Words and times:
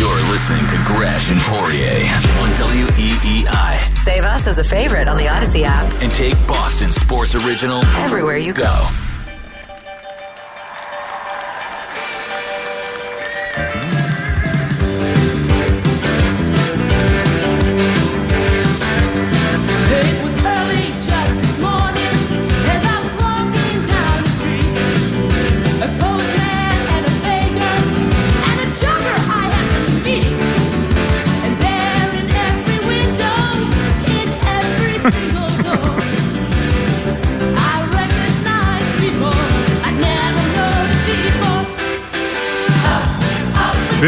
You're 0.00 0.08
listening 0.30 0.66
to 0.68 0.82
Gresh 0.86 1.30
and 1.30 1.38
Fauria 1.42 2.00
on 2.40 2.48
WEEI. 2.56 3.94
Save 3.98 4.24
us 4.24 4.46
as 4.46 4.56
a 4.56 4.64
favorite 4.64 5.08
on 5.08 5.18
the 5.18 5.28
Odyssey 5.28 5.62
app. 5.62 5.92
And 6.02 6.10
take 6.14 6.34
Boston 6.46 6.90
Sports 6.90 7.34
Original 7.34 7.84
everywhere 7.96 8.38
you 8.38 8.54
go. 8.54 8.62
go. 8.62 9.09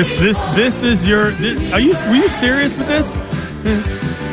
This 0.03 0.19
this 0.19 0.45
this 0.57 0.83
is 0.83 1.09
your. 1.09 1.31
This, 1.31 1.73
are 1.73 1.79
you 1.79 1.95
were 2.09 2.17
you 2.17 2.29
serious 2.29 2.77
with 2.77 2.89
this? 2.89 3.17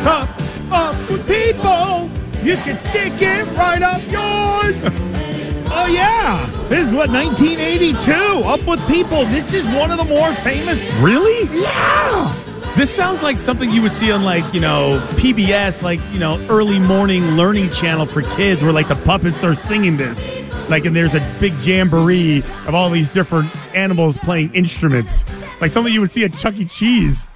Up, 0.04 0.28
up 0.72 0.98
with 1.12 1.28
people. 1.28 2.10
You 2.44 2.56
can 2.56 2.76
stick 2.76 3.14
it 3.22 3.46
right 3.56 3.80
up 3.84 4.02
yours. 4.10 4.76
oh 5.72 5.86
yeah, 5.88 6.50
this 6.70 6.88
is 6.88 6.94
what 6.96 7.12
1982. 7.12 8.12
Up 8.12 8.66
with 8.66 8.88
people. 8.88 9.26
This 9.26 9.54
is 9.54 9.68
one 9.68 9.92
of 9.92 10.00
the 10.00 10.06
more 10.06 10.34
famous. 10.38 10.92
Really? 10.96 11.48
Yeah. 11.62 12.34
This 12.76 12.96
sounds 12.96 13.22
like 13.22 13.38
something 13.38 13.70
you 13.70 13.84
would 13.84 13.92
see 13.92 14.12
on 14.12 14.24
like 14.24 14.52
you 14.52 14.62
know 14.62 15.00
PBS, 15.18 15.84
like 15.84 16.00
you 16.12 16.18
know 16.18 16.44
early 16.50 16.80
morning 16.80 17.24
learning 17.38 17.70
channel 17.70 18.08
for 18.08 18.24
kids, 18.24 18.64
where 18.64 18.74
like 18.74 18.88
the 18.88 18.96
puppets 18.96 19.44
are 19.44 19.54
singing 19.54 19.98
this, 19.98 20.28
like 20.68 20.86
and 20.86 20.96
there's 20.96 21.14
a 21.14 21.38
big 21.40 21.54
jamboree 21.60 22.40
of 22.66 22.74
all 22.74 22.90
these 22.90 23.08
different 23.08 23.56
animals 23.76 24.18
playing 24.18 24.52
instruments, 24.56 25.24
like 25.62 25.72
something 25.72 25.94
you 25.94 26.02
would 26.02 26.12
see 26.12 26.24
at 26.24 26.34
Chuck 26.38 26.56
E. 26.56 26.66
Cheese. 26.66 27.28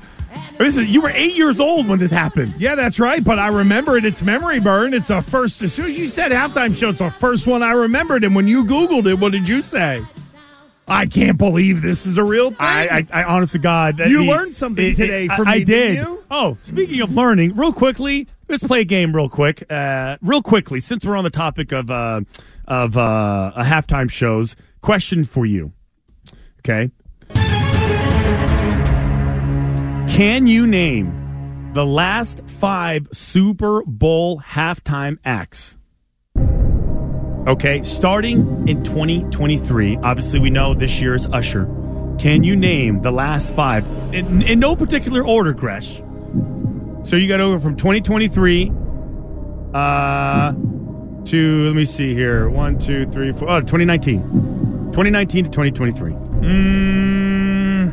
This 0.58 0.78
is, 0.78 0.88
you 0.90 1.02
were 1.02 1.10
eight 1.10 1.36
years 1.36 1.60
old 1.60 1.88
when 1.88 2.00
this 2.00 2.12
happened. 2.12 2.54
Yeah, 2.58 2.76
that's 2.76 3.00
right. 3.00 3.24
But 3.24 3.38
I 3.40 3.48
remember 3.48 3.98
it. 3.98 4.06
It's 4.06 4.22
memory 4.22 4.60
burn. 4.60 4.94
It's 4.94 5.10
a 5.10 5.22
first. 5.22 5.62
As 5.62 5.74
soon 5.74 5.86
as 5.88 5.98
you 5.98 6.06
said 6.06 6.32
halftime 6.32 6.78
show, 6.78 6.90
it's 6.90 7.00
the 7.00 7.10
first 7.12 7.48
one 7.48 7.62
I 7.64 7.72
remembered. 7.72 8.24
And 8.24 8.36
when 8.36 8.48
you 8.48 8.64
Googled 8.64 9.06
it, 9.08 9.16
what 9.16 9.32
did 9.32 9.48
you 9.50 9.62
say? 9.62 10.04
I 10.88 11.06
can't 11.06 11.38
believe 11.38 11.82
this 11.82 12.06
is 12.06 12.18
a 12.18 12.24
real 12.24 12.50
thing. 12.50 12.58
I, 12.60 13.08
I, 13.12 13.22
I 13.22 13.24
honest 13.24 13.54
to 13.54 13.60
God, 13.60 14.00
You 14.00 14.20
the- 14.20 14.30
learned 14.30 14.54
something 14.54 14.94
today 14.96 15.28
from 15.28 15.48
I, 15.48 15.56
me, 15.56 15.62
I 15.62 15.64
did. 15.64 16.08
Oh, 16.30 16.58
speaking 16.64 17.00
of 17.02 17.14
learning, 17.14 17.56
real 17.56 17.72
quickly, 17.74 18.28
let's 18.50 18.64
play 18.64 18.82
a 18.82 18.86
game 18.86 19.16
real 19.16 19.30
quick. 19.30 19.64
Uh, 19.72 20.18
real 20.22 20.42
quickly, 20.42 20.80
since 20.80 21.06
we're 21.06 21.16
on 21.16 21.24
the 21.24 21.30
topic 21.30 21.72
of 21.72 21.90
uh, 21.90 22.22
of 22.68 22.98
uh, 22.98 23.54
a 23.56 23.64
halftime 23.64 24.10
shows, 24.12 24.56
question 24.82 25.24
for 25.24 25.46
you. 25.46 25.72
Okay, 26.60 26.92
can 30.14 30.46
you 30.46 30.68
name 30.68 31.72
the 31.74 31.84
last 31.84 32.42
five 32.46 33.08
Super 33.12 33.82
Bowl 33.88 34.40
halftime 34.40 35.18
acts? 35.26 35.76
Okay, 37.48 37.82
starting 37.82 38.68
in 38.68 38.84
2023. 38.84 39.98
Obviously, 39.98 40.40
we 40.40 40.52
know 40.52 40.76
this 40.76 41.02
year 41.02 41.16
is 41.16 41.26
Usher. 41.26 41.66
Can 42.20 42.44
you 42.44 42.56
name 42.56 43.02
the 43.02 43.10
last 43.10 43.56
five 43.56 43.88
in, 44.14 44.44
in 44.44 44.60
no 44.60 44.76
particular 44.76 45.26
order, 45.26 45.52
Gresh? 45.52 45.98
So 47.02 47.16
you 47.16 47.28
got 47.28 47.42
over 47.42 47.60
from 47.60 47.76
2023 47.76 48.72
uh, 49.74 50.52
to, 51.26 51.66
let 51.66 51.76
me 51.76 51.86
see 51.86 52.14
here. 52.14 52.48
One, 52.50 52.78
two, 52.78 53.08
three, 53.08 53.32
four. 53.32 53.50
Oh, 53.50 53.62
2019. 53.62 54.92
2019 54.92 55.46
to 55.46 55.50
2023. 55.50 56.12
Mm, 57.74 57.90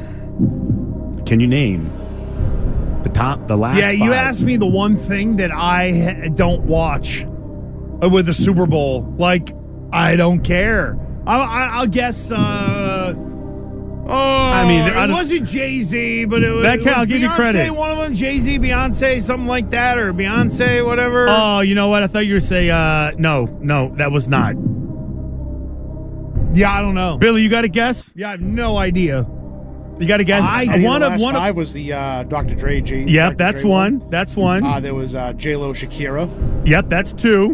Can 1.26 1.40
you 1.40 1.46
name 1.46 1.90
the 3.04 3.10
top, 3.10 3.46
the 3.48 3.56
last 3.56 3.78
yeah, 3.78 3.90
you 3.90 4.10
five? 4.10 4.12
asked 4.14 4.42
me 4.42 4.56
the 4.56 4.66
one 4.66 4.96
thing 4.96 5.36
that 5.36 5.50
I 5.52 6.30
don't 6.34 6.62
watch 6.62 7.24
uh, 8.02 8.08
with 8.08 8.26
the 8.26 8.34
Super 8.34 8.66
Bowl. 8.66 9.02
Like, 9.18 9.50
I 9.92 10.16
don't 10.16 10.40
care. 10.40 10.98
I'll, 11.26 11.40
I- 11.42 11.68
I'll 11.72 11.86
guess. 11.86 12.30
Uh, 12.30 13.14
oh, 13.16 14.10
I 14.12 14.66
mean, 14.66 14.86
it 14.86 14.94
I 14.96 15.06
don't- 15.06 15.16
wasn't 15.16 15.46
Jay 15.46 15.80
Z, 15.80 16.24
but 16.26 16.42
it 16.42 16.50
was. 16.50 16.62
That 16.62 16.78
it 16.80 16.84
can- 16.84 16.94
I'll 16.94 17.06
give 17.06 17.20
you 17.20 17.28
credit. 17.30 17.70
One 17.72 17.90
of 17.90 17.98
them, 17.98 18.14
Jay 18.14 18.38
Z, 18.38 18.58
Beyonce, 18.58 19.20
something 19.20 19.46
like 19.48 19.70
that, 19.70 19.98
or 19.98 20.12
Beyonce, 20.12 20.84
whatever. 20.84 21.26
Oh, 21.28 21.60
you 21.60 21.74
know 21.74 21.88
what? 21.88 22.02
I 22.02 22.06
thought 22.06 22.26
you 22.26 22.34
were 22.34 22.40
say 22.40 22.70
uh, 22.70 23.12
no, 23.18 23.46
no, 23.60 23.94
that 23.96 24.10
was 24.12 24.28
not. 24.28 24.54
yeah, 26.54 26.72
I 26.72 26.80
don't 26.80 26.94
know. 26.94 27.16
Billy, 27.18 27.42
you 27.42 27.48
got 27.48 27.64
a 27.64 27.68
guess? 27.68 28.12
Yeah, 28.14 28.28
I 28.28 28.30
have 28.32 28.40
no 28.40 28.76
idea. 28.76 29.26
You 30.00 30.06
got 30.08 30.16
to 30.16 30.24
guess? 30.24 30.42
I 30.42 30.64
one 30.78 31.02
of 31.02 31.10
last 31.12 31.20
one 31.20 31.36
of. 31.36 31.56
was 31.56 31.74
the 31.74 31.92
uh, 31.92 32.22
Dr. 32.22 32.54
Dre 32.54 32.80
J. 32.80 33.04
Yep, 33.04 33.32
Dr. 33.32 33.36
that's 33.36 33.60
Dre 33.60 33.70
one. 33.70 34.08
That's 34.08 34.34
one. 34.34 34.64
Uh, 34.64 34.80
there 34.80 34.94
was 34.94 35.14
uh, 35.14 35.34
J 35.34 35.56
Lo 35.56 35.74
Shakira, 35.74 36.66
yep, 36.66 36.88
that's 36.88 37.12
two. 37.12 37.50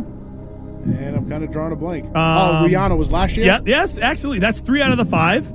and 0.85 1.17
I'm 1.17 1.29
kind 1.29 1.43
of 1.43 1.51
drawing 1.51 1.73
a 1.73 1.77
blank. 1.77 2.05
Um, 2.07 2.15
oh, 2.15 2.69
Rihanna 2.69 2.97
was 2.97 3.11
last 3.11 3.37
year. 3.37 3.47
Yep, 3.47 3.63
yes, 3.67 3.99
actually, 3.99 4.39
that's 4.39 4.61
three 4.61 4.81
out 4.81 4.93
of 4.93 4.97
the 4.97 5.05
five. 5.05 5.53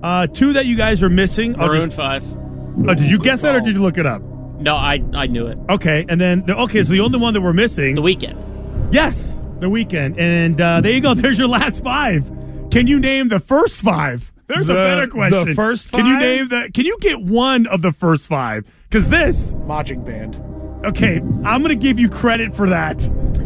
Uh, 0.00 0.28
two 0.28 0.52
that 0.52 0.66
you 0.66 0.76
guys 0.76 1.02
are 1.02 1.10
missing. 1.10 1.56
I'll 1.58 1.66
Maroon 1.66 1.86
just- 1.86 1.96
Five. 1.96 2.24
oh, 2.32 2.94
did 2.94 3.10
you 3.10 3.18
guess 3.18 3.40
that 3.40 3.56
or 3.56 3.60
did 3.60 3.74
you 3.74 3.82
look 3.82 3.98
it 3.98 4.06
up? 4.06 4.22
No, 4.22 4.76
I 4.76 5.02
I 5.14 5.26
knew 5.26 5.48
it. 5.48 5.58
Okay, 5.68 6.06
and 6.08 6.20
then 6.20 6.48
okay, 6.48 6.84
so 6.84 6.92
the 6.92 7.00
only 7.00 7.18
one 7.18 7.34
that 7.34 7.40
we're 7.40 7.52
missing. 7.52 7.96
The 7.96 8.02
Weeknd. 8.02 8.92
Yes, 8.92 9.34
the 9.58 9.66
Weeknd, 9.66 10.16
and 10.18 10.60
uh, 10.60 10.80
there 10.82 10.92
you 10.92 11.00
go. 11.00 11.14
There's 11.14 11.38
your 11.38 11.48
last 11.48 11.82
five. 11.82 12.30
Can 12.70 12.86
you 12.86 13.00
name 13.00 13.26
the 13.28 13.40
first 13.40 13.80
five? 13.80 14.32
There's 14.48 14.68
a 14.68 14.74
better 14.74 15.06
question. 15.06 15.46
the 15.46 15.54
first 15.54 15.92
Can 15.92 16.06
you 16.06 16.18
name 16.18 16.48
that? 16.48 16.74
Can 16.74 16.86
you 16.86 16.96
get 17.00 17.20
one 17.20 17.66
of 17.66 17.82
the 17.82 17.92
first 17.92 18.26
five? 18.26 18.64
Because 18.88 19.08
this. 19.08 19.54
Marching 19.66 20.02
band. 20.04 20.36
Okay, 20.84 21.16
I'm 21.44 21.62
going 21.62 21.68
to 21.68 21.74
give 21.76 21.98
you 21.98 22.08
credit 22.08 22.54
for 22.54 22.68
that 22.68 22.96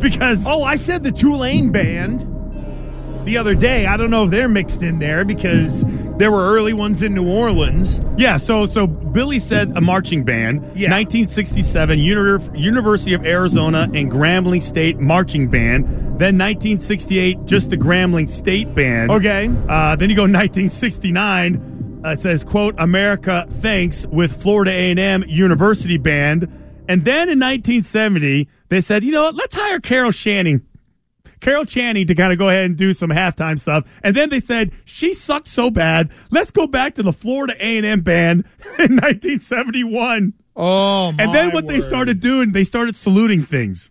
because 0.01 0.45
Oh, 0.47 0.63
I 0.63 0.77
said 0.77 1.03
the 1.03 1.11
Tulane 1.11 1.73
band 1.73 2.29
the 3.25 3.37
other 3.37 3.55
day. 3.55 3.87
I 3.87 3.97
don't 3.97 4.11
know 4.11 4.25
if 4.25 4.31
they're 4.31 4.49
mixed 4.49 4.83
in 4.83 4.99
there 4.99 5.25
because 5.25 5.83
there 6.19 6.31
were 6.31 6.45
early 6.55 6.73
ones 6.73 7.03
in 7.03 7.15
New 7.15 7.29
Orleans. 7.29 8.01
Yeah, 8.17 8.37
so 8.37 8.67
so 8.67 8.87
Billy 8.87 9.39
said 9.39 9.77
a 9.77 9.81
marching 9.81 10.25
band. 10.25 10.57
Yeah. 10.77 10.91
1967 10.91 11.99
Uni- 11.99 12.59
University 12.59 13.15
of 13.15 13.25
Arizona 13.27 13.89
and 13.95 14.11
Grambling 14.11 14.63
State 14.63 14.99
marching 14.99 15.49
band. 15.49 15.85
Then 16.19 16.39
1968 16.39 17.45
just 17.47 17.71
the 17.71 17.77
Grambling 17.77 18.29
State 18.29 18.75
band. 18.75 19.11
Okay. 19.11 19.49
Uh, 19.69 19.97
then 19.97 20.11
you 20.11 20.17
go 20.17 20.23
1969. 20.93 22.01
Uh, 22.05 22.11
it 22.11 22.21
says 22.21 22.43
quote 22.45 22.75
America 22.79 23.47
thanks 23.49 24.07
with 24.09 24.41
Florida 24.43 24.71
A&M 24.73 25.25
University 25.29 25.99
band. 25.99 26.43
And 26.89 27.05
then 27.05 27.29
in 27.29 27.39
1970 27.39 28.49
they 28.69 28.81
said 28.81 29.05
you 29.05 29.13
know 29.13 29.25
what 29.25 29.35
let's 29.37 29.55
hire 29.55 29.81
Carol 29.81 30.11
Shannon. 30.11 30.67
Carol 31.43 31.65
Channing 31.67 32.07
to 32.07 32.15
kind 32.15 32.33
of 32.33 32.39
go 32.39 32.49
ahead 32.49 32.65
and 32.67 32.77
do 32.77 32.95
some 32.95 33.11
halftime 33.11 33.59
stuff, 33.61 33.85
and 34.03 34.15
then 34.15 34.31
they 34.31 34.41
said 34.41 34.71
she 34.85 35.13
sucked 35.13 35.49
so 35.49 35.71
bad. 35.71 36.11
Let's 36.31 36.51
go 36.53 36.67
back 36.69 36.95
to 36.95 37.03
the 37.03 37.13
Florida 37.13 37.55
A 37.59 37.77
and 37.77 37.85
M 37.85 38.01
band 38.01 38.45
in 38.79 38.97
1971. 38.97 40.35
Oh, 40.55 41.09
and 41.19 41.35
then 41.35 41.51
what 41.53 41.67
they 41.67 41.81
started 41.81 42.21
doing, 42.21 42.53
they 42.53 42.65
started 42.65 42.95
saluting 42.95 43.43
things. 43.43 43.91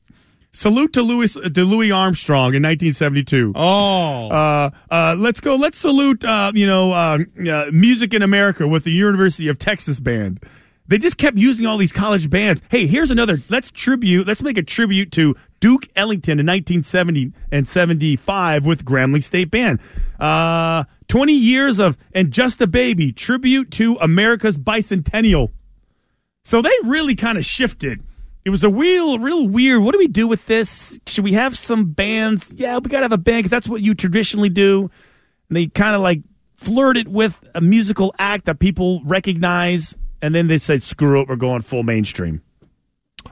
Salute 0.53 0.94
to 0.94 1.01
Louis 1.01 1.33
to 1.33 1.65
Louis 1.65 1.92
Armstrong 1.92 2.53
in 2.53 2.63
1972. 2.63 3.54
Oh, 3.56 4.30
Uh, 4.30 4.69
uh, 4.89 5.15
let's 5.18 5.39
go. 5.39 5.56
Let's 5.56 5.77
salute, 5.77 6.24
uh, 6.25 6.51
you 6.54 6.68
know, 6.68 6.92
uh, 6.92 7.19
uh, 7.50 7.65
Music 7.71 8.13
in 8.13 8.21
America 8.21 8.68
with 8.68 8.83
the 8.83 8.92
University 8.92 9.47
of 9.47 9.57
Texas 9.57 10.00
band. 10.00 10.42
They 10.88 10.97
just 10.97 11.18
kept 11.18 11.38
using 11.38 11.65
all 11.65 11.77
these 11.77 11.94
college 11.94 12.30
bands. 12.30 12.62
Hey, 12.69 12.86
here's 12.86 13.12
another. 13.12 13.38
Let's 13.50 13.71
tribute. 13.71 14.27
Let's 14.27 14.42
make 14.44 14.57
a 14.57 14.63
tribute 14.63 15.12
to 15.13 15.36
Duke 15.61 15.87
Ellington 15.95 16.39
in 16.39 16.45
1970 16.45 17.31
and 17.51 17.69
75 17.69 18.65
with 18.65 18.83
Grambling 18.83 19.23
State 19.23 19.49
Band. 19.49 19.79
Uh, 20.19 20.83
20 21.07 21.33
years 21.33 21.79
of 21.79 21.97
and 22.13 22.31
just 22.31 22.59
a 22.61 22.67
baby 22.67 23.13
tribute 23.13 23.71
to 23.71 23.95
America's 24.01 24.57
bicentennial. 24.57 25.51
So 26.43 26.61
they 26.61 26.73
really 26.83 27.15
kind 27.15 27.37
of 27.37 27.45
shifted. 27.45 28.01
It 28.43 28.49
was 28.49 28.63
a 28.63 28.69
real, 28.69 29.19
real 29.19 29.47
weird. 29.47 29.83
What 29.83 29.91
do 29.91 29.99
we 29.99 30.07
do 30.07 30.27
with 30.27 30.47
this? 30.47 30.99
Should 31.05 31.23
we 31.23 31.33
have 31.33 31.55
some 31.55 31.91
bands? 31.91 32.53
Yeah, 32.57 32.79
we 32.79 32.89
got 32.89 33.01
to 33.01 33.05
have 33.05 33.11
a 33.11 33.17
band 33.17 33.39
because 33.39 33.51
that's 33.51 33.69
what 33.69 33.81
you 33.81 33.93
traditionally 33.93 34.49
do. 34.49 34.89
And 35.47 35.55
they 35.55 35.67
kind 35.67 35.95
of 35.95 36.01
like 36.01 36.21
flirted 36.57 37.07
with 37.07 37.47
a 37.53 37.61
musical 37.61 38.15
act 38.17 38.45
that 38.45 38.57
people 38.57 39.01
recognize. 39.05 39.95
And 40.23 40.33
then 40.33 40.47
they 40.47 40.57
said, 40.57 40.81
screw 40.81 41.21
it, 41.21 41.27
we're 41.27 41.35
going 41.35 41.61
full 41.61 41.83
mainstream. 41.83 42.41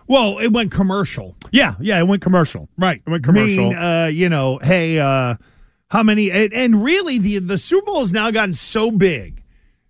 Well, 0.07 0.39
it 0.39 0.47
went 0.49 0.71
commercial. 0.71 1.35
Yeah, 1.51 1.75
yeah, 1.79 1.99
it 1.99 2.07
went 2.07 2.21
commercial. 2.21 2.69
Right. 2.77 3.01
It 3.05 3.09
went 3.09 3.23
commercial. 3.23 3.69
Mean, 3.69 3.75
uh, 3.77 4.09
you 4.11 4.29
know, 4.29 4.57
hey, 4.59 4.99
uh, 4.99 5.35
how 5.89 6.03
many? 6.03 6.31
And, 6.31 6.53
and 6.53 6.83
really, 6.83 7.17
the 7.17 7.39
the 7.39 7.57
Super 7.57 7.85
Bowl 7.85 7.99
has 7.99 8.11
now 8.11 8.31
gotten 8.31 8.53
so 8.53 8.91
big. 8.91 9.43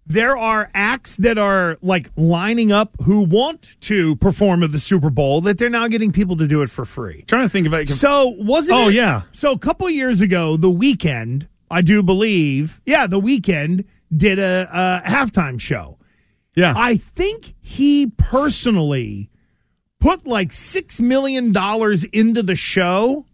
There 0.05 0.35
are 0.35 0.71
acts 0.73 1.17
that 1.17 1.37
are 1.37 1.77
like 1.83 2.09
lining 2.15 2.71
up 2.71 2.95
who 3.03 3.21
want 3.21 3.79
to 3.81 4.15
perform 4.15 4.63
at 4.63 4.71
the 4.71 4.79
Super 4.79 5.11
Bowl 5.11 5.41
that 5.41 5.59
they're 5.59 5.69
now 5.69 5.87
getting 5.87 6.11
people 6.11 6.35
to 6.37 6.47
do 6.47 6.63
it 6.63 6.69
for 6.71 6.83
free. 6.83 7.23
trying 7.27 7.43
to 7.45 7.49
think 7.49 7.67
of 7.67 7.73
it. 7.75 7.85
can. 7.87 7.95
So 7.95 8.29
wasn't 8.29 8.79
Oh, 8.79 8.87
it- 8.89 8.95
yeah. 8.95 9.21
So 9.33 9.51
a 9.51 9.59
couple 9.59 9.87
years 9.89 10.21
ago, 10.21 10.57
the 10.57 10.67
Weeknd, 10.71 11.47
I 11.69 11.81
do 11.81 12.01
believe, 12.01 12.81
yeah, 12.87 13.05
the 13.05 13.21
Weeknd 13.21 13.85
did 14.15 14.39
a, 14.39 14.67
a 15.05 15.07
halftime 15.07 15.59
show. 15.61 15.99
yeah. 16.55 16.73
I 16.75 16.95
think 16.97 17.53
he 17.61 18.07
personally 18.17 19.29
put 19.99 20.25
like 20.25 20.51
six 20.51 20.99
million 21.01 21.51
dollars 21.51 22.03
into 22.05 22.41
the 22.43 22.55
show, 22.55 23.25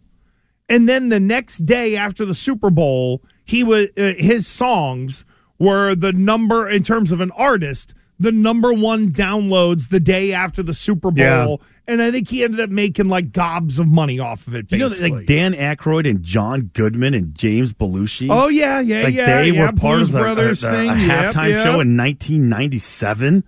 and 0.68 0.88
then 0.88 1.08
the 1.08 1.20
next 1.20 1.58
day 1.66 1.96
after 1.96 2.24
the 2.24 2.34
Super 2.34 2.70
Bowl, 2.70 3.22
he 3.44 3.62
was 3.64 3.88
uh, 3.96 4.14
his 4.18 4.46
songs 4.46 5.24
were 5.58 5.94
the 5.94 6.12
number 6.12 6.68
in 6.68 6.82
terms 6.82 7.12
of 7.12 7.20
an 7.20 7.30
artist, 7.32 7.94
the 8.18 8.32
number 8.32 8.72
one 8.72 9.10
downloads 9.10 9.88
the 9.90 10.00
day 10.00 10.32
after 10.32 10.62
the 10.62 10.74
Super 10.74 11.10
Bowl, 11.10 11.14
Yeah. 11.62 11.66
and 11.86 12.02
I 12.02 12.10
think 12.10 12.28
he 12.28 12.42
ended 12.44 12.60
up 12.60 12.68
making 12.70 13.08
like 13.08 13.32
gobs 13.32 13.78
of 13.78 13.86
money 13.86 14.18
off 14.18 14.46
of 14.46 14.54
it. 14.54 14.70
you 14.72 14.78
know, 14.78 14.88
Basically. 14.88 15.10
like 15.10 15.26
Dan 15.26 15.54
Aykroyd 15.54 16.08
and 16.08 16.22
John 16.22 16.70
Goodman 16.74 17.14
and 17.14 17.34
James 17.34 17.72
Belushi. 17.72 18.28
Oh 18.30 18.48
yeah, 18.48 18.80
yeah, 18.80 19.04
like 19.04 19.14
yeah. 19.14 19.26
they 19.38 19.50
yeah, 19.50 19.60
were 19.60 19.66
part 19.68 19.96
Blues 19.98 20.08
of 20.08 20.12
the, 20.12 20.18
Brothers 20.18 20.64
uh, 20.64 20.70
the- 20.72 20.76
thing. 20.76 20.86
Yep, 20.88 20.96
halftime 21.34 21.48
yep. 21.50 21.64
show 21.64 21.80
in 21.80 21.96
1997. 21.96 23.34
What 23.36 23.44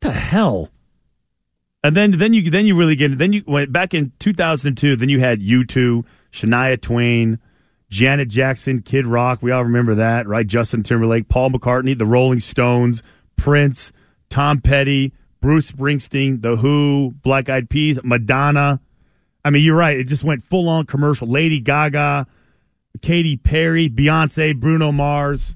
the 0.00 0.12
hell? 0.12 0.70
And 1.84 1.94
then 1.94 2.12
then 2.12 2.32
you 2.32 2.48
then 2.48 2.64
you 2.64 2.74
really 2.74 2.96
get 2.96 3.18
then 3.18 3.34
you 3.34 3.44
went 3.46 3.70
back 3.70 3.92
in 3.92 4.12
2002. 4.18 4.96
Then 4.96 5.10
you 5.10 5.20
had 5.20 5.42
U2, 5.42 6.02
Shania 6.32 6.80
Twain, 6.80 7.38
Janet 7.90 8.28
Jackson, 8.28 8.80
Kid 8.80 9.06
Rock. 9.06 9.42
We 9.42 9.50
all 9.50 9.62
remember 9.62 9.94
that, 9.94 10.26
right? 10.26 10.46
Justin 10.46 10.82
Timberlake, 10.82 11.28
Paul 11.28 11.50
McCartney, 11.50 11.96
the 11.96 12.06
Rolling 12.06 12.40
Stones, 12.40 13.02
Prince, 13.36 13.92
Tom 14.30 14.62
Petty, 14.62 15.12
Bruce 15.42 15.70
Springsteen, 15.72 16.40
The 16.40 16.56
Who, 16.56 17.16
Black 17.22 17.50
Eyed 17.50 17.68
Peas, 17.68 18.02
Madonna. 18.02 18.80
I 19.44 19.50
mean, 19.50 19.62
you're 19.62 19.76
right. 19.76 19.98
It 19.98 20.04
just 20.04 20.24
went 20.24 20.42
full 20.42 20.70
on 20.70 20.86
commercial. 20.86 21.28
Lady 21.28 21.60
Gaga, 21.60 22.26
Katy 23.02 23.36
Perry, 23.36 23.90
Beyonce, 23.90 24.58
Bruno 24.58 24.90
Mars. 24.90 25.54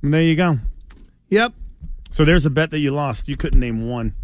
And 0.00 0.14
there 0.14 0.22
you 0.22 0.36
go. 0.36 0.60
Yep. 1.28 1.54
So 2.12 2.24
there's 2.24 2.46
a 2.46 2.50
bet 2.50 2.70
that 2.70 2.78
you 2.78 2.92
lost. 2.92 3.28
You 3.28 3.36
couldn't 3.36 3.58
name 3.58 3.88
one. 3.88 4.14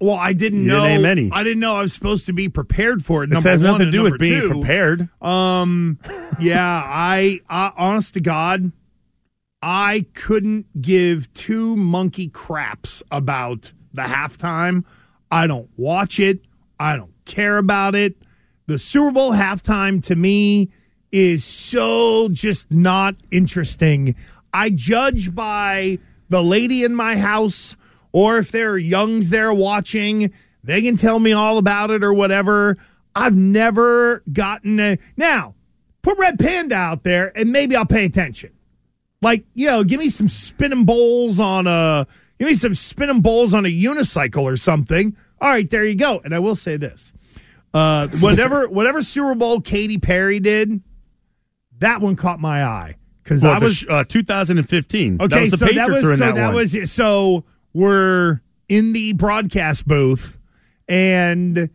Well, 0.00 0.14
I 0.16 0.32
didn't 0.32 0.62
You 0.62 0.68
know. 0.68 0.82
didn't 0.86 1.02
name 1.02 1.04
any. 1.06 1.30
I 1.32 1.42
didn't 1.42 1.60
know 1.60 1.76
I 1.76 1.82
was 1.82 1.92
supposed 1.92 2.26
to 2.26 2.32
be 2.32 2.48
prepared 2.48 3.04
for 3.04 3.24
it. 3.24 3.32
It 3.32 3.42
has 3.42 3.60
nothing 3.60 3.86
to 3.86 3.90
do 3.92 4.02
with 4.02 4.18
being 4.18 4.40
two. 4.42 4.48
prepared. 4.50 5.08
Um, 5.22 5.98
yeah, 6.40 6.82
I, 6.84 7.40
I, 7.48 7.72
honest 7.76 8.14
to 8.14 8.20
God, 8.20 8.72
I 9.62 10.06
couldn't 10.14 10.66
give 10.80 11.32
two 11.34 11.76
monkey 11.76 12.28
craps 12.28 13.02
about 13.10 13.72
the 13.92 14.02
halftime. 14.02 14.84
I 15.30 15.46
don't 15.46 15.68
watch 15.76 16.20
it. 16.20 16.40
I 16.78 16.96
don't 16.96 17.12
care 17.24 17.58
about 17.58 17.94
it. 17.94 18.16
The 18.66 18.78
Super 18.78 19.10
Bowl 19.12 19.32
halftime 19.32 20.02
to 20.04 20.14
me 20.16 20.70
is 21.10 21.42
so 21.44 22.28
just 22.28 22.70
not 22.70 23.16
interesting. 23.30 24.14
I 24.52 24.70
judge 24.70 25.34
by 25.34 25.98
the 26.28 26.42
lady 26.42 26.84
in 26.84 26.94
my 26.94 27.16
house, 27.16 27.76
or 28.16 28.38
if 28.38 28.50
there 28.50 28.70
are 28.70 28.78
youngs 28.78 29.28
there 29.28 29.52
watching, 29.52 30.32
they 30.64 30.80
can 30.80 30.96
tell 30.96 31.18
me 31.18 31.32
all 31.32 31.58
about 31.58 31.90
it 31.90 32.02
or 32.02 32.14
whatever. 32.14 32.78
I've 33.14 33.36
never 33.36 34.22
gotten 34.32 34.80
a. 34.80 34.98
Now, 35.18 35.54
put 36.00 36.16
Red 36.16 36.38
Panda 36.38 36.76
out 36.76 37.02
there 37.02 37.30
and 37.36 37.52
maybe 37.52 37.76
I'll 37.76 37.84
pay 37.84 38.06
attention. 38.06 38.52
Like, 39.20 39.44
you 39.52 39.66
know, 39.66 39.84
give 39.84 40.00
me 40.00 40.08
some 40.08 40.28
spinning 40.28 40.86
bowls 40.86 41.38
on 41.38 41.66
a. 41.66 42.06
Give 42.38 42.48
me 42.48 42.54
some 42.54 42.72
spinning 42.72 43.20
bowls 43.20 43.52
on 43.52 43.66
a 43.66 43.68
unicycle 43.68 44.44
or 44.44 44.56
something. 44.56 45.14
All 45.38 45.50
right, 45.50 45.68
there 45.68 45.84
you 45.84 45.94
go. 45.94 46.22
And 46.24 46.34
I 46.34 46.38
will 46.38 46.56
say 46.56 46.78
this. 46.78 47.12
Uh, 47.74 48.08
whatever 48.20 48.66
whatever 48.66 49.02
Super 49.02 49.34
Bowl 49.34 49.60
Katy 49.60 49.98
Perry 49.98 50.40
did, 50.40 50.80
that 51.80 52.00
one 52.00 52.16
caught 52.16 52.40
my 52.40 52.64
eye 52.64 52.96
because 53.22 53.42
Well, 53.42 53.52
I 53.52 53.58
was 53.58 53.84
uh, 53.86 54.04
2015. 54.04 55.20
okay. 55.20 55.34
that 55.34 55.40
was 55.42 55.50
the 55.50 55.58
so 55.58 55.66
that 55.66 55.90
was 55.90 56.02
so 56.02 56.16
that, 56.16 56.34
that 56.34 56.54
was 56.54 56.90
so 56.90 57.44
we're 57.76 58.40
in 58.68 58.92
the 58.92 59.12
broadcast 59.12 59.86
booth 59.86 60.38
and 60.88 61.68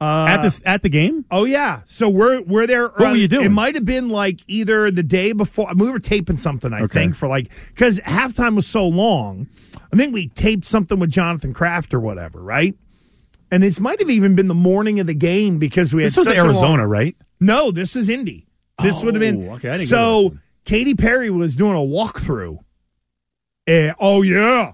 uh, 0.00 0.26
at 0.28 0.42
the 0.42 0.60
at 0.64 0.82
the 0.82 0.88
game. 0.88 1.24
Oh 1.30 1.44
yeah, 1.44 1.82
so 1.84 2.08
we're 2.08 2.40
we're 2.42 2.66
there. 2.66 2.88
What 2.88 2.98
were 3.12 3.16
you 3.16 3.28
doing? 3.28 3.46
It 3.46 3.50
might 3.50 3.74
have 3.74 3.84
been 3.84 4.08
like 4.08 4.40
either 4.48 4.90
the 4.90 5.02
day 5.02 5.32
before. 5.32 5.68
We 5.76 5.90
were 5.90 5.98
taping 6.00 6.36
something, 6.38 6.72
I 6.72 6.82
Okay. 6.82 6.92
think, 7.00 7.14
for 7.14 7.28
like 7.28 7.50
because 7.68 8.00
halftime 8.00 8.56
was 8.56 8.66
so 8.66 8.88
long. 8.88 9.46
I 9.92 9.96
think 9.96 10.12
we 10.14 10.28
taped 10.28 10.64
something 10.64 10.98
with 10.98 11.10
Jonathan 11.10 11.52
Kraft 11.54 11.92
or 11.94 12.00
whatever, 12.00 12.40
right? 12.42 12.74
And 13.50 13.62
this 13.62 13.78
might 13.78 14.00
have 14.00 14.08
even 14.10 14.34
been 14.34 14.48
the 14.48 14.54
morning 14.54 14.98
of 15.00 15.06
the 15.06 15.14
game 15.14 15.58
because 15.58 15.92
we 15.94 16.02
had. 16.02 16.10
This 16.10 16.16
was 16.16 16.26
such 16.26 16.36
a 16.36 16.38
long- 16.38 16.46
Arizona, 16.46 16.86
right? 16.86 17.14
no, 17.38 17.70
this 17.70 17.94
is 17.94 18.08
Indy. 18.08 18.46
This 18.82 19.04
would 19.04 19.14
have 19.14 19.20
been 19.20 19.48
Oh, 19.48 19.54
okay, 19.56 19.68
I 19.68 19.76
didn't 19.76 19.90
go 19.90 20.30
to 20.30 20.34
so. 20.34 20.38
Katy 20.64 20.94
Perry 20.94 21.28
was 21.30 21.54
doing 21.54 21.74
a 21.74 21.76
walkthrough. 21.76 22.58
And, 23.66 23.94
oh 24.00 24.22
yeah, 24.22 24.72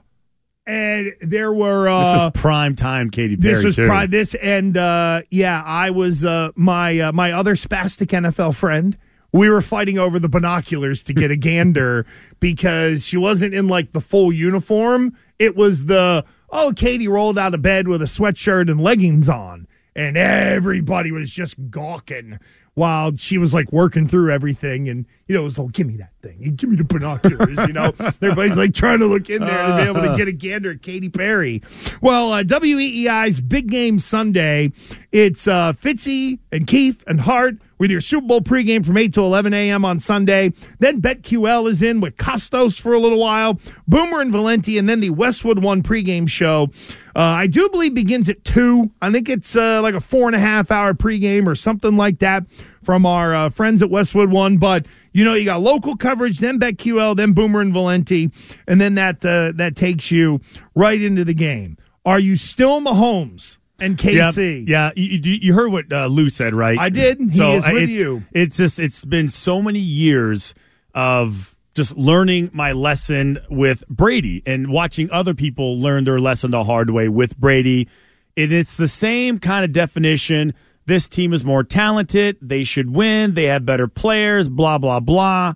and 0.69 1.15
there 1.23 1.51
were 1.53 1.89
uh, 1.89 2.29
this 2.29 2.37
is 2.37 2.41
prime 2.41 2.77
time, 2.77 3.11
Katy 3.11 3.39
Perry. 3.39 3.55
this 3.55 3.65
was 3.65 3.77
too. 3.77 3.87
pri- 3.87 4.07
this 4.07 4.35
and 4.35 4.77
uh, 4.77 5.23
yeah, 5.31 5.63
I 5.65 5.91
was 5.91 6.27
uh, 6.27 6.51
my 6.57 7.01
uh, 7.01 7.13
my 7.13 7.33
other 7.33 7.55
spastic 7.55 8.09
NFL 8.09 8.55
friend. 8.55 8.97
We 9.33 9.49
were 9.49 9.63
fighting 9.63 9.99
over 9.99 10.19
the 10.19 10.29
binoculars 10.29 11.03
to 11.05 11.15
get 11.15 11.31
a 11.31 11.37
gander 11.39 12.07
because 12.39 13.07
she 13.07 13.17
wasn't 13.17 13.55
in 13.55 13.67
like 13.67 13.93
the 13.93 14.01
full 14.01 14.31
uniform. 14.31 15.17
It 15.39 15.57
was 15.57 15.87
the 15.87 16.25
oh, 16.51 16.75
Katy 16.77 17.09
rolled 17.09 17.39
out 17.39 17.55
of 17.55 17.63
bed 17.63 17.89
with 17.89 18.03
a 18.03 18.07
sweatshirt 18.07 18.71
and 18.71 18.79
leggings 18.79 19.29
on, 19.29 19.67
and 19.97 20.19
everybody 20.19 21.13
was 21.13 21.33
just 21.33 21.57
gawking 21.71 22.39
while 22.79 23.17
she 23.17 23.39
was 23.39 23.53
like 23.53 23.73
working 23.73 24.07
through 24.07 24.31
everything. 24.33 24.89
And 24.89 25.05
you 25.27 25.35
know, 25.35 25.41
it 25.41 25.45
was 25.45 25.59
like, 25.59 25.73
give 25.73 25.87
me 25.87 25.97
that 25.97 26.13
thing, 26.23 26.39
and 26.43 26.57
give 26.57 26.71
me 26.71 26.77
the 26.77 26.85
binoculars. 26.85 27.59
You 27.59 27.73
know, 27.73 27.93
everybody's 27.99 28.57
like 28.57 28.73
trying 28.73 29.01
to 29.01 29.07
look 29.07 29.29
in 29.29 29.45
there 29.45 29.67
to 29.67 29.77
be 29.77 29.83
able 29.83 30.03
to 30.03 30.17
get 30.17 30.29
a 30.29 30.33
gander 30.33 30.71
at 30.71 30.83
Katy 30.83 31.09
Perry. 31.09 31.63
Well, 32.01 32.33
uh, 32.33 32.45
WEEI's 32.45 33.41
big 33.41 33.69
game 33.69 33.99
Sunday. 33.99 34.73
It's 35.11 35.49
uh, 35.49 35.73
Fitzy 35.73 36.39
and 36.53 36.67
Keith 36.67 37.03
and 37.07 37.21
Hart 37.21 37.59
with 37.79 37.91
your 37.91 38.01
Super 38.01 38.27
Bowl 38.27 38.41
pregame 38.41 38.85
from 38.85 38.97
8 38.97 39.15
to 39.15 39.21
11 39.21 39.55
a.m. 39.55 39.85
on 39.85 40.01
Sunday. 40.01 40.53
Then 40.79 41.01
BetQL 41.01 41.69
is 41.69 41.83
in 41.83 42.01
with 42.01 42.17
Costos 42.17 42.81
for 42.81 42.93
a 42.93 42.99
little 42.99 43.19
while, 43.19 43.59
Boomer 43.87 44.21
and 44.21 44.33
Valenti, 44.33 44.79
and 44.79 44.89
then 44.89 45.01
the 45.01 45.11
Westwood 45.11 45.61
One 45.61 45.83
pregame 45.83 46.29
show. 46.29 46.71
Uh, 47.17 47.21
I 47.23 47.47
do 47.47 47.69
believe 47.69 47.95
begins 47.95 48.29
at 48.29 48.45
2. 48.45 48.91
I 49.03 49.11
think 49.11 49.29
it's 49.29 49.57
uh, 49.57 49.81
like 49.83 49.95
a 49.95 50.01
four 50.01 50.27
and 50.27 50.37
a 50.37 50.39
half 50.39 50.71
hour 50.71 50.95
pregame 50.95 51.47
or 51.47 51.55
something 51.55 51.97
like 51.97 52.21
that 52.21 52.45
from 52.83 53.05
our 53.05 53.35
uh, 53.35 53.49
friends 53.49 53.83
at 53.83 53.91
Westwood 53.91 54.31
One. 54.31 54.59
But 54.59 54.87
you 55.13 55.25
know, 55.25 55.35
you 55.35 55.45
got 55.45 55.61
local 55.61 55.97
coverage, 55.97 56.39
then 56.39 56.59
BetQL, 56.61 57.17
then 57.17 57.33
Boomer 57.33 57.61
and 57.61 57.73
Valenti, 57.73 58.31
and 58.67 58.81
then 58.81 58.95
that 58.95 59.25
uh, 59.25 59.53
that 59.57 59.75
takes 59.77 60.11
you 60.11 60.41
right 60.75 61.01
into 61.01 61.25
the 61.25 61.35
game. 61.35 61.77
Are 62.05 62.21
you 62.21 62.37
still 62.37 62.81
Mahomes 62.81 63.59
and 63.79 64.03
Yeah, 64.03 64.31
KC. 64.31 64.69
Yeah, 64.69 64.91
you, 64.97 65.21
you 65.23 65.33
you 65.43 65.55
heard 65.55 65.71
what 65.71 65.93
uh, 65.93 66.07
Lou 66.07 66.29
said, 66.31 66.55
right? 66.55 66.79
I 66.79 66.89
did. 66.89 67.19
He 67.19 67.27
is 67.27 67.41
uh, 67.41 67.71
with 67.73 67.83
it's- 67.85 67.89
you. 67.89 68.25
It's 68.33 68.57
just 68.57 68.79
it's 68.79 69.05
been 69.05 69.29
so 69.31 69.63
many 69.63 69.81
years 69.81 70.55
of 70.95 71.55
just 71.75 71.97
learning 71.97 72.51
my 72.53 72.73
lesson 72.73 73.39
with 73.49 73.87
Brady 73.89 74.43
and 74.47 74.69
watching 74.73 75.11
other 75.13 75.33
people 75.35 75.79
learn 75.79 76.05
their 76.05 76.19
lesson 76.19 76.51
the 76.51 76.65
hard 76.65 76.91
way 76.91 77.09
with 77.09 77.39
Brady. 77.39 77.89
And 78.37 78.53
it's 78.53 78.77
the 78.77 78.89
same 78.89 79.39
kind 79.39 79.65
of 79.65 79.73
definition. 79.73 80.55
This 80.87 81.07
team 81.07 81.33
is 81.33 81.45
more 81.45 81.63
talented. 81.63 82.37
They 82.41 82.65
should 82.65 82.91
win. 82.95 83.35
They 83.35 83.45
have 83.45 83.65
better 83.65 83.87
players. 83.87 84.49
Blah 84.49 84.79
blah 84.79 85.01
blah. 85.01 85.55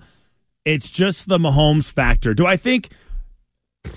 It's 0.64 0.90
just 0.90 1.26
the 1.28 1.38
Mahomes 1.38 1.90
factor. 1.90 2.34
Do 2.34 2.46
I 2.46 2.56
think 2.56 2.90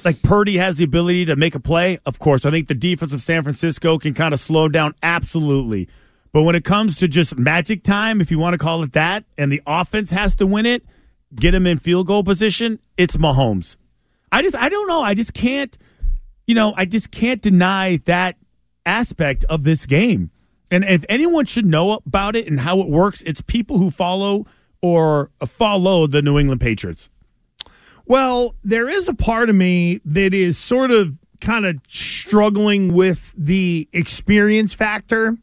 like 0.04 0.22
Purdy 0.22 0.58
has 0.58 0.78
the 0.78 0.84
ability 0.84 1.26
to 1.26 1.36
make 1.36 1.56
a 1.56 1.60
play? 1.60 2.00
Of 2.06 2.20
course. 2.20 2.46
I 2.46 2.52
think 2.52 2.68
the 2.68 2.76
defense 2.76 3.14
of 3.14 3.22
San 3.22 3.44
Francisco 3.44 3.98
can 3.98 4.14
kind 4.14 4.34
of 4.34 4.40
slow 4.40 4.68
down. 4.68 4.94
Absolutely. 5.04 5.88
But 6.32 6.44
when 6.44 6.56
it 6.56 6.66
comes 6.66 6.96
to 6.98 7.08
just 7.08 7.38
magic 7.38 7.84
time, 7.84 8.20
if 8.20 8.30
you 8.30 8.38
want 8.40 8.54
to 8.54 8.58
call 8.58 8.84
it 8.84 8.92
that, 8.94 9.24
and 9.38 9.52
the 9.52 9.62
offense 9.66 10.10
has 10.10 10.36
to 10.36 10.46
win 10.46 10.66
it, 10.66 10.84
get 11.34 11.56
him 11.56 11.66
in 11.66 11.80
field 11.80 12.08
goal 12.08 12.24
position, 12.24 12.80
it's 12.98 13.16
Mahomes. 13.16 13.78
I 14.32 14.42
just, 14.42 14.56
I 14.56 14.70
don't 14.70 14.88
know. 14.88 15.02
I 15.02 15.14
just 15.14 15.34
can't, 15.34 15.78
you 16.46 16.56
know, 16.56 16.74
I 16.76 16.86
just 16.86 17.12
can't 17.12 17.42
deny 17.42 18.02
that 18.06 18.36
aspect 18.86 19.46
of 19.46 19.64
this 19.64 19.86
game. 19.86 20.30
And 20.70 20.84
if 20.84 21.06
anyone 21.08 21.46
should 21.46 21.66
know 21.66 21.94
about 22.06 22.36
it 22.36 22.48
and 22.48 22.60
how 22.60 22.82
it 22.82 22.90
works, 22.90 23.22
it's 23.22 23.42
people 23.42 23.78
who 23.78 23.92
follow 23.92 24.46
or 24.82 25.32
follow 25.46 26.06
the 26.06 26.22
New 26.22 26.38
England 26.38 26.60
Patriots. 26.60 27.10
Well, 28.08 28.56
there 28.64 28.88
is 28.88 29.08
a 29.08 29.14
part 29.14 29.50
of 29.50 29.56
me 29.56 30.00
that 30.06 30.34
is 30.34 30.58
sort 30.58 30.92
of 30.92 31.18
kind 31.42 31.66
of 31.66 31.78
struggling 31.88 32.94
with 32.94 33.34
the 33.38 33.88
experience 33.94 34.74
factor. 34.74 35.38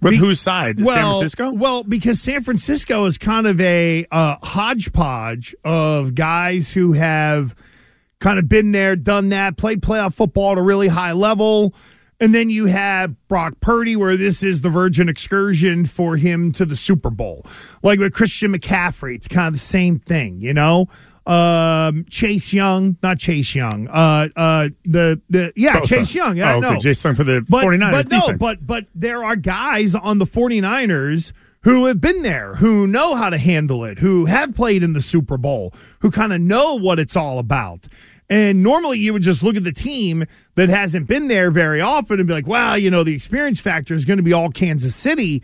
With 0.00 0.12
Be- 0.12 0.16
whose 0.16 0.40
side? 0.40 0.76
San 0.76 0.84
Well, 0.86 1.18
Francisco? 1.18 1.50
Well, 1.52 1.82
because 1.82 2.20
San 2.20 2.42
Francisco 2.42 3.06
is 3.06 3.18
kind 3.18 3.46
of 3.46 3.60
a 3.60 4.06
uh, 4.10 4.36
hodgepodge 4.42 5.54
of 5.64 6.14
guys 6.14 6.72
who 6.72 6.92
have 6.92 7.54
kind 8.20 8.38
of 8.38 8.48
been 8.48 8.72
there, 8.72 8.96
done 8.96 9.30
that, 9.30 9.56
played 9.56 9.80
playoff 9.80 10.14
football 10.14 10.52
at 10.52 10.58
a 10.58 10.62
really 10.62 10.88
high 10.88 11.12
level. 11.12 11.74
And 12.20 12.34
then 12.34 12.50
you 12.50 12.66
have 12.66 13.14
Brock 13.28 13.54
Purdy, 13.60 13.94
where 13.94 14.16
this 14.16 14.42
is 14.42 14.62
the 14.62 14.70
virgin 14.70 15.08
excursion 15.08 15.84
for 15.84 16.16
him 16.16 16.50
to 16.52 16.64
the 16.64 16.74
Super 16.74 17.10
Bowl. 17.10 17.46
Like 17.82 18.00
with 18.00 18.12
Christian 18.12 18.52
McCaffrey, 18.52 19.14
it's 19.14 19.28
kind 19.28 19.46
of 19.46 19.52
the 19.52 19.60
same 19.60 20.00
thing, 20.00 20.40
you 20.40 20.52
know? 20.52 20.88
Um, 21.28 22.06
Chase 22.08 22.52
Young, 22.52 22.96
not 23.02 23.18
Chase 23.18 23.54
Young. 23.54 23.86
Uh, 23.88 24.28
uh, 24.34 24.68
the 24.84 25.20
the 25.28 25.52
yeah, 25.56 25.80
Bosa. 25.80 25.86
Chase 25.88 26.14
Young. 26.14 26.36
Yeah, 26.36 26.54
Oh, 26.54 26.58
okay. 26.58 26.74
no. 26.74 26.80
Chase 26.80 27.04
Young 27.04 27.14
for 27.14 27.24
the 27.24 27.44
but, 27.48 27.64
49ers 27.64 27.90
But 27.92 28.08
no, 28.10 28.20
defense. 28.20 28.38
but 28.38 28.66
but 28.66 28.84
there 28.94 29.22
are 29.24 29.36
guys 29.36 29.94
on 29.94 30.18
the 30.18 30.24
49ers 30.24 31.32
who 31.62 31.86
have 31.86 32.00
been 32.00 32.22
there, 32.22 32.54
who 32.54 32.86
know 32.86 33.14
how 33.14 33.28
to 33.30 33.36
handle 33.38 33.84
it, 33.84 33.98
who 33.98 34.24
have 34.26 34.54
played 34.54 34.82
in 34.82 34.92
the 34.94 35.00
Super 35.02 35.36
Bowl, 35.36 35.74
who 36.00 36.10
kind 36.10 36.32
of 36.32 36.40
know 36.40 36.76
what 36.76 36.98
it's 36.98 37.16
all 37.16 37.38
about. 37.38 37.86
And 38.30 38.62
normally 38.62 38.98
you 38.98 39.12
would 39.12 39.22
just 39.22 39.42
look 39.42 39.56
at 39.56 39.64
the 39.64 39.72
team 39.72 40.24
that 40.54 40.68
hasn't 40.68 41.06
been 41.08 41.28
there 41.28 41.50
very 41.50 41.80
often 41.80 42.18
and 42.20 42.28
be 42.28 42.34
like, 42.34 42.46
wow, 42.46 42.74
you 42.74 42.90
know, 42.90 43.02
the 43.02 43.14
experience 43.14 43.58
factor 43.58 43.94
is 43.94 44.04
going 44.04 44.18
to 44.18 44.22
be 44.22 44.32
all 44.34 44.50
Kansas 44.50 44.94
City. 44.94 45.42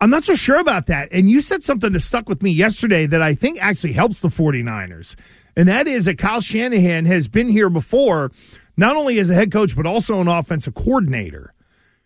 I'm 0.00 0.10
not 0.10 0.24
so 0.24 0.34
sure 0.34 0.58
about 0.58 0.86
that. 0.86 1.08
And 1.10 1.30
you 1.30 1.40
said 1.40 1.62
something 1.62 1.92
that 1.92 2.00
stuck 2.00 2.28
with 2.28 2.42
me 2.42 2.50
yesterday 2.50 3.06
that 3.06 3.22
I 3.22 3.34
think 3.34 3.62
actually 3.62 3.94
helps 3.94 4.20
the 4.20 4.28
49ers. 4.28 5.16
And 5.56 5.68
that 5.68 5.88
is 5.88 6.04
that 6.04 6.18
Kyle 6.18 6.40
Shanahan 6.40 7.06
has 7.06 7.28
been 7.28 7.48
here 7.48 7.70
before, 7.70 8.30
not 8.76 8.96
only 8.96 9.18
as 9.18 9.30
a 9.30 9.34
head 9.34 9.50
coach, 9.50 9.74
but 9.74 9.86
also 9.86 10.20
an 10.20 10.28
offensive 10.28 10.74
coordinator. 10.74 11.54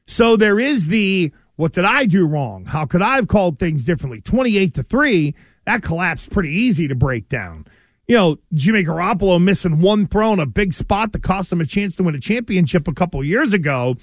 So 0.07 0.37
there 0.37 0.61
is 0.61 0.89
the 0.89 1.33
what 1.57 1.73
did 1.75 1.85
I 1.85 2.07
do 2.07 2.27
wrong? 2.27 2.65
How 2.65 2.87
could 2.87 3.03
I 3.03 3.17
have 3.17 3.29
called 3.29 3.59
things 3.59 3.85
differently? 3.85 4.23
28 4.23 4.73
to 4.75 4.83
3, 4.83 5.35
that 5.67 5.83
collapsed 5.83 6.31
pretty 6.31 6.51
easy 6.51 6.89
to 6.89 6.95
break 6.95 7.29
down. 7.29 7.67
You 8.09 8.17
know, 8.17 8.39
Jimmy 8.55 8.83
Garoppolo 8.83 9.43
missing 9.43 9.81
one 9.81 10.07
throw 10.07 10.33
in 10.33 10.41
a 10.41 10.47
big 10.47 10.73
spot 10.73 11.13
that 11.13 11.23
cost 11.23 11.53
him 11.53 11.61
a 11.61 11.67
chance 11.67 11.97
to 11.97 12.03
win 12.03 12.15
a 12.15 12.21
championship 12.21 12.89
a 12.89 12.95
couple 12.95 13.23
years 13.23 13.53
ago. 13.53 13.97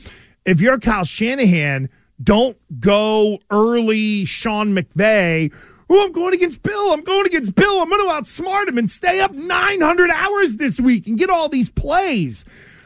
If 0.45 0.61
you're 0.61 0.77
Kyle 0.77 1.03
Shanahan, 1.03 1.89
don't 2.21 2.57
go 2.79 3.39
early 3.51 4.25
Sean 4.25 4.75
McVay. 4.75 5.53
Oh, 5.89 6.03
I'm 6.03 6.11
going 6.11 6.33
against 6.33 6.63
Bill. 6.63 6.93
I'm 6.93 7.03
going 7.03 7.25
against 7.25 7.55
Bill. 7.55 7.81
I'm 7.81 7.89
going 7.89 8.01
to 8.01 8.13
outsmart 8.13 8.67
him 8.67 8.77
and 8.77 8.89
stay 8.89 9.21
up 9.21 9.31
900 9.31 10.09
hours 10.09 10.57
this 10.57 10.79
week 10.79 11.07
and 11.07 11.17
get 11.17 11.29
all 11.29 11.47
these 11.47 11.69
plays. 11.69 12.43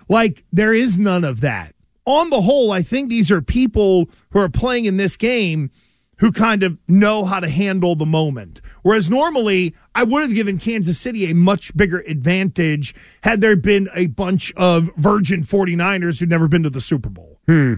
Like, 0.07 0.43
there 0.51 0.73
is 0.73 0.99
none 0.99 1.23
of 1.23 1.41
that. 1.41 1.73
On 2.05 2.29
the 2.29 2.41
whole, 2.41 2.71
I 2.71 2.81
think 2.81 3.09
these 3.09 3.31
are 3.31 3.41
people 3.41 4.09
who 4.31 4.39
are 4.39 4.49
playing 4.49 4.85
in 4.85 4.97
this 4.97 5.15
game 5.15 5.71
who 6.17 6.31
kind 6.31 6.61
of 6.61 6.77
know 6.87 7.25
how 7.25 7.39
to 7.39 7.49
handle 7.49 7.95
the 7.95 8.05
moment. 8.05 8.61
Whereas 8.83 9.09
normally, 9.09 9.73
I 9.95 10.03
would 10.03 10.21
have 10.21 10.33
given 10.33 10.59
Kansas 10.59 10.99
City 10.99 11.31
a 11.31 11.33
much 11.33 11.75
bigger 11.75 11.99
advantage 12.07 12.93
had 13.23 13.41
there 13.41 13.55
been 13.55 13.89
a 13.95 14.05
bunch 14.05 14.53
of 14.55 14.91
virgin 14.97 15.41
49ers 15.41 16.19
who'd 16.19 16.29
never 16.29 16.47
been 16.47 16.61
to 16.61 16.69
the 16.69 16.81
Super 16.81 17.09
Bowl. 17.09 17.39
Hmm. 17.47 17.75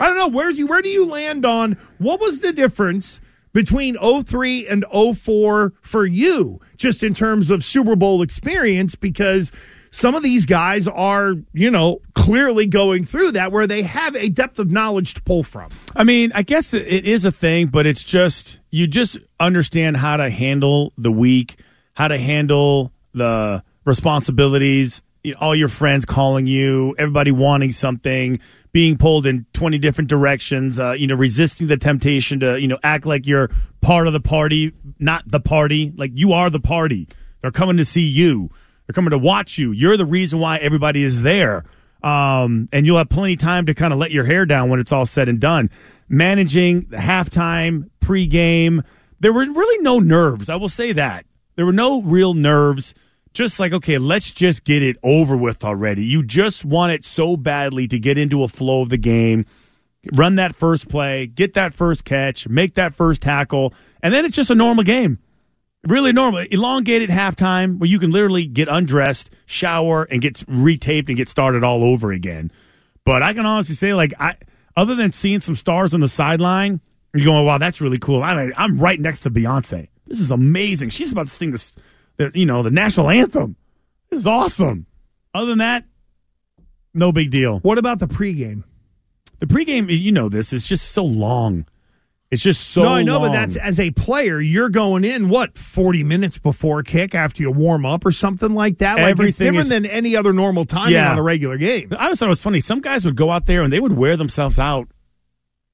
I 0.00 0.06
don't 0.06 0.16
know. 0.16 0.28
Where's 0.28 0.58
you? 0.58 0.66
Where 0.66 0.82
do 0.82 0.88
you 0.88 1.06
land 1.06 1.46
on 1.46 1.76
what 1.98 2.20
was 2.20 2.40
the 2.40 2.52
difference 2.52 3.20
between 3.52 3.96
03 3.96 4.66
and 4.66 4.84
04 4.92 5.72
for 5.80 6.06
you, 6.06 6.60
just 6.76 7.04
in 7.04 7.14
terms 7.14 7.50
of 7.50 7.62
Super 7.62 7.94
Bowl 7.94 8.20
experience? 8.20 8.96
Because 8.96 9.52
some 9.92 10.16
of 10.16 10.24
these 10.24 10.44
guys 10.44 10.88
are, 10.88 11.34
you 11.52 11.70
know, 11.70 12.00
clearly 12.14 12.66
going 12.66 13.04
through 13.04 13.30
that 13.32 13.52
where 13.52 13.68
they 13.68 13.82
have 13.82 14.16
a 14.16 14.28
depth 14.28 14.58
of 14.58 14.72
knowledge 14.72 15.14
to 15.14 15.22
pull 15.22 15.44
from. 15.44 15.70
I 15.94 16.02
mean, 16.02 16.32
I 16.34 16.42
guess 16.42 16.74
it 16.74 17.04
is 17.04 17.24
a 17.24 17.30
thing, 17.30 17.68
but 17.68 17.86
it's 17.86 18.02
just 18.02 18.58
you 18.72 18.88
just 18.88 19.18
understand 19.38 19.98
how 19.98 20.16
to 20.16 20.28
handle 20.28 20.92
the 20.98 21.12
week, 21.12 21.56
how 21.92 22.08
to 22.08 22.18
handle 22.18 22.90
the 23.12 23.62
responsibilities, 23.84 25.00
all 25.38 25.54
your 25.54 25.68
friends 25.68 26.04
calling 26.04 26.48
you, 26.48 26.96
everybody 26.98 27.30
wanting 27.30 27.70
something, 27.70 28.40
being 28.74 28.98
pulled 28.98 29.24
in 29.24 29.46
20 29.52 29.78
different 29.78 30.10
directions, 30.10 30.80
uh, 30.80 30.90
you 30.90 31.06
know, 31.06 31.14
resisting 31.14 31.68
the 31.68 31.76
temptation 31.76 32.40
to, 32.40 32.60
you 32.60 32.66
know, 32.66 32.76
act 32.82 33.06
like 33.06 33.24
you're 33.24 33.48
part 33.80 34.08
of 34.08 34.12
the 34.12 34.20
party, 34.20 34.72
not 34.98 35.22
the 35.28 35.38
party, 35.38 35.92
like 35.96 36.10
you 36.12 36.32
are 36.32 36.50
the 36.50 36.58
party. 36.58 37.06
They're 37.40 37.52
coming 37.52 37.76
to 37.76 37.84
see 37.84 38.04
you. 38.04 38.50
They're 38.84 38.92
coming 38.92 39.12
to 39.12 39.18
watch 39.18 39.58
you. 39.58 39.70
You're 39.70 39.96
the 39.96 40.04
reason 40.04 40.40
why 40.40 40.56
everybody 40.56 41.04
is 41.04 41.22
there. 41.22 41.64
Um, 42.02 42.68
and 42.72 42.84
you'll 42.84 42.98
have 42.98 43.08
plenty 43.08 43.34
of 43.34 43.38
time 43.38 43.66
to 43.66 43.74
kind 43.74 43.92
of 43.92 44.00
let 44.00 44.10
your 44.10 44.24
hair 44.24 44.44
down 44.44 44.70
when 44.70 44.80
it's 44.80 44.90
all 44.90 45.06
said 45.06 45.28
and 45.28 45.40
done. 45.40 45.70
Managing 46.08 46.80
the 46.90 46.96
halftime, 46.96 47.90
pregame, 48.00 48.84
there 49.20 49.32
were 49.32 49.46
really 49.46 49.82
no 49.84 50.00
nerves. 50.00 50.48
I 50.48 50.56
will 50.56 50.68
say 50.68 50.90
that. 50.90 51.26
There 51.54 51.64
were 51.64 51.72
no 51.72 52.02
real 52.02 52.34
nerves. 52.34 52.92
Just 53.34 53.58
like, 53.58 53.72
okay, 53.72 53.98
let's 53.98 54.30
just 54.30 54.64
get 54.64 54.82
it 54.82 54.96
over 55.02 55.36
with 55.36 55.64
already. 55.64 56.04
You 56.04 56.22
just 56.22 56.64
want 56.64 56.92
it 56.92 57.04
so 57.04 57.36
badly 57.36 57.88
to 57.88 57.98
get 57.98 58.16
into 58.16 58.44
a 58.44 58.48
flow 58.48 58.82
of 58.82 58.88
the 58.88 58.96
game, 58.96 59.44
run 60.12 60.36
that 60.36 60.54
first 60.54 60.88
play, 60.88 61.26
get 61.26 61.54
that 61.54 61.74
first 61.74 62.04
catch, 62.04 62.48
make 62.48 62.74
that 62.74 62.94
first 62.94 63.22
tackle, 63.22 63.74
and 64.02 64.14
then 64.14 64.24
it's 64.24 64.36
just 64.36 64.50
a 64.50 64.54
normal 64.54 64.84
game. 64.84 65.18
Really 65.86 66.12
normal. 66.12 66.46
Elongated 66.50 67.10
halftime 67.10 67.78
where 67.78 67.88
you 67.88 67.98
can 67.98 68.10
literally 68.10 68.46
get 68.46 68.68
undressed 68.68 69.30
shower 69.44 70.04
and 70.04 70.22
get 70.22 70.34
retaped 70.46 71.08
and 71.08 71.16
get 71.16 71.28
started 71.28 71.62
all 71.62 71.84
over 71.84 72.10
again. 72.10 72.50
But 73.04 73.22
i 73.22 73.34
can 73.34 73.44
honestly 73.44 73.74
say 73.74 73.92
like 73.92 74.14
i 74.18 74.36
other 74.76 74.94
than 74.94 75.12
seeing 75.12 75.40
some 75.40 75.56
stars 75.56 75.92
on 75.92 76.00
the 76.00 76.08
sideline 76.08 76.80
you're 77.14 77.26
going 77.26 77.44
wow 77.44 77.58
that's 77.58 77.82
really 77.82 77.98
cool. 77.98 78.22
I, 78.22 78.50
i'm 78.56 78.78
right 78.78 78.98
next 78.98 79.20
to 79.20 79.30
beyonce. 79.30 79.88
This 80.06 80.20
is 80.20 80.30
amazing. 80.30 80.90
She's 80.90 81.12
about 81.12 81.26
to 81.26 81.32
sing 81.32 81.50
this 81.50 81.72
the, 82.16 82.30
you 82.34 82.46
know 82.46 82.62
the 82.62 82.70
national 82.70 83.10
anthem 83.10 83.56
this 84.10 84.20
is 84.20 84.26
awesome 84.26 84.86
other 85.34 85.46
than 85.46 85.58
that 85.58 85.84
no 86.92 87.10
big 87.12 87.30
deal 87.30 87.58
What 87.60 87.78
about 87.78 87.98
the 87.98 88.06
pregame? 88.06 88.62
the 89.40 89.46
pregame 89.46 89.86
you 89.88 90.12
know 90.12 90.28
this 90.28 90.52
is 90.52 90.66
just 90.66 90.90
so 90.92 91.04
long 91.04 91.66
it's 92.30 92.42
just 92.42 92.68
so 92.70 92.82
no, 92.82 92.88
I 92.94 93.02
know, 93.04 93.18
long. 93.20 93.28
but 93.28 93.32
that's 93.32 93.54
as 93.54 93.78
a 93.78 93.92
player, 93.92 94.40
you're 94.40 94.70
going 94.70 95.04
in 95.04 95.28
what 95.28 95.56
40 95.56 96.02
minutes 96.02 96.36
before 96.36 96.82
kick 96.82 97.14
after 97.14 97.42
you 97.44 97.50
warm 97.52 97.86
up 97.86 98.04
or 98.04 98.10
something 98.10 98.54
like 98.54 98.78
that. 98.78 98.94
Like 98.96 99.02
it's 99.04 99.10
Everything 99.20 99.44
different 99.52 99.58
is- 99.66 99.68
than 99.68 99.86
any 99.86 100.16
other 100.16 100.32
normal 100.32 100.64
time 100.64 100.90
Yeah. 100.90 101.12
on 101.12 101.18
a 101.18 101.22
regular 101.22 101.56
game. 101.58 101.92
I 101.96 102.04
always 102.04 102.18
thought 102.18 102.26
it 102.26 102.30
was 102.30 102.42
funny. 102.42 102.58
Some 102.58 102.80
guys 102.80 103.04
would 103.04 103.14
go 103.14 103.30
out 103.30 103.46
there 103.46 103.62
and 103.62 103.72
they 103.72 103.78
would 103.78 103.92
wear 103.92 104.16
themselves 104.16 104.58
out, 104.58 104.88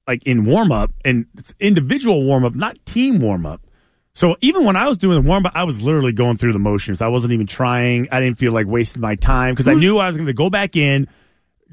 like 0.07 0.21
in 0.23 0.45
warm 0.45 0.71
up, 0.71 0.91
and 1.03 1.25
it's 1.35 1.51
individual 1.59 2.23
warm 2.25 2.45
up, 2.45 2.53
not 2.53 2.77
team 2.85 3.19
warm 3.21 3.43
up. 3.47 3.65
So 4.13 4.35
even 4.41 4.65
when 4.65 4.75
I 4.75 4.87
was 4.87 4.97
doing 4.97 5.15
the 5.21 5.27
warm 5.27 5.45
up, 5.45 5.53
I 5.55 5.63
was 5.63 5.81
literally 5.81 6.11
going 6.11 6.37
through 6.37 6.53
the 6.53 6.59
motions. 6.59 7.01
I 7.01 7.07
wasn't 7.07 7.33
even 7.33 7.47
trying. 7.47 8.07
I 8.11 8.19
didn't 8.19 8.37
feel 8.37 8.51
like 8.51 8.67
wasting 8.67 9.01
my 9.01 9.15
time 9.15 9.53
because 9.53 9.67
I 9.67 9.73
knew 9.73 9.97
I 9.99 10.07
was 10.07 10.17
going 10.17 10.27
to 10.27 10.33
go 10.33 10.49
back 10.49 10.75
in, 10.75 11.07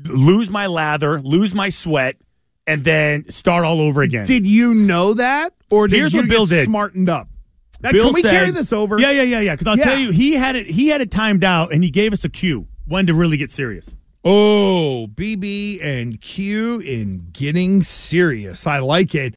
lose 0.05 0.49
my 0.49 0.67
lather, 0.67 1.21
lose 1.21 1.53
my 1.55 1.69
sweat, 1.69 2.17
and 2.67 2.85
then 2.85 3.29
start 3.29 3.65
all 3.65 3.81
over 3.81 4.03
again. 4.03 4.25
Did 4.27 4.47
you 4.47 4.75
know 4.75 5.15
that, 5.15 5.53
or 5.71 5.89
did 5.89 5.97
Here's 5.97 6.13
you 6.15 6.21
what 6.21 6.29
Bill 6.29 6.47
get 6.47 6.55
did. 6.57 6.65
smartened 6.67 7.09
up? 7.09 7.29
Now, 7.81 7.93
Bill 7.93 8.07
can 8.07 8.15
we 8.15 8.23
said- 8.23 8.31
carry 8.31 8.51
this 8.51 8.73
over? 8.73 8.99
Yeah, 9.01 9.11
yeah, 9.11 9.23
yeah, 9.23 9.41
yeah. 9.41 9.55
Because 9.55 9.67
I'll 9.67 9.79
Yeah. 9.79 9.85
tell 9.85 9.99
you, 9.99 10.11
he 10.11 10.35
had 10.35 10.55
it. 10.57 10.67
He 10.67 10.89
had 10.89 11.01
it 11.01 11.11
timed 11.11 11.45
out, 11.45 11.73
and 11.73 11.83
he 11.83 11.91
gave 11.91 12.13
us 12.13 12.25
a 12.25 12.29
cue 12.29 12.67
when 12.87 13.07
to 13.07 13.15
really 13.15 13.37
get 13.37 13.51
serious. 13.51 13.87
Oh, 14.25 15.07
BB 15.15 15.81
and 15.83 16.21
Q 16.21 16.81
in 16.81 17.29
getting 17.33 17.83
serious. 17.83 18.67
I 18.67 18.81
like 18.81 19.15
it. 19.15 19.37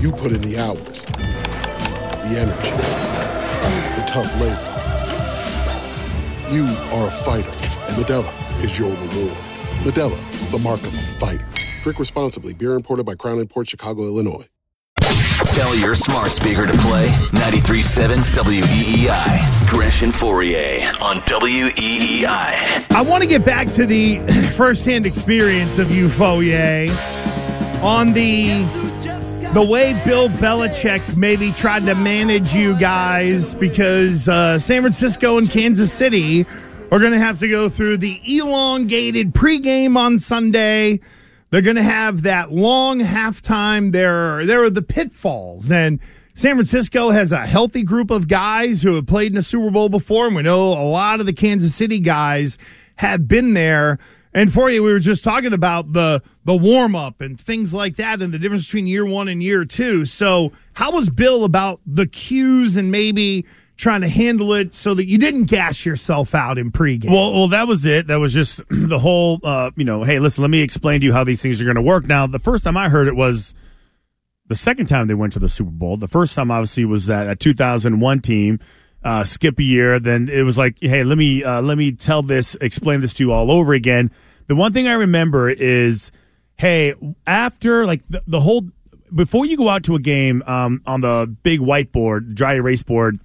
You 0.00 0.12
put 0.12 0.32
in 0.32 0.40
the 0.42 0.58
hours, 0.58 1.06
the 1.06 2.36
energy, 2.38 2.70
the 3.96 4.04
tough 4.06 4.32
labor. 4.40 4.68
You 6.52 6.66
are 6.90 7.06
a 7.06 7.10
fighter, 7.10 7.50
and 7.50 7.96
Modelo 7.96 8.62
is 8.62 8.78
your 8.78 8.90
reward. 8.90 9.36
Modelo, 9.84 10.50
the 10.50 10.58
mark 10.58 10.80
of 10.80 10.94
a 10.94 11.02
fighter. 11.18 11.48
Drink 11.82 11.98
responsibly. 11.98 12.54
Beer 12.54 12.74
imported 12.74 13.06
by 13.06 13.14
Crown 13.14 13.44
Port 13.46 13.68
Chicago, 13.68 14.02
Illinois. 14.04 14.46
Tell 15.54 15.74
your 15.74 15.94
smart 15.94 16.30
speaker 16.30 16.66
to 16.66 16.72
play 16.78 17.08
93.7 17.32 18.16
WEEI. 18.16 19.68
Gresh 19.68 20.02
and 20.02 20.12
Fauria 20.12 21.00
on 21.00 21.18
E 21.18 21.20
WEEI. 21.20 22.86
I 22.90 23.02
want 23.02 23.22
to 23.22 23.28
get 23.28 23.44
back 23.44 23.70
to 23.72 23.84
the 23.84 24.18
firsthand 24.56 25.06
experience 25.06 25.78
of 25.78 25.90
you, 25.90 26.08
Fauria, 26.08 26.90
on 27.82 28.12
the 28.12 28.50
the 29.54 29.62
way 29.62 29.92
Bill 30.06 30.30
Belichick 30.30 31.14
maybe 31.14 31.52
tried 31.52 31.84
to 31.84 31.94
manage 31.94 32.54
you 32.54 32.74
guys 32.78 33.54
because 33.54 34.26
uh, 34.26 34.58
San 34.58 34.80
Francisco 34.80 35.36
and 35.36 35.50
Kansas 35.50 35.92
City 35.92 36.46
are 36.90 36.98
going 36.98 37.12
to 37.12 37.18
have 37.18 37.38
to 37.40 37.48
go 37.48 37.68
through 37.68 37.98
the 37.98 38.18
elongated 38.24 39.34
pregame 39.34 39.94
on 39.96 40.18
Sunday. 40.18 41.00
They're 41.50 41.60
going 41.60 41.76
to 41.76 41.82
have 41.82 42.22
that 42.22 42.50
long 42.50 43.00
halftime. 43.00 43.92
There, 43.92 44.46
there 44.46 44.62
are 44.64 44.70
the 44.70 44.80
pitfalls, 44.80 45.70
and 45.70 46.00
San 46.32 46.54
Francisco 46.54 47.10
has 47.10 47.30
a 47.30 47.46
healthy 47.46 47.82
group 47.82 48.10
of 48.10 48.28
guys 48.28 48.82
who 48.82 48.94
have 48.94 49.06
played 49.06 49.32
in 49.32 49.36
the 49.36 49.42
Super 49.42 49.70
Bowl 49.70 49.90
before, 49.90 50.28
and 50.28 50.34
we 50.34 50.42
know 50.42 50.68
a 50.68 50.88
lot 50.88 51.20
of 51.20 51.26
the 51.26 51.32
Kansas 51.34 51.74
City 51.74 52.00
guys 52.00 52.56
have 52.96 53.28
been 53.28 53.52
there. 53.52 53.98
And 54.34 54.52
for 54.52 54.70
you, 54.70 54.82
we 54.82 54.92
were 54.92 54.98
just 54.98 55.24
talking 55.24 55.52
about 55.52 55.92
the 55.92 56.22
the 56.44 56.56
warm 56.56 56.94
up 56.94 57.20
and 57.20 57.38
things 57.38 57.74
like 57.74 57.96
that, 57.96 58.22
and 58.22 58.32
the 58.32 58.38
difference 58.38 58.66
between 58.66 58.86
year 58.86 59.04
one 59.04 59.28
and 59.28 59.42
year 59.42 59.64
two. 59.64 60.06
So, 60.06 60.52
how 60.72 60.92
was 60.92 61.10
Bill 61.10 61.44
about 61.44 61.80
the 61.86 62.06
cues 62.06 62.76
and 62.76 62.90
maybe 62.90 63.44
trying 63.76 64.00
to 64.02 64.08
handle 64.08 64.52
it 64.54 64.72
so 64.72 64.94
that 64.94 65.06
you 65.06 65.18
didn't 65.18 65.44
gas 65.44 65.84
yourself 65.84 66.34
out 66.34 66.56
in 66.56 66.70
pregame? 66.70 67.10
Well, 67.10 67.32
well, 67.32 67.48
that 67.48 67.66
was 67.66 67.84
it. 67.84 68.06
That 68.06 68.16
was 68.16 68.32
just 68.32 68.60
the 68.70 68.98
whole, 68.98 69.40
uh, 69.42 69.70
you 69.76 69.84
know, 69.84 70.02
hey, 70.04 70.18
listen, 70.18 70.42
let 70.42 70.50
me 70.50 70.62
explain 70.62 71.00
to 71.00 71.06
you 71.06 71.12
how 71.12 71.24
these 71.24 71.42
things 71.42 71.60
are 71.60 71.64
going 71.64 71.76
to 71.76 71.82
work. 71.82 72.06
Now, 72.06 72.26
the 72.26 72.38
first 72.38 72.64
time 72.64 72.76
I 72.76 72.88
heard 72.88 73.08
it 73.08 73.16
was 73.16 73.54
the 74.46 74.54
second 74.54 74.86
time 74.86 75.08
they 75.08 75.14
went 75.14 75.32
to 75.34 75.38
the 75.38 75.48
Super 75.48 75.70
Bowl. 75.70 75.96
The 75.96 76.08
first 76.08 76.34
time, 76.34 76.50
obviously, 76.50 76.84
was 76.84 77.06
that 77.06 77.28
a 77.28 77.36
2001 77.36 78.20
team. 78.20 78.60
Uh, 79.04 79.24
skip 79.24 79.58
a 79.58 79.62
year, 79.64 79.98
then 79.98 80.28
it 80.28 80.42
was 80.42 80.56
like, 80.56 80.76
hey, 80.80 81.02
let 81.02 81.18
me 81.18 81.42
uh, 81.42 81.60
let 81.60 81.76
me 81.76 81.90
tell 81.90 82.22
this, 82.22 82.54
explain 82.60 83.00
this 83.00 83.12
to 83.14 83.24
you 83.24 83.32
all 83.32 83.50
over 83.50 83.72
again. 83.74 84.12
The 84.46 84.54
one 84.54 84.72
thing 84.72 84.86
I 84.86 84.92
remember 84.92 85.50
is, 85.50 86.12
hey, 86.56 86.94
after 87.26 87.84
like 87.84 88.02
the, 88.08 88.22
the 88.28 88.38
whole 88.38 88.62
before 89.12 89.44
you 89.44 89.56
go 89.56 89.68
out 89.68 89.82
to 89.84 89.96
a 89.96 89.98
game 89.98 90.44
um, 90.46 90.82
on 90.86 91.00
the 91.00 91.34
big 91.42 91.58
whiteboard, 91.58 92.34
dry 92.36 92.54
erase 92.54 92.84
board, 92.84 93.18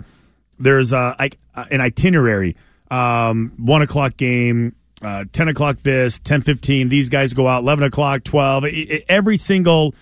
there's 0.57 0.93
uh, 0.93 1.13
like 1.19 1.37
an 1.55 1.79
itinerary. 1.79 2.55
Um, 2.89 3.53
one 3.57 3.83
o'clock 3.83 4.17
game, 4.17 4.75
uh, 5.03 5.25
ten 5.31 5.47
o'clock 5.47 5.77
this, 5.83 6.17
ten 6.17 6.41
fifteen. 6.41 6.89
These 6.89 7.09
guys 7.09 7.33
go 7.33 7.47
out 7.47 7.61
eleven 7.61 7.83
o'clock, 7.83 8.23
twelve. 8.23 8.63
I- 8.63 8.69
I- 8.69 9.03
every 9.09 9.37
single 9.37 9.93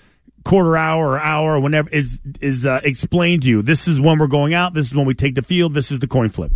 quarter 0.45 0.77
hour 0.77 1.09
or 1.09 1.19
hour, 1.19 1.55
or 1.55 1.59
whenever 1.59 1.89
is 1.89 2.21
is 2.39 2.65
uh, 2.65 2.79
explained 2.83 3.43
to 3.43 3.49
you. 3.49 3.61
This 3.61 3.87
is 3.87 3.99
when 3.99 4.19
we're 4.19 4.27
going 4.27 4.53
out. 4.53 4.73
This 4.73 4.87
is 4.87 4.95
when 4.95 5.05
we 5.05 5.13
take 5.13 5.35
the 5.35 5.41
field. 5.41 5.73
This 5.73 5.91
is 5.91 5.99
the 5.99 6.07
coin 6.07 6.29
flip. 6.29 6.51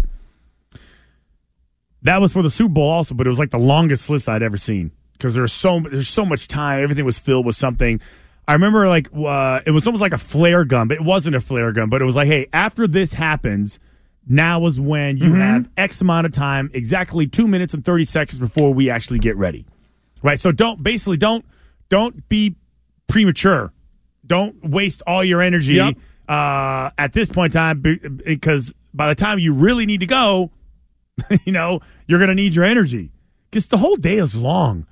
That 2.03 2.21
was 2.21 2.31
for 2.31 2.41
the 2.41 2.49
Super 2.49 2.73
Bowl 2.75 2.89
also, 2.89 3.13
but 3.13 3.27
it 3.27 3.29
was 3.29 3.39
like 3.39 3.49
the 3.49 3.59
longest 3.59 4.09
list 4.09 4.29
I'd 4.29 4.43
ever 4.43 4.57
seen 4.57 4.91
because 5.13 5.33
there's 5.33 5.51
so 5.51 5.81
there's 5.81 6.07
so 6.07 6.23
much 6.23 6.47
time. 6.47 6.81
Everything 6.81 7.03
was 7.03 7.19
filled 7.19 7.45
with 7.45 7.55
something. 7.55 7.99
I 8.47 8.53
remember 8.53 8.87
like 8.87 9.09
uh, 9.13 9.61
it 9.65 9.71
was 9.71 9.85
almost 9.85 10.01
like 10.01 10.13
a 10.13 10.17
flare 10.17 10.63
gun, 10.63 10.87
but 10.87 10.97
it 10.97 11.03
wasn't 11.03 11.35
a 11.35 11.41
flare 11.41 11.71
gun. 11.71 11.89
But 11.89 12.01
it 12.01 12.05
was 12.05 12.15
like, 12.15 12.27
hey, 12.27 12.47
after 12.53 12.87
this 12.87 13.13
happens, 13.13 13.79
now 14.27 14.65
is 14.65 14.79
when 14.79 15.17
you 15.17 15.33
have 15.33 15.69
X 15.75 15.99
amount 16.01 16.25
of 16.25 16.31
time, 16.31 16.69
exactly 16.73 17.27
two 17.27 17.47
minutes 17.47 17.73
and 17.73 17.83
thirty 17.83 18.05
seconds 18.05 18.39
before 18.39 18.73
we 18.73 18.89
actually 18.89 19.19
get 19.19 19.35
ready, 19.35 19.65
right? 20.23 20.39
So 20.39 20.51
don't 20.51 20.81
basically 20.81 21.17
don't 21.17 21.43
don't 21.89 22.27
be 22.29 22.55
premature. 23.07 23.73
Don't 24.29 24.63
waste 24.63 25.01
all 25.05 25.23
your 25.25 25.41
energy 25.41 25.73
Yep. 25.73 25.97
uh, 26.29 26.91
at 26.97 27.11
this 27.11 27.27
point 27.27 27.53
in 27.53 27.59
time 27.59 27.83
because 28.25 28.73
by 28.93 29.09
the 29.09 29.15
time 29.15 29.39
you 29.39 29.53
really 29.53 29.85
need 29.85 29.99
to 29.99 30.05
go, 30.05 30.51
you 31.45 31.51
know 31.51 31.81
you're 32.07 32.19
going 32.19 32.29
to 32.29 32.35
need 32.35 32.55
your 32.55 32.63
energy 32.63 33.11
because 33.51 33.67
the 33.67 33.77
whole 33.77 33.97
day 33.97 34.15
is 34.15 34.35
long. 34.35 34.85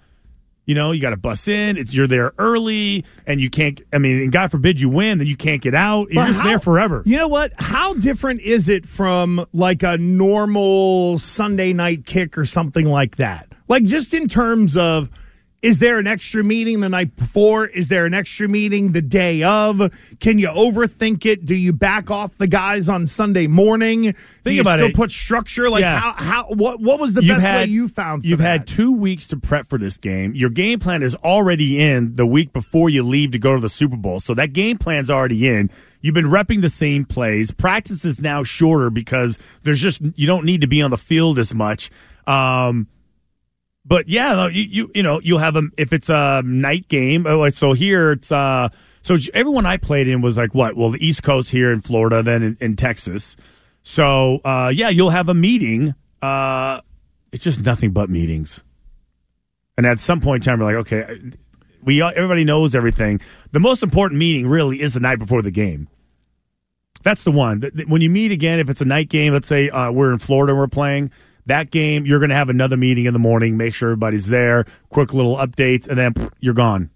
You 0.65 0.75
know, 0.75 0.91
you 0.91 1.01
got 1.01 1.11
to 1.11 1.17
bus 1.17 1.47
in. 1.47 1.77
It's 1.77 1.95
you're 1.95 2.07
there 2.07 2.33
early, 2.37 3.05
and 3.25 3.39
you 3.39 3.49
can't. 3.49 3.79
I 3.93 3.99
mean, 3.99 4.19
and 4.19 4.33
God 4.33 4.51
forbid 4.51 4.81
you 4.81 4.89
win, 4.89 5.17
then 5.19 5.25
you 5.27 5.37
can't 5.37 5.61
get 5.61 5.73
out. 5.73 6.11
You're 6.11 6.23
But 6.23 6.27
just 6.27 6.39
how- 6.41 6.47
there 6.49 6.59
forever. 6.59 7.03
You 7.05 7.15
know 7.15 7.29
what? 7.29 7.53
How 7.57 7.93
different 7.93 8.41
is 8.41 8.67
it 8.67 8.85
from 8.85 9.45
like 9.53 9.81
a 9.83 9.97
normal 9.97 11.17
Sunday 11.19 11.71
night 11.71 12.05
kick 12.05 12.37
or 12.37 12.45
something 12.45 12.85
like 12.85 13.15
that? 13.15 13.47
Like 13.69 13.83
just 13.83 14.13
in 14.13 14.27
terms 14.27 14.75
of 14.75 15.09
is 15.61 15.79
there 15.79 15.97
an 15.97 16.05
extra 16.05 16.43
meeting 16.43 16.81
the 16.81 16.89
night 16.89 17.15
before? 17.15 17.65
Is 17.65 17.89
there 17.89 18.05
an 18.05 18.13
extra 18.13 18.47
meeting 18.47 18.91
the 18.91 19.01
day 19.01 19.41
of? 19.41 19.91
Can 20.19 20.37
you 20.37 20.49
overthink 20.49 21.25
it? 21.25 21.45
Do 21.45 21.55
you 21.55 21.73
back 21.73 22.11
off 22.11 22.37
the 22.37 22.45
guys 22.47 22.87
on 22.87 23.07
Sunday 23.07 23.47
morning? 23.47 24.03
Do 24.03 24.13
Think 24.43 24.55
you 24.55 24.61
about 24.61 24.77
still 24.77 24.89
it. 24.89 24.95
put 24.95 25.09
structure? 25.11 25.69
Like 25.69 25.81
Yeah. 25.81 25.99
how 25.99 26.13
how 26.23 26.43
what 26.49 26.79
what 26.79 26.99
was 26.99 27.15
the 27.15 27.23
You've 27.23 27.37
best 27.37 27.45
way 27.47 27.51
had- 27.61 27.69
you 27.69 27.87
found? 27.87 28.21
For 28.21 28.27
You've 28.27 28.39
that? 28.39 28.43
had 28.59 28.67
two 28.67 28.91
weeks 28.91 29.25
to 29.27 29.37
prep 29.37 29.67
for 29.67 29.79
this 29.79 29.97
game. 29.97 30.35
Your 30.35 30.51
game 30.51 30.77
plan 30.79 31.01
is 31.01 31.15
already 31.15 31.79
in 31.81 32.15
the 32.15 32.25
week 32.27 32.53
before 32.53 32.89
you 32.89 33.01
leave 33.01 33.31
to 33.31 33.39
go 33.39 33.55
to 33.55 33.61
the 33.61 33.69
Super 33.69 33.97
Bowl. 33.97 34.19
So 34.19 34.33
that 34.35 34.53
game 34.53 34.77
plan's 34.77 35.09
already 35.09 35.47
in. 35.47 35.71
You've 36.01 36.13
been 36.13 36.25
repping 36.29 36.61
the 36.61 36.69
same 36.69 37.03
plays. 37.03 37.49
Practice 37.49 38.05
is 38.05 38.21
now 38.21 38.43
shorter 38.43 38.91
because 38.91 39.39
there's 39.63 39.81
just 39.81 40.01
you 40.15 40.27
don't 40.27 40.45
need 40.45 40.61
to 40.61 40.67
be 40.67 40.83
on 40.83 40.91
the 40.91 40.97
field 40.97 41.39
as 41.39 41.53
much. 41.55 41.89
Um, 42.27 42.87
but 43.87 44.09
yeah, 44.09 44.47
you, 44.47 44.63
you 44.63 44.91
you 44.95 45.03
know 45.03 45.21
you'll 45.23 45.39
have 45.39 45.55
a 45.55 45.63
if 45.77 45.93
it's 45.93 46.09
a 46.09 46.41
night 46.45 46.87
game. 46.89 47.25
oh, 47.25 47.47
So 47.49 47.73
here 47.73 48.11
it's 48.11 48.31
uh 48.31 48.69
so 49.01 49.15
everyone 49.33 49.65
I 49.65 49.77
played 49.77 50.07
in 50.09 50.21
was 50.21 50.35
like 50.35 50.53
what? 50.53 50.75
Well, 50.75 50.89
the 50.91 51.05
East 51.05 51.23
Coast 51.23 51.49
here 51.49 51.71
in 51.71 51.79
Florida, 51.79 52.21
then 52.21 52.43
in, 52.43 52.57
in 52.59 52.75
Texas. 52.75 53.37
So 53.83 54.41
uh 54.43 54.71
yeah, 54.75 54.89
you'll 54.89 55.11
have 55.11 55.29
a 55.29 55.33
meeting. 55.33 55.95
Uh 56.21 56.81
It's 57.31 57.43
just 57.43 57.61
nothing 57.61 57.91
but 57.91 58.09
meetings. 58.09 58.63
And 59.77 59.85
at 59.85 59.99
some 59.99 60.19
point 60.19 60.43
in 60.43 60.51
time, 60.51 60.59
we're 60.59 60.65
like, 60.65 60.87
okay, 60.87 61.21
we 61.83 62.01
everybody 62.01 62.43
knows 62.43 62.75
everything. 62.75 63.21
The 63.51 63.59
most 63.59 63.83
important 63.83 64.19
meeting 64.19 64.47
really 64.47 64.81
is 64.81 64.95
the 64.95 64.99
night 64.99 65.19
before 65.19 65.41
the 65.41 65.51
game. 65.51 65.87
That's 67.03 67.23
the 67.23 67.31
one. 67.31 67.61
When 67.87 68.01
you 68.01 68.09
meet 68.09 68.31
again, 68.31 68.59
if 68.59 68.69
it's 68.69 68.81
a 68.81 68.85
night 68.85 69.07
game, 69.07 69.31
let's 69.31 69.47
say 69.47 69.69
uh, 69.69 69.91
we're 69.91 70.11
in 70.11 70.17
Florida 70.17 70.51
and 70.51 70.59
we're 70.59 70.67
playing 70.67 71.11
that 71.47 71.71
game, 71.71 72.05
you're 72.05 72.19
going 72.19 72.29
to 72.29 72.35
have 72.35 72.49
another 72.49 72.77
meeting 72.77 73.05
in 73.05 73.13
the 73.13 73.19
morning. 73.19 73.57
Make 73.57 73.73
sure 73.73 73.89
everybody's 73.89 74.27
there. 74.27 74.65
Quick 74.89 75.13
little 75.13 75.35
updates, 75.37 75.87
and 75.87 75.97
then 75.97 76.13
pff, 76.13 76.31
you're 76.39 76.53
gone. 76.53 76.89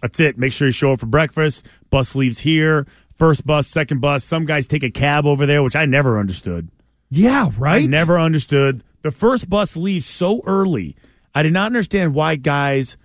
That's 0.00 0.18
it. 0.20 0.36
Make 0.36 0.52
sure 0.52 0.68
you 0.68 0.72
show 0.72 0.92
up 0.92 1.00
for 1.00 1.06
breakfast. 1.06 1.66
Bus 1.90 2.14
leaves 2.14 2.40
here. 2.40 2.86
First 3.16 3.46
bus, 3.46 3.68
second 3.68 4.00
bus. 4.00 4.24
Some 4.24 4.46
guys 4.46 4.66
take 4.66 4.82
a 4.82 4.90
cab 4.90 5.26
over 5.26 5.46
there, 5.46 5.62
which 5.62 5.76
I 5.76 5.84
never 5.84 6.18
understood. 6.18 6.68
Yeah, 7.10 7.50
right. 7.58 7.84
I 7.84 7.86
never 7.86 8.18
understood. 8.18 8.82
The 9.02 9.10
first 9.10 9.48
bus 9.48 9.76
leaves 9.76 10.06
so 10.06 10.42
early. 10.46 10.96
I 11.34 11.42
did 11.42 11.52
not 11.52 11.66
understand 11.66 12.14
why 12.14 12.36
guys 12.36 12.96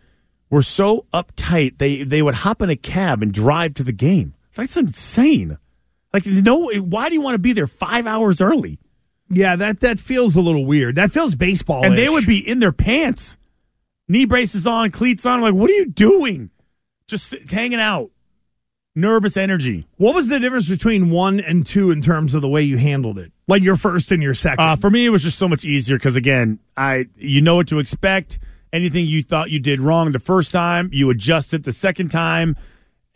were 0.50 0.62
so 0.62 1.06
uptight. 1.14 1.78
They 1.78 2.04
they 2.04 2.22
would 2.22 2.36
hop 2.36 2.62
in 2.62 2.70
a 2.70 2.76
cab 2.76 3.22
and 3.22 3.34
drive 3.34 3.76
to 3.76 3.84
the 3.84 3.92
game. 3.92 4.34
That's 4.56 4.78
insane. 4.78 5.58
Like, 6.14 6.26
no, 6.26 6.72
why 6.80 7.10
do 7.10 7.16
you 7.16 7.22
want 7.22 7.36
to 7.36 7.40
be 7.40 7.54
there 7.54 7.68
five 7.68 8.08
hours 8.08 8.42
early? 8.42 8.80
Yeah, 9.30 9.56
that 9.58 9.82
that 9.82 10.00
feels 10.00 10.36
a 10.36 10.42
little 10.42 10.66
weird. 10.66 10.96
That 10.96 11.12
feels 11.12 11.36
baseball. 11.36 11.84
And 11.84 11.98
they 11.98 12.10
would 12.10 12.26
be 12.26 12.38
in 12.38 12.60
their 12.60 12.72
pants, 12.72 13.38
knee 14.08 14.26
braces 14.26 14.66
on, 14.66 14.92
cleats 14.92 15.26
on. 15.26 15.36
I'm 15.36 15.42
like, 15.42 15.54
what 15.54 15.70
are 15.70 15.74
you 15.74 15.86
doing? 15.86 16.50
Just 17.08 17.34
hanging 17.50 17.80
out, 17.80 18.12
nervous 18.96 19.38
energy. 19.38 19.88
What 19.98 20.16
was 20.16 20.28
the 20.30 20.40
difference 20.40 20.70
between 20.70 21.10
one 21.10 21.40
and 21.40 21.66
two 21.66 21.92
in 21.92 22.02
terms 22.02 22.34
of 22.34 22.42
the 22.42 22.50
way 22.50 22.62
you 22.64 22.78
handled 22.78 23.18
it? 23.18 23.32
Like 23.48 23.64
your 23.64 23.78
first 23.78 24.12
and 24.12 24.22
your 24.22 24.34
second. 24.34 24.64
Uh, 24.64 24.76
for 24.76 24.90
me, 24.90 25.06
it 25.06 25.10
was 25.10 25.24
just 25.24 25.38
so 25.38 25.48
much 25.48 25.64
easier 25.66 25.98
because 25.98 26.16
again, 26.16 26.60
I 26.76 27.08
you 27.18 27.42
know 27.42 27.56
what 27.56 27.68
to 27.70 27.80
expect. 27.80 28.40
Anything 28.74 29.06
you 29.06 29.24
thought 29.24 29.50
you 29.50 29.60
did 29.60 29.80
wrong 29.80 30.12
the 30.12 30.20
first 30.20 30.52
time, 30.52 30.90
you 30.92 31.10
adjust 31.10 31.54
it 31.54 31.64
the 31.64 31.72
second 31.72 32.10
time. 32.10 32.58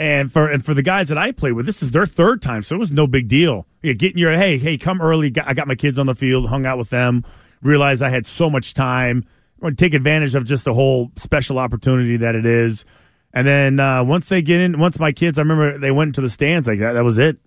And 0.01 0.33
for 0.33 0.47
and 0.47 0.65
for 0.65 0.73
the 0.73 0.81
guys 0.81 1.09
that 1.09 1.19
I 1.19 1.31
play 1.31 1.51
with, 1.51 1.67
this 1.67 1.83
is 1.83 1.91
their 1.91 2.07
third 2.07 2.41
time, 2.41 2.63
so 2.63 2.75
it 2.75 2.79
was 2.79 2.89
no 2.89 3.05
big 3.05 3.27
deal. 3.27 3.67
You 3.83 3.93
get 3.93 4.13
in 4.13 4.17
your 4.17 4.31
hey 4.31 4.57
hey 4.57 4.75
come 4.75 4.99
early. 4.99 5.31
I 5.45 5.53
got 5.53 5.67
my 5.67 5.75
kids 5.75 5.99
on 5.99 6.07
the 6.07 6.15
field, 6.15 6.49
hung 6.49 6.65
out 6.65 6.79
with 6.79 6.89
them, 6.89 7.23
realized 7.61 8.01
I 8.01 8.09
had 8.09 8.25
so 8.25 8.49
much 8.49 8.73
time. 8.73 9.27
I 9.61 9.65
want 9.65 9.77
to 9.77 9.85
take 9.85 9.93
advantage 9.93 10.33
of 10.33 10.45
just 10.45 10.65
the 10.65 10.73
whole 10.73 11.11
special 11.17 11.59
opportunity 11.59 12.17
that 12.17 12.33
it 12.33 12.47
is. 12.47 12.83
And 13.31 13.45
then 13.45 13.79
uh, 13.79 14.03
once 14.03 14.27
they 14.27 14.41
get 14.41 14.59
in, 14.59 14.79
once 14.79 14.97
my 14.97 15.11
kids, 15.11 15.37
I 15.37 15.43
remember 15.43 15.77
they 15.77 15.91
went 15.91 16.07
into 16.09 16.21
the 16.21 16.29
stands 16.29 16.67
like 16.67 16.79
that. 16.79 16.93
That 16.93 17.03
was 17.03 17.19
it. 17.19 17.37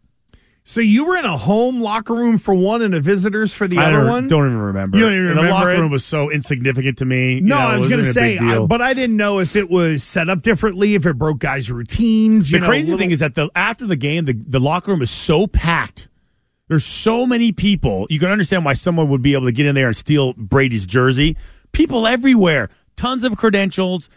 So 0.67 0.81
you 0.81 1.05
were 1.05 1.17
in 1.17 1.25
a 1.27 1.37
home 1.37 1.81
locker 1.81 2.15
room 2.15 2.39
for 2.39 2.55
one 2.55 2.81
and 2.83 2.95
a 2.95 3.01
visitors 3.01 3.53
for 3.53 3.69
the 3.69 3.79
I 3.79 3.85
other 3.87 3.99
don't, 3.99 4.09
one. 4.09 4.27
don't 4.29 4.47
even 4.47 4.59
remember. 4.59 4.97
You 4.97 5.05
don't 5.05 5.13
even 5.13 5.27
And 5.27 5.37
remember 5.37 5.49
The 5.51 5.55
locker 5.55 5.71
it? 5.73 5.79
room 5.81 5.91
was 5.91 6.05
so 6.05 6.31
insignificant 6.31 6.99
to 6.99 7.05
me. 7.05 7.41
No, 7.41 7.57
You 7.57 7.63
know, 7.63 7.69
I 7.69 7.77
was 7.77 7.87
going 7.89 8.03
to 8.03 8.13
say. 8.13 8.39
I, 8.39 8.59
but 8.67 8.81
I 8.81 8.95
didn't 8.95 9.17
know 9.17 9.41
if 9.41 9.57
it 9.57 9.69
was 9.69 10.03
set 10.03 10.29
up 10.31 10.41
differently, 10.43 10.95
if 10.95 11.05
it 11.07 11.19
broke 11.19 11.39
guys' 11.39 11.71
routines. 11.71 12.51
You 12.51 12.59
the 12.59 12.63
know, 12.63 12.69
crazy 12.69 12.91
little- 12.93 12.99
thing 12.99 13.11
is 13.11 13.21
that 13.21 13.35
the 13.35 13.51
after 13.55 13.87
the 13.87 13.97
game, 13.97 14.25
the, 14.25 14.33
the 14.33 14.61
locker 14.61 14.91
room 14.91 15.03
is 15.03 15.11
so 15.11 15.47
packed. 15.47 16.09
There's 16.69 16.85
so 16.87 17.27
many 17.27 17.53
people. 17.53 18.07
You 18.09 18.19
can 18.19 18.31
understand 18.31 18.65
why 18.65 18.73
someone 18.73 19.11
would 19.11 19.21
be 19.21 19.35
able 19.35 19.45
to 19.45 19.53
get 19.53 19.67
in 19.67 19.75
there 19.75 19.89
and 19.89 19.97
steal 19.97 20.33
Brady's 20.33 20.87
jersey. 20.87 21.37
People 21.73 22.07
everywhere, 22.07 22.71
tons 22.97 23.23
of 23.23 23.37
credentials, 23.37 24.09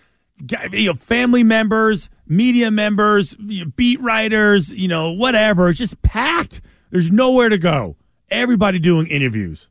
you 0.71 0.88
know, 0.88 0.93
family 0.93 1.43
members, 1.43 2.10
media 2.28 2.71
members, 2.71 3.36
beat 3.76 4.02
writers, 4.02 4.71
you 4.71 4.88
know, 4.88 5.12
whatever. 5.12 5.69
It's 5.69 5.80
just 5.80 6.02
packed. 6.02 6.62
There's 6.91 7.12
nowhere 7.12 7.50
to 7.50 7.58
go. 7.58 7.95
Everybody 8.30 8.80
doing 8.80 9.08
interviews. 9.08 9.69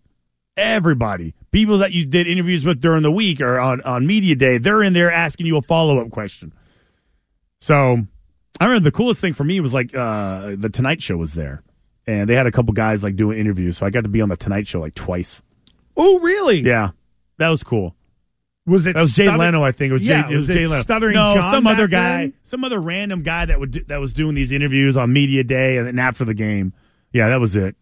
Everybody. 0.57 1.35
People 1.53 1.79
that 1.79 1.93
you 1.93 2.05
did 2.07 2.27
interviews 2.27 2.65
with 2.65 2.81
during 2.81 3.03
the 3.03 3.11
week 3.11 3.41
or 3.41 3.59
on, 3.59 3.81
on 3.83 4.07
media 4.07 4.35
day, 4.35 4.59
they're 4.59 4.83
in 4.83 4.93
there 4.93 5.11
asking 5.13 5.47
you 5.47 5.57
a 5.57 5.63
follow 5.63 5.99
up 5.99 6.11
question. 6.11 6.53
So 7.61 7.99
I 8.61 8.65
remember 8.65 8.85
the 8.85 8.93
coolest 8.93 9.21
thing 9.21 9.35
for 9.35 9.45
me 9.45 9.61
was 9.61 9.75
like 9.75 9.95
uh, 9.95 10.57
the 10.57 10.71
Tonight 10.71 11.03
Show 11.03 11.17
was 11.17 11.35
there, 11.35 11.63
and 12.07 12.29
they 12.29 12.35
had 12.35 12.47
a 12.47 12.53
couple 12.53 12.73
guys 12.73 13.03
like 13.03 13.17
doing 13.17 13.39
interviews. 13.39 13.77
So 13.79 13.87
I 13.87 13.91
got 13.91 14.05
to 14.05 14.11
be 14.11 14.21
on 14.21 14.29
the 14.29 14.37
Tonight 14.37 14.67
Show 14.67 14.81
like 14.81 14.95
twice. 14.95 15.43
Oh, 15.97 16.19
really? 16.21 16.61
Yeah, 16.61 16.91
that 17.39 17.51
was 17.51 17.63
cool. 17.63 17.95
Was 18.67 18.87
it? 18.87 18.95
That 18.95 19.01
was 19.03 19.15
Jay 19.15 19.25
stutter- 19.25 19.39
Leno, 19.39 19.63
I 19.63 19.71
think. 19.73 19.91
It 19.91 19.93
was 19.95 20.03
Yeah, 20.03 20.27
Jay, 20.27 20.33
it 20.33 20.37
was 20.37 20.49
was 20.49 20.57
it 20.57 20.61
Jay 20.61 20.67
Leno. 20.67 20.81
Stuttering 20.83 21.15
no, 21.15 21.35
John 21.35 21.53
some 21.53 21.67
other 21.67 21.87
guy, 21.87 22.19
then? 22.23 22.33
some 22.43 22.65
other 22.65 22.81
random 22.81 23.23
guy 23.23 23.45
that 23.47 23.61
would 23.61 23.71
do, 23.71 23.85
that 23.85 24.01
was 24.01 24.13
doing 24.13 24.35
these 24.35 24.51
interviews 24.53 24.97
on 24.97 25.13
media 25.13 25.45
day 25.45 25.77
and 25.79 25.87
then 25.87 25.99
after 25.99 26.25
the 26.25 26.35
game. 26.35 26.73
Yeah, 27.13 27.29
that 27.29 27.39
was 27.41 27.55
it. 27.57 27.77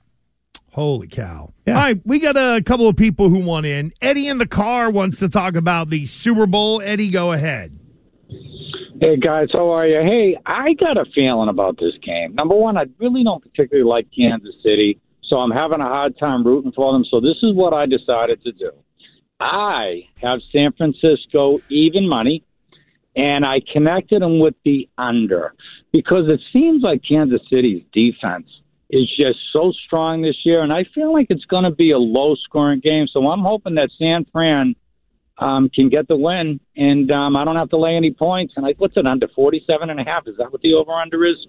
Holy 0.72 1.06
cow. 1.08 1.52
Yeah. 1.66 1.74
All 1.76 1.80
right, 1.82 2.00
we 2.04 2.18
got 2.18 2.36
a 2.36 2.60
couple 2.62 2.88
of 2.88 2.96
people 2.96 3.28
who 3.28 3.38
want 3.38 3.64
in. 3.64 3.92
Eddie 4.02 4.26
in 4.28 4.38
the 4.38 4.46
car 4.46 4.90
wants 4.90 5.18
to 5.20 5.28
talk 5.28 5.54
about 5.54 5.88
the 5.88 6.04
Super 6.04 6.46
Bowl. 6.46 6.82
Eddie, 6.82 7.10
go 7.10 7.32
ahead. 7.32 7.78
Hey 9.00 9.16
guys, 9.16 9.48
how 9.52 9.70
are 9.70 9.86
you? 9.86 10.00
Hey, 10.00 10.36
I 10.46 10.72
got 10.74 10.96
a 10.96 11.04
feeling 11.14 11.48
about 11.48 11.78
this 11.78 11.94
game. 12.02 12.34
Number 12.34 12.54
one, 12.54 12.76
I 12.76 12.84
really 12.98 13.22
don't 13.24 13.42
particularly 13.42 13.88
like 13.88 14.06
Kansas 14.16 14.54
City, 14.62 14.98
so 15.22 15.36
I'm 15.36 15.50
having 15.50 15.80
a 15.80 15.84
hard 15.84 16.18
time 16.18 16.44
rooting 16.44 16.72
for 16.72 16.92
them. 16.92 17.04
So 17.10 17.20
this 17.20 17.36
is 17.42 17.54
what 17.54 17.72
I 17.74 17.86
decided 17.86 18.42
to 18.44 18.52
do. 18.52 18.70
I 19.40 20.08
have 20.22 20.40
San 20.52 20.72
Francisco 20.72 21.58
even 21.68 22.08
money, 22.08 22.44
and 23.16 23.44
I 23.44 23.60
connected 23.72 24.22
them 24.22 24.38
with 24.38 24.54
the 24.64 24.88
under 24.98 25.54
because 25.92 26.28
it 26.28 26.40
seems 26.52 26.82
like 26.82 27.02
Kansas 27.06 27.40
City's 27.50 27.82
defense 27.92 28.46
is 28.90 29.08
just 29.16 29.38
so 29.52 29.72
strong 29.86 30.22
this 30.22 30.36
year, 30.44 30.62
and 30.62 30.72
I 30.72 30.84
feel 30.94 31.12
like 31.12 31.26
it's 31.30 31.44
going 31.46 31.64
to 31.64 31.70
be 31.70 31.90
a 31.90 31.98
low 31.98 32.34
scoring 32.36 32.80
game. 32.80 33.06
So 33.08 33.26
I'm 33.28 33.40
hoping 33.40 33.74
that 33.74 33.90
San 33.98 34.24
Fran 34.30 34.76
um, 35.38 35.68
can 35.74 35.88
get 35.88 36.06
the 36.06 36.16
win, 36.16 36.60
and 36.76 37.10
um, 37.10 37.36
I 37.36 37.44
don't 37.44 37.56
have 37.56 37.70
to 37.70 37.78
lay 37.78 37.96
any 37.96 38.12
points. 38.12 38.54
And 38.56 38.64
I 38.64 38.74
what's 38.78 38.96
it 38.96 39.06
under 39.06 39.28
forty 39.28 39.64
seven 39.66 39.90
and 39.90 39.98
a 40.00 40.04
half? 40.04 40.28
Is 40.28 40.36
that 40.38 40.52
what 40.52 40.60
the 40.60 40.74
over 40.74 40.92
under 40.92 41.24
is? 41.24 41.46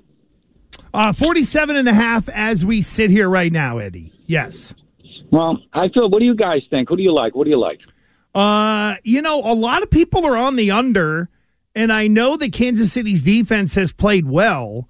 Uh, 0.94 1.12
47 1.12 1.76
and 1.76 1.90
a 1.90 1.94
half 1.94 2.30
as 2.30 2.66
we 2.66 2.82
sit 2.82 3.10
here 3.10 3.30
right 3.30 3.52
now, 3.52 3.80
Eddie. 3.80 4.14
Yes. 4.28 4.74
Well, 5.36 5.58
I 5.74 5.90
feel. 5.90 6.10
What 6.10 6.20
do 6.20 6.26
you 6.26 6.34
guys 6.34 6.62
think? 6.70 6.88
Who 6.88 6.96
do 6.96 7.04
you 7.04 7.14
like? 7.14 7.36
What 7.36 7.44
do 7.44 7.50
you 7.50 7.60
like? 7.60 7.82
Uh, 8.34 8.96
you 9.04 9.22
know, 9.22 9.42
a 9.42 9.54
lot 9.54 9.84
of 9.84 9.90
people 9.90 10.26
are 10.26 10.38
on 10.38 10.56
the 10.56 10.72
under, 10.72 11.30
and 11.76 11.92
I 11.92 12.08
know 12.08 12.38
that 12.38 12.54
Kansas 12.54 12.94
City's 12.94 13.22
defense 13.22 13.76
has 13.76 13.92
played 13.92 14.30
well, 14.30 14.88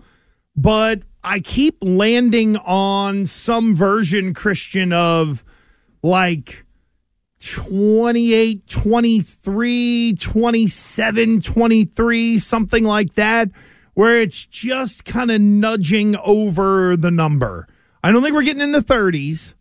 but 0.55 1.01
I 1.23 1.39
keep 1.39 1.77
landing 1.81 2.58
on 2.58 3.25
some 3.25 3.73
version, 3.73 4.36
Christian, 4.36 4.93
of 4.93 5.43
like 6.03 6.63
28, 7.39 8.67
23, 8.67 10.13
27, 10.13 11.41
23, 11.41 12.38
something 12.38 12.84
like 12.84 13.15
that, 13.15 13.49
where 13.95 14.21
it's 14.21 14.45
just 14.45 15.05
kind 15.05 15.31
of 15.31 15.41
nudging 15.41 16.15
over 16.17 16.95
the 16.95 17.10
number. 17.10 17.67
I 18.03 18.12
don't 18.12 18.21
think 18.21 18.36
we're 18.36 18.43
getting 18.43 18.62
in 18.62 18.73
the 18.73 18.81
30s. 18.81 19.55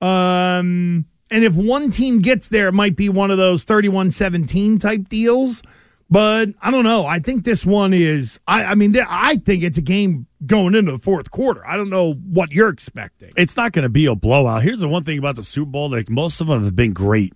Um, 0.00 1.06
and 1.30 1.44
if 1.44 1.54
one 1.54 1.90
team 1.90 2.20
gets 2.20 2.48
there, 2.48 2.68
it 2.68 2.72
might 2.72 2.96
be 2.96 3.08
one 3.08 3.30
of 3.30 3.38
those 3.38 3.64
31 3.64 4.10
17 4.10 4.78
type 4.78 5.08
deals. 5.08 5.62
But 6.10 6.48
I 6.62 6.70
don't 6.70 6.84
know. 6.84 7.04
I 7.04 7.18
think 7.18 7.44
this 7.44 7.66
one 7.66 7.92
is, 7.92 8.40
I, 8.48 8.64
I 8.64 8.74
mean, 8.74 8.96
I 8.98 9.36
think 9.36 9.62
it's 9.62 9.76
a 9.76 9.82
game 9.82 10.26
going 10.46 10.74
into 10.74 10.92
the 10.92 10.98
fourth 10.98 11.30
quarter. 11.30 11.66
I 11.66 11.76
don't 11.76 11.90
know 11.90 12.14
what 12.14 12.50
you're 12.50 12.70
expecting. 12.70 13.30
It's 13.36 13.56
not 13.56 13.72
going 13.72 13.82
to 13.82 13.90
be 13.90 14.06
a 14.06 14.14
blowout. 14.14 14.62
Here's 14.62 14.80
the 14.80 14.88
one 14.88 15.04
thing 15.04 15.18
about 15.18 15.36
the 15.36 15.42
Super 15.42 15.70
Bowl: 15.70 15.90
like 15.90 16.08
most 16.08 16.40
of 16.40 16.46
them 16.46 16.64
have 16.64 16.74
been 16.74 16.94
great. 16.94 17.34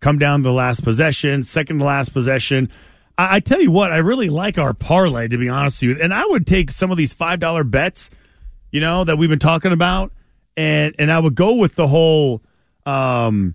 Come 0.00 0.18
down 0.18 0.40
to 0.40 0.48
the 0.48 0.52
last 0.52 0.82
possession, 0.82 1.44
second 1.44 1.80
to 1.80 1.84
last 1.84 2.14
possession. 2.14 2.70
I, 3.18 3.36
I 3.36 3.40
tell 3.40 3.60
you 3.60 3.70
what, 3.70 3.92
I 3.92 3.98
really 3.98 4.30
like 4.30 4.56
our 4.56 4.72
parlay 4.72 5.28
to 5.28 5.36
be 5.36 5.50
honest 5.50 5.82
with 5.82 5.98
you, 5.98 6.02
and 6.02 6.14
I 6.14 6.24
would 6.24 6.46
take 6.46 6.72
some 6.72 6.90
of 6.90 6.96
these 6.96 7.12
five 7.12 7.40
dollar 7.40 7.62
bets, 7.62 8.08
you 8.70 8.80
know, 8.80 9.04
that 9.04 9.18
we've 9.18 9.30
been 9.30 9.38
talking 9.38 9.72
about, 9.72 10.12
and 10.56 10.94
and 10.98 11.10
I 11.10 11.18
would 11.18 11.34
go 11.34 11.54
with 11.54 11.74
the 11.74 11.86
whole. 11.86 12.42
Um, 12.86 13.54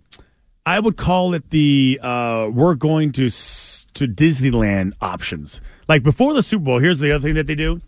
I 0.66 0.80
would 0.80 0.98
call 0.98 1.34
it 1.34 1.50
the 1.50 2.00
uh, 2.02 2.50
we're 2.52 2.76
going 2.76 3.12
to 3.14 3.30
to 3.30 4.08
Disneyland 4.08 4.94
options. 5.02 5.62
Like 5.88 6.04
before 6.04 6.34
the 6.34 6.44
Super 6.44 6.66
Bowl, 6.66 6.80
here's 6.80 7.00
the 7.00 7.12
other 7.12 7.22
thing 7.22 7.36
that 7.36 7.48
they 7.48 7.56
do. 7.56 7.82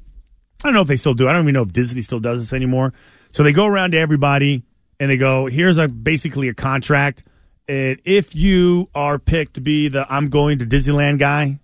I 0.64 0.68
don't 0.68 0.74
know 0.74 0.82
if 0.82 0.88
they 0.88 0.96
still 0.96 1.14
do. 1.14 1.28
I 1.28 1.34
don't 1.34 1.44
even 1.44 1.54
know 1.54 1.64
if 1.64 1.74
Disney 1.74 2.02
still 2.02 2.20
does 2.20 2.40
this 2.40 2.54
anymore. 2.54 2.94
So 3.32 3.44
they 3.44 3.54
go 3.54 3.66
around 3.66 3.92
to 3.92 3.98
everybody 3.98 4.64
and 5.00 5.10
they 5.10 5.18
go, 5.18 5.48
"Here's 5.48 5.78
a 5.78 5.88
basically 5.88 6.48
a 6.48 6.54
contract, 6.54 7.24
and 7.68 8.00
if 8.04 8.36
you 8.36 8.90
are 8.94 9.20
picked 9.20 9.56
to 9.56 9.62
be 9.62 9.88
the 9.88 10.06
I'm 10.12 10.30
going 10.30 10.60
to 10.60 10.66
Disneyland 10.66 11.20
guy, 11.20 11.60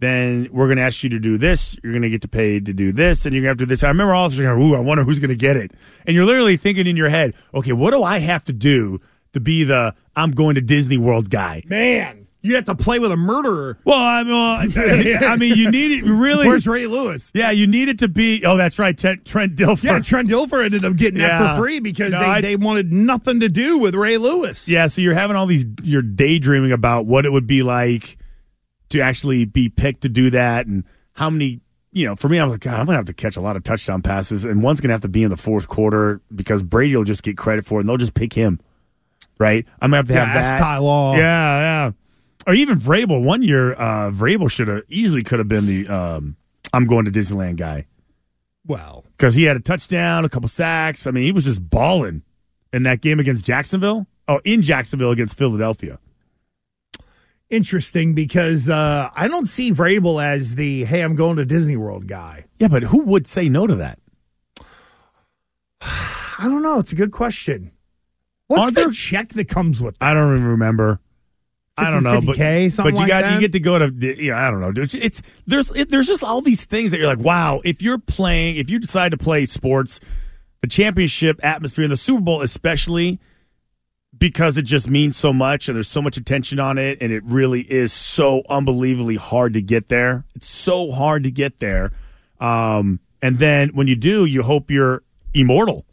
then 0.00 0.48
we're 0.52 0.66
going 0.66 0.76
to 0.78 0.82
ask 0.84 1.02
you 1.02 1.10
to 1.10 1.18
do 1.18 1.38
this. 1.38 1.76
You're 1.82 1.92
going 1.92 2.02
to 2.02 2.10
get 2.10 2.22
to 2.22 2.28
pay 2.28 2.60
to 2.60 2.72
do 2.72 2.92
this, 2.92 3.26
and 3.26 3.34
you're 3.34 3.42
going 3.42 3.48
to 3.48 3.50
have 3.50 3.58
to 3.58 3.64
do 3.66 3.68
this. 3.68 3.82
I 3.82 3.88
remember 3.88 4.14
all 4.14 4.26
of 4.26 4.32
us 4.32 4.38
going, 4.38 4.62
"Ooh, 4.62 4.74
I 4.76 4.80
wonder 4.80 5.04
who's 5.04 5.18
going 5.18 5.30
to 5.30 5.36
get 5.36 5.56
it." 5.56 5.72
And 6.06 6.14
you're 6.14 6.24
literally 6.26 6.56
thinking 6.56 6.86
in 6.86 6.96
your 6.96 7.08
head, 7.08 7.34
"Okay, 7.54 7.72
what 7.72 7.90
do 7.92 8.02
I 8.02 8.18
have 8.18 8.44
to 8.44 8.52
do 8.52 9.00
to 9.32 9.40
be 9.40 9.64
the 9.64 9.94
I'm 10.16 10.30
going 10.30 10.54
to 10.54 10.60
Disney 10.60 10.98
World 10.98 11.30
guy?" 11.30 11.62
Man, 11.66 12.26
You 12.40 12.54
have 12.54 12.66
to 12.66 12.76
play 12.76 13.00
with 13.00 13.10
a 13.10 13.16
murderer. 13.16 13.78
Well, 13.84 13.98
I 13.98 14.22
mean, 14.22 14.32
well, 14.32 15.24
I 15.32 15.36
mean, 15.36 15.54
you 15.56 15.68
need 15.72 15.90
it 15.98 16.04
really. 16.08 16.46
Where's 16.46 16.68
Ray 16.68 16.86
Lewis? 16.86 17.32
Yeah, 17.34 17.50
you 17.50 17.66
need 17.66 17.88
it 17.88 17.98
to 17.98 18.08
be. 18.08 18.44
Oh, 18.44 18.56
that's 18.56 18.78
right, 18.78 18.96
Trent, 18.96 19.24
Trent 19.24 19.56
Dilfer. 19.56 19.82
Yeah, 19.82 19.98
Trent 19.98 20.28
Dilfer 20.28 20.64
ended 20.64 20.84
up 20.84 20.94
getting 20.94 21.18
Yeah. 21.20 21.40
that 21.40 21.56
for 21.56 21.62
free 21.62 21.80
because 21.80 22.12
No, 22.12 22.20
they, 22.20 22.24
I- 22.24 22.40
they 22.40 22.54
wanted 22.54 22.92
nothing 22.92 23.40
to 23.40 23.48
do 23.48 23.78
with 23.78 23.96
Ray 23.96 24.16
Lewis. 24.18 24.68
Yeah, 24.68 24.86
so 24.86 25.00
you're 25.00 25.14
having 25.14 25.34
all 25.34 25.46
these, 25.46 25.66
you're 25.82 26.02
daydreaming 26.02 26.70
about 26.70 27.06
what 27.06 27.26
it 27.26 27.32
would 27.32 27.48
be 27.48 27.64
like 27.64 28.16
to 28.90 29.00
actually 29.00 29.44
be 29.44 29.68
picked 29.68 30.02
to 30.02 30.08
do 30.08 30.30
that 30.30 30.66
and 30.66 30.84
how 31.14 31.30
many, 31.30 31.60
you 31.92 32.06
know, 32.06 32.16
for 32.16 32.28
me, 32.28 32.38
I 32.38 32.44
was 32.44 32.52
like, 32.52 32.60
God, 32.60 32.78
I'm 32.78 32.86
going 32.86 32.94
to 32.94 32.98
have 32.98 33.06
to 33.06 33.12
catch 33.14 33.36
a 33.36 33.40
lot 33.40 33.56
of 33.56 33.64
touchdown 33.64 34.02
passes 34.02 34.44
and 34.44 34.62
one's 34.62 34.80
going 34.80 34.88
to 34.88 34.94
have 34.94 35.00
to 35.02 35.08
be 35.08 35.22
in 35.22 35.30
the 35.30 35.36
fourth 35.36 35.68
quarter 35.68 36.20
because 36.34 36.62
Brady 36.62 36.96
will 36.96 37.04
just 37.04 37.22
get 37.22 37.36
credit 37.36 37.64
for 37.64 37.78
it 37.78 37.82
and 37.82 37.88
they'll 37.88 37.96
just 37.96 38.14
pick 38.14 38.32
him, 38.32 38.60
right? 39.38 39.66
I'm 39.80 39.90
going 39.90 40.04
to 40.04 40.06
have 40.06 40.06
to 40.08 40.12
Yeah, 40.14 40.24
have 40.24 40.42
that's 40.42 40.60
that. 40.60 40.64
Ty 40.64 40.78
Law. 40.78 41.14
Yeah, 41.16 41.20
yeah. 41.20 41.90
Or 42.46 42.54
even 42.54 42.78
Vrabel. 42.78 43.22
One 43.22 43.42
year, 43.42 43.72
uh, 43.74 44.10
Vrabel 44.10 44.50
should 44.50 44.68
have 44.68 44.82
easily 44.88 45.22
could 45.22 45.38
have 45.38 45.48
been 45.48 45.66
the 45.66 45.88
um, 45.88 46.36
I'm 46.72 46.86
going 46.86 47.04
to 47.06 47.10
Disneyland 47.10 47.56
guy 47.56 47.86
Well, 48.66 49.04
because 49.16 49.34
he 49.34 49.44
had 49.44 49.56
a 49.56 49.60
touchdown, 49.60 50.24
a 50.24 50.28
couple 50.28 50.48
sacks. 50.48 51.06
I 51.06 51.10
mean, 51.10 51.24
he 51.24 51.32
was 51.32 51.44
just 51.44 51.68
balling 51.68 52.22
in 52.72 52.84
that 52.84 53.00
game 53.00 53.18
against 53.20 53.44
Jacksonville. 53.44 54.06
Oh, 54.28 54.40
in 54.44 54.62
Jacksonville 54.62 55.10
against 55.10 55.36
Philadelphia. 55.36 55.98
Interesting 57.50 58.14
because 58.14 58.68
uh, 58.68 59.10
I 59.14 59.28
don't 59.28 59.46
see 59.46 59.72
Vrabel 59.72 60.22
as 60.22 60.54
the 60.54 60.84
hey, 60.84 61.02
I'm 61.02 61.14
going 61.14 61.36
to 61.36 61.44
Disney 61.44 61.76
World 61.76 62.06
guy. 62.06 62.44
Yeah, 62.58 62.68
but 62.68 62.82
who 62.82 63.02
would 63.04 63.26
say 63.26 63.48
no 63.48 63.66
to 63.66 63.76
that? 63.76 63.98
I 65.80 66.44
don't 66.44 66.62
know. 66.62 66.78
It's 66.78 66.92
a 66.92 66.96
good 66.96 67.12
question. 67.12 67.72
What's 68.46 68.62
Aren't 68.62 68.74
the 68.74 68.80
there- 68.82 68.90
check 68.90 69.30
that 69.30 69.48
comes 69.48 69.82
with? 69.82 69.96
I 70.00 70.14
don't 70.14 70.32
even 70.32 70.46
remember. 70.46 71.00
I 71.76 71.90
don't 71.90 72.02
know, 72.02 72.20
but, 72.20 72.36
50K, 72.36 72.72
something 72.72 72.94
but 72.94 72.98
you 72.98 73.02
like 73.04 73.08
got 73.08 73.22
that? 73.22 73.34
you 73.34 73.40
get 73.40 73.52
to 73.52 73.60
go 73.60 73.78
to 73.78 73.92
you 74.20 74.32
know 74.32 74.36
I 74.36 74.50
don't 74.50 74.60
know. 74.60 74.82
It's, 74.82 74.94
it's 74.94 75.22
there's 75.46 75.70
it, 75.76 75.90
there's 75.90 76.08
just 76.08 76.24
all 76.24 76.40
these 76.40 76.64
things 76.64 76.90
that 76.90 76.98
you're 76.98 77.06
like, 77.06 77.20
wow. 77.20 77.60
If 77.64 77.82
you're 77.82 77.98
playing, 77.98 78.56
if 78.56 78.68
you 78.68 78.80
decide 78.80 79.12
to 79.12 79.16
play 79.16 79.46
sports, 79.46 80.00
the 80.60 80.66
championship 80.66 81.38
atmosphere 81.44 81.84
in 81.84 81.90
the 81.90 81.96
Super 81.96 82.20
Bowl, 82.20 82.42
especially 82.42 83.20
because 84.18 84.56
it 84.56 84.62
just 84.62 84.88
means 84.88 85.16
so 85.16 85.32
much 85.32 85.68
and 85.68 85.76
there's 85.76 85.88
so 85.88 86.02
much 86.02 86.16
attention 86.16 86.58
on 86.58 86.78
it, 86.78 86.98
and 87.00 87.12
it 87.12 87.22
really 87.24 87.62
is 87.62 87.92
so 87.92 88.42
unbelievably 88.48 89.16
hard 89.16 89.52
to 89.54 89.62
get 89.62 89.88
there. 89.88 90.24
It's 90.34 90.48
so 90.48 90.92
hard 90.92 91.24
to 91.24 91.30
get 91.30 91.60
there, 91.60 91.92
um, 92.40 93.00
and 93.22 93.38
then 93.38 93.70
when 93.70 93.86
you 93.86 93.96
do, 93.96 94.24
you 94.24 94.42
hope 94.42 94.70
you're 94.70 95.02
immortal, 95.34 95.84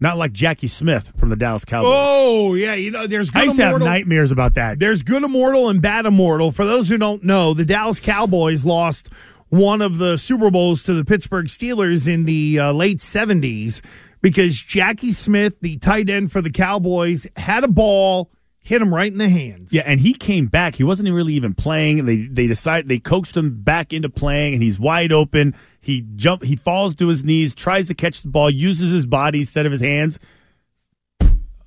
not 0.00 0.16
like 0.16 0.32
Jackie 0.32 0.66
Smith 0.66 1.12
from 1.16 1.28
the 1.28 1.36
Dallas 1.36 1.64
Cowboys. 1.64 1.92
Oh 1.94 2.54
yeah, 2.54 2.74
you 2.74 2.90
know 2.90 3.06
there's 3.06 3.30
good 3.30 3.40
I 3.40 3.44
used 3.44 3.56
to 3.56 3.64
have 3.64 3.80
nightmares 3.80 4.32
about 4.32 4.54
that. 4.54 4.78
There's 4.78 5.02
good 5.02 5.22
immortal 5.22 5.68
and 5.68 5.82
bad 5.82 6.06
immortal. 6.06 6.52
For 6.52 6.64
those 6.64 6.88
who 6.88 6.98
don't 6.98 7.24
know, 7.24 7.54
the 7.54 7.64
Dallas 7.64 8.00
Cowboys 8.00 8.64
lost 8.64 9.10
one 9.50 9.80
of 9.80 9.98
the 9.98 10.16
Super 10.18 10.50
Bowls 10.50 10.82
to 10.84 10.94
the 10.94 11.04
Pittsburgh 11.04 11.46
Steelers 11.46 12.06
in 12.12 12.24
the 12.24 12.58
uh, 12.58 12.72
late 12.72 12.98
70s 12.98 13.80
because 14.20 14.60
Jackie 14.60 15.12
Smith, 15.12 15.58
the 15.60 15.78
tight 15.78 16.10
end 16.10 16.32
for 16.32 16.40
the 16.40 16.50
Cowboys, 16.50 17.26
had 17.36 17.64
a 17.64 17.68
ball, 17.68 18.30
hit 18.60 18.82
him 18.82 18.94
right 18.94 19.10
in 19.10 19.18
the 19.18 19.28
hands. 19.28 19.72
Yeah, 19.72 19.82
and 19.86 20.00
he 20.00 20.12
came 20.14 20.46
back. 20.46 20.74
He 20.74 20.84
wasn't 20.84 21.08
really 21.10 21.34
even 21.34 21.54
playing. 21.54 22.04
They 22.06 22.26
they 22.26 22.46
decided 22.46 22.88
they 22.88 22.98
coaxed 22.98 23.36
him 23.36 23.62
back 23.62 23.92
into 23.92 24.08
playing, 24.08 24.54
and 24.54 24.62
he's 24.62 24.78
wide 24.78 25.12
open. 25.12 25.54
He 25.80 26.02
jump. 26.16 26.42
He 26.42 26.56
falls 26.56 26.94
to 26.96 27.08
his 27.08 27.24
knees, 27.24 27.54
tries 27.54 27.88
to 27.88 27.94
catch 27.94 28.22
the 28.22 28.28
ball, 28.28 28.50
uses 28.50 28.90
his 28.90 29.06
body 29.06 29.40
instead 29.40 29.66
of 29.66 29.72
his 29.72 29.80
hands. 29.80 30.18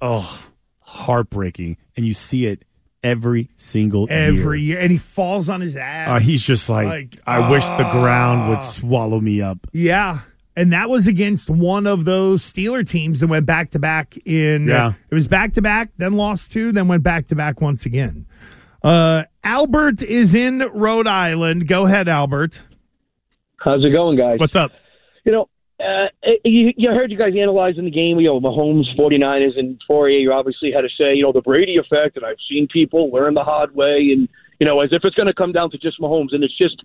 Oh, 0.02 0.46
heartbreaking! 0.80 1.78
And 1.96 2.06
you 2.06 2.14
see 2.14 2.48
it 2.48 2.66
every 3.04 3.50
single 3.56 4.08
Every 4.10 4.62
year. 4.62 4.76
year. 4.76 4.80
And 4.80 4.92
he 4.92 4.98
falls 4.98 5.50
on 5.50 5.62
his 5.62 5.76
ass. 5.76 6.10
Uh, 6.10 6.20
he's 6.20 6.44
just 6.44 6.70
like, 6.70 6.88
Like, 6.88 7.20
I 7.26 7.50
wish 7.50 7.66
the 7.66 7.90
ground 7.92 8.50
would 8.50 8.60
ah. 8.60 8.70
swallow 8.70 9.20
me 9.20 9.42
up. 9.42 9.58
Yeah. 9.74 10.20
And 10.56 10.74
that 10.74 10.90
was 10.90 11.08
against 11.08 11.50
one 11.50 11.88
of 11.88 12.04
those 12.06 12.42
Steeler 12.42 12.88
teams 12.88 13.22
that 13.22 13.28
went 13.28 13.46
back 13.46 13.72
to 13.72 13.80
back 13.80 14.18
in. 14.26 14.68
Yeah. 14.68 14.94
it 15.10 15.16
was 15.16 15.28
back 15.28 15.54
to 15.54 15.62
back, 15.62 15.92
then 15.98 16.14
lost 16.14 16.52
two, 16.52 16.72
then 16.72 16.88
went 16.88 17.04
back 17.04 17.28
to 17.28 17.36
back 17.36 17.62
once 17.62 17.86
again. 17.86 18.26
Uh, 18.84 19.24
Albert 19.44 20.02
is 20.02 20.36
in 20.36 20.60
Rhode 20.74 21.08
Island. 21.08 21.68
Go 21.68 21.86
ahead, 21.86 22.08
Albert. 22.08 22.62
How's 23.58 23.86
it 23.86 23.92
going, 23.92 24.18
guys? 24.18 24.40
What's 24.40 24.56
up? 24.56 24.72
You 25.24 25.32
know, 25.32 25.50
uh, 25.80 26.08
you, 26.44 26.74
you 26.76 26.90
heard 26.90 27.12
you 27.12 27.18
guys 27.18 27.34
analyzing 27.38 27.86
the 27.86 27.92
game. 27.92 28.20
You 28.20 28.28
know, 28.28 28.40
Mahomes, 28.42 28.86
49ers, 28.98 29.58
and 29.58 29.80
Fauria. 29.90 30.20
You 30.20 30.34
obviously 30.34 30.72
had 30.72 30.82
to 30.82 30.90
say, 30.98 31.14
you 31.14 31.24
know, 31.24 31.32
the 31.32 31.42
Brady 31.42 31.78
effect, 31.78 32.18
and 32.18 32.26
I've 32.26 32.38
seen 32.50 32.68
people 32.68 33.12
learn 33.12 33.36
the 33.36 33.44
hard 33.44 33.74
way, 33.76 34.10
and 34.12 34.28
you 34.60 34.68
know, 34.68 34.82
as 34.82 34.90
if 34.92 35.04
it's 35.04 35.16
going 35.16 35.28
to 35.28 35.34
come 35.34 35.52
down 35.52 35.72
to 35.72 35.78
just 35.78 36.00
Mahomes, 36.00 36.34
and 36.34 36.44
it's 36.44 36.58
just, 36.58 36.84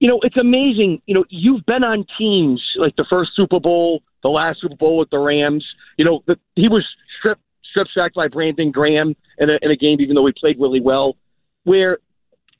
you 0.00 0.08
know, 0.08 0.20
it's 0.22 0.36
amazing. 0.36 1.02
You 1.06 1.14
know, 1.14 1.24
you've 1.28 1.66
been 1.66 1.84
on 1.84 2.06
teams 2.16 2.62
like 2.76 2.94
the 2.96 3.06
first 3.08 3.32
Super 3.34 3.60
Bowl, 3.60 4.02
the 4.22 4.28
last 4.28 4.60
Super 4.60 4.76
Bowl 4.76 4.98
with 4.98 5.10
the 5.10 5.18
Rams. 5.18 5.64
You 5.96 6.04
know, 6.04 6.22
the, 6.26 6.36
he 6.54 6.68
was 6.68 6.86
strip 7.18 7.38
strip 7.64 7.88
sacked 7.92 8.14
by 8.14 8.28
Brandon 8.28 8.70
Graham 8.70 9.14
in 9.38 9.50
a, 9.50 9.58
in 9.60 9.70
a 9.70 9.76
game, 9.76 10.00
even 10.00 10.14
though 10.14 10.26
he 10.26 10.32
played 10.38 10.58
really 10.58 10.80
well, 10.80 11.16
where 11.64 11.98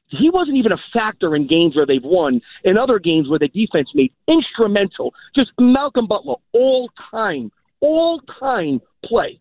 he 0.08 0.30
wasn't 0.30 0.56
even 0.56 0.72
a 0.72 0.78
factor 0.92 1.36
in 1.36 1.46
games 1.46 1.76
where 1.76 1.86
they've 1.86 2.02
won. 2.02 2.40
In 2.64 2.76
other 2.76 2.98
games 2.98 3.28
where 3.28 3.38
the 3.38 3.48
defense 3.48 3.90
made 3.94 4.12
instrumental, 4.26 5.14
just 5.34 5.50
Malcolm 5.58 6.06
Butler, 6.06 6.36
all 6.52 6.90
time, 7.10 7.52
all 7.80 8.20
time 8.40 8.80
play. 9.04 9.40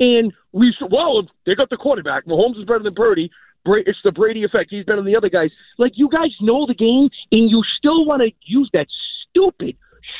And 0.00 0.32
we 0.52 0.74
said, 0.78 0.88
well, 0.90 1.26
they 1.46 1.54
got 1.54 1.70
the 1.70 1.76
quarterback. 1.76 2.26
Mahomes 2.26 2.58
is 2.58 2.64
better 2.64 2.82
than 2.82 2.94
Purdy. 2.94 3.30
It's 3.86 3.98
the 4.04 4.12
Brady 4.12 4.44
effect. 4.44 4.70
He's 4.70 4.84
better 4.84 4.96
than 4.96 5.06
the 5.06 5.16
other 5.16 5.28
guys. 5.28 5.50
Like 5.78 5.92
you 5.96 6.08
guys 6.08 6.30
know 6.40 6.66
the 6.66 6.74
game, 6.74 7.08
and 7.32 7.50
you 7.50 7.62
still 7.78 8.04
want 8.04 8.22
to 8.22 8.30
use 8.44 8.70
that 8.72 8.86
stupid 9.30 9.76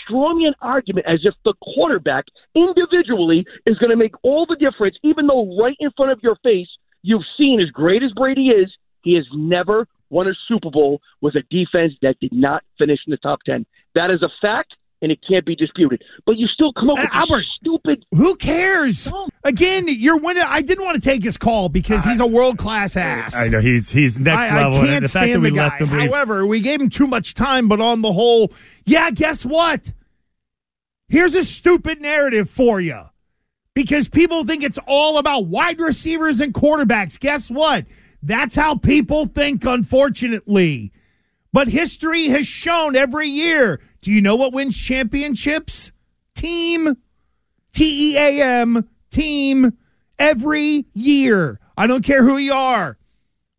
Strawman 0.09 0.53
argument 0.61 1.07
as 1.07 1.21
if 1.23 1.35
the 1.45 1.55
quarterback 1.63 2.25
individually 2.55 3.47
is 3.67 3.79
going 3.79 3.91
to 3.91 3.97
make 3.97 4.15
all 4.23 4.47
the 4.47 4.57
difference, 4.57 4.97
even 5.03 5.27
though 5.27 5.57
right 5.59 5.77
in 5.81 5.91
front 5.97 6.13
of 6.13 6.21
your 6.23 6.37
face 6.43 6.69
you've 7.03 7.23
seen 7.39 7.61
as 7.61 7.71
great 7.71 8.03
as 8.03 8.11
Brady 8.13 8.49
is, 8.49 8.71
he 9.03 9.15
has 9.15 9.25
never 9.33 9.87
won 10.11 10.29
a 10.29 10.35
Super 10.49 10.71
Bowl 10.71 11.01
with 11.21 11.37
a 11.37 11.43
defense 11.51 11.93
that 12.03 12.19
did 12.21 12.33
not 12.33 12.65
finish 12.79 12.99
in 13.07 13.13
the 13.13 13.17
top 13.19 13.41
ten. 13.45 13.65
That 13.95 14.11
is 14.11 14.23
a 14.23 14.31
fact, 14.41 14.75
and 15.03 15.13
it 15.13 15.19
can't 15.27 15.45
be 15.45 15.55
disputed. 15.55 16.03
But 16.25 16.37
you 16.37 16.47
still 16.47 16.73
come 16.73 16.91
up 16.91 16.99
uh, 16.99 17.03
with 17.03 17.15
Albert, 17.15 17.39
these 17.39 17.47
stupid. 17.61 18.05
Who 18.13 18.37
cares? 18.37 19.11
Again, 19.45 19.87
you're 19.89 20.19
winning. 20.19 20.45
I 20.47 20.63
didn't 20.63 20.85
want 20.85 21.01
to 21.03 21.09
take 21.09 21.23
his 21.23 21.37
call 21.37 21.69
because 21.69 22.05
he's 22.05 22.21
a 22.21 22.27
world 22.27 22.59
class 22.59 22.97
ass. 22.97 23.35
I 23.37 23.49
know 23.49 23.61
he's 23.61 23.91
he's 23.91 24.19
next 24.19 24.53
I, 24.53 24.63
level. 24.63 24.81
I 24.81 24.87
can't 24.87 25.03
the 25.03 25.09
fact 25.09 25.25
stand 25.25 25.35
that 25.35 25.41
we 25.41 25.51
the 25.51 25.57
left 25.57 25.79
guy. 25.81 25.87
him 25.87 26.11
However, 26.11 26.47
we 26.47 26.61
gave 26.61 26.81
him 26.81 26.91
too 26.91 27.07
much 27.07 27.35
time, 27.35 27.69
but 27.69 27.81
on 27.81 28.03
the 28.03 28.13
whole, 28.13 28.53
yeah, 28.85 29.11
guess 29.11 29.45
what? 29.45 29.93
Here's 31.09 31.35
a 31.35 31.45
stupid 31.45 32.01
narrative 32.01 32.51
for 32.51 32.81
you. 32.81 33.03
Because 33.75 34.09
people 34.09 34.43
think 34.45 34.63
it's 34.63 34.79
all 34.87 35.19
about 35.19 35.47
wide 35.47 35.79
receivers 35.79 36.41
and 36.41 36.55
quarterbacks. 36.55 37.21
Guess 37.21 37.51
what? 37.51 37.85
That's 38.23 38.55
how 38.55 38.77
people 38.77 39.27
think, 39.27 39.65
unfortunately. 39.67 40.93
But 41.53 41.69
history 41.69 42.29
has 42.29 42.47
shown 42.47 42.97
every 42.97 43.29
year. 43.29 43.81
Do 44.01 44.13
you 44.13 44.21
know 44.21 44.37
what 44.37 44.53
wins 44.53 44.77
championships? 44.77 45.93
Team. 46.35 46.97
T 47.73 48.13
E 48.13 48.17
A 48.17 48.43
M. 48.43 48.89
Team. 49.11 49.77
Every 50.19 50.87
year. 50.95 51.61
I 51.77 51.87
don't 51.87 52.05
care 52.05 52.23
who 52.23 52.37
you 52.37 52.53
are. 52.53 52.99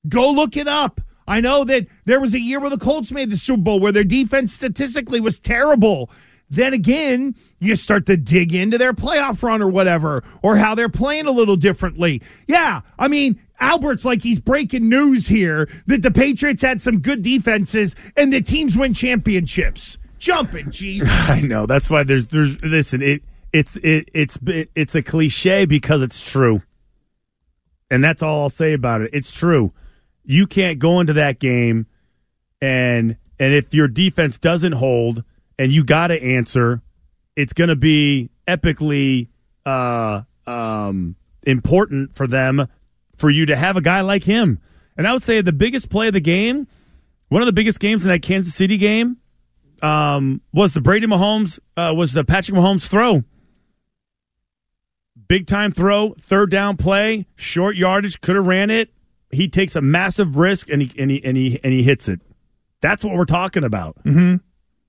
Go 0.08 0.32
look 0.32 0.58
it 0.58 0.68
up. 0.68 1.02
I 1.28 1.42
know 1.42 1.64
that 1.66 1.88
there 2.06 2.22
was 2.22 2.34
a 2.34 2.40
year 2.40 2.60
where 2.60 2.70
the 2.70 2.78
Colts 2.78 3.12
made 3.12 3.30
the 3.30 3.38
Super 3.38 3.62
Bowl 3.62 3.80
where 3.80 3.92
their 3.92 4.06
defense 4.06 4.54
statistically 4.54 5.20
was 5.20 5.40
terrible. 5.40 6.10
Then 6.50 6.74
again, 6.74 7.36
you 7.60 7.76
start 7.76 8.06
to 8.06 8.16
dig 8.16 8.54
into 8.54 8.78
their 8.78 8.94
playoff 8.94 9.44
run 9.44 9.62
or 9.62 9.68
whatever, 9.68 10.24
or 10.42 10.56
how 10.56 10.76
they're 10.76 10.88
playing 10.88 11.28
a 11.28 11.32
little 11.32 11.58
differently. 11.58 12.22
Yeah, 12.48 12.82
I 12.98 13.10
mean, 13.10 13.40
Albert's 13.60 14.06
like 14.06 14.22
he's 14.22 14.40
breaking 14.40 14.88
news 14.88 15.28
here 15.28 15.68
that 15.88 16.04
the 16.04 16.12
Patriots 16.12 16.62
had 16.62 16.80
some 16.80 17.00
good 17.00 17.22
defenses 17.22 17.96
and 18.16 18.32
the 18.32 18.42
teams 18.42 18.78
win 18.78 18.94
championships. 18.94 19.98
Jumping, 20.20 20.72
Jesus. 20.72 21.10
I 21.12 21.42
know. 21.42 21.66
That's 21.66 21.90
why 21.90 22.04
there's 22.04 22.28
there's 22.28 22.62
listen. 22.62 23.02
It 23.02 23.24
it's 23.52 23.76
it 23.78 24.10
it's 24.14 24.38
it, 24.46 24.70
it's 24.76 24.96
a 24.96 25.02
cliche 25.02 25.66
because 25.66 26.02
it's 26.02 26.28
true, 26.30 26.62
and 27.92 28.04
that's 28.04 28.24
all 28.24 28.44
I'll 28.44 28.50
say 28.50 28.74
about 28.74 29.02
it. 29.02 29.10
It's 29.14 29.32
true. 29.32 29.74
You 30.24 30.48
can't 30.48 30.80
go 30.80 31.00
into 31.00 31.14
that 31.14 31.40
game, 31.40 31.88
and 32.62 33.18
and 33.40 33.54
if 33.54 33.74
your 33.74 33.88
defense 33.88 34.38
doesn't 34.38 34.74
hold, 34.74 35.24
and 35.60 35.72
you 35.72 35.84
got 35.84 36.08
to 36.08 36.22
answer, 36.22 36.82
it's 37.36 37.54
going 37.54 37.70
to 37.70 37.76
be 37.76 38.30
epically 38.48 39.28
uh, 39.66 40.22
um, 40.46 41.16
important 41.46 42.16
for 42.16 42.28
them 42.28 42.68
for 43.18 43.30
you 43.30 43.46
to 43.48 43.56
have 43.56 43.78
a 43.78 43.82
guy 43.82 44.02
like 44.02 44.24
him. 44.24 44.60
And 44.98 45.08
I 45.08 45.14
would 45.14 45.24
say 45.24 45.42
the 45.42 45.54
biggest 45.54 45.90
play 45.90 46.08
of 46.08 46.14
the 46.14 46.20
game, 46.22 46.68
one 47.30 47.42
of 47.42 47.46
the 47.46 47.54
biggest 47.54 47.80
games 47.80 48.04
in 48.04 48.10
that 48.10 48.22
Kansas 48.22 48.54
City 48.56 48.78
game, 48.78 49.18
um, 49.82 50.42
was 50.54 50.74
the 50.74 50.82
Brady 50.82 51.06
Mahomes 51.06 51.60
uh, 51.76 51.94
was 51.96 52.14
the 52.14 52.24
Patrick 52.24 52.58
Mahomes 52.58 52.88
throw. 52.88 53.24
Big 55.28 55.46
time 55.46 55.72
throw, 55.72 56.16
third 56.20 56.50
down 56.50 56.78
play, 56.78 57.28
short 57.36 57.76
yardage, 57.76 58.22
could 58.22 58.36
have 58.38 58.48
ran 58.48 58.70
it. 58.70 58.90
he 59.32 59.48
takes 59.50 59.76
a 59.76 59.82
massive 59.82 60.38
risk 60.38 60.70
and 60.70 60.82
he 60.82 60.92
and 60.98 61.12
he 61.12 61.24
and 61.24 61.36
he 61.36 61.60
and 61.64 61.74
he 61.74 61.84
hits 61.84 62.08
it. 62.08 62.22
That's 62.82 63.04
what 63.04 63.14
we're 63.16 63.26
talking 63.26 63.64
about. 63.64 63.98
hmm 64.04 64.36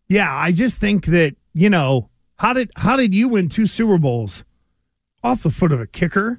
Yeah, 0.09 0.35
I 0.35 0.53
just 0.53 0.81
think 0.81 1.07
that 1.07 1.37
you 1.53 1.71
know 1.71 2.09
how 2.37 2.53
did 2.53 2.71
how 2.77 2.97
did 2.97 3.15
you 3.15 3.29
win 3.29 3.49
two 3.49 3.67
Super 3.67 3.99
Bowls 3.99 4.45
off 5.23 5.43
the 5.43 5.51
foot 5.51 5.73
of 5.73 5.81
a 5.81 5.87
kicker? 5.87 6.37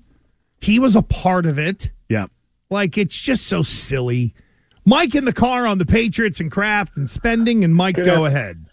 He 0.61 0.79
was 0.79 0.95
a 0.95 1.01
part 1.01 1.45
of 1.45 1.59
it. 1.59 1.91
Yeah. 2.09 2.27
Like 2.69 2.97
it's 2.97 3.19
just 3.19 3.47
so 3.47 3.61
silly. 3.61 4.33
Mike 4.85 5.13
in 5.13 5.25
the 5.25 5.33
car 5.33 5.67
on 5.67 5.77
the 5.77 5.85
Patriots 5.85 6.39
and 6.39 6.51
Kraft 6.51 6.97
and 6.97 7.09
spending, 7.09 7.63
and 7.63 7.75
Mike, 7.75 7.95
go 7.95 8.25
ahead. 8.25 8.65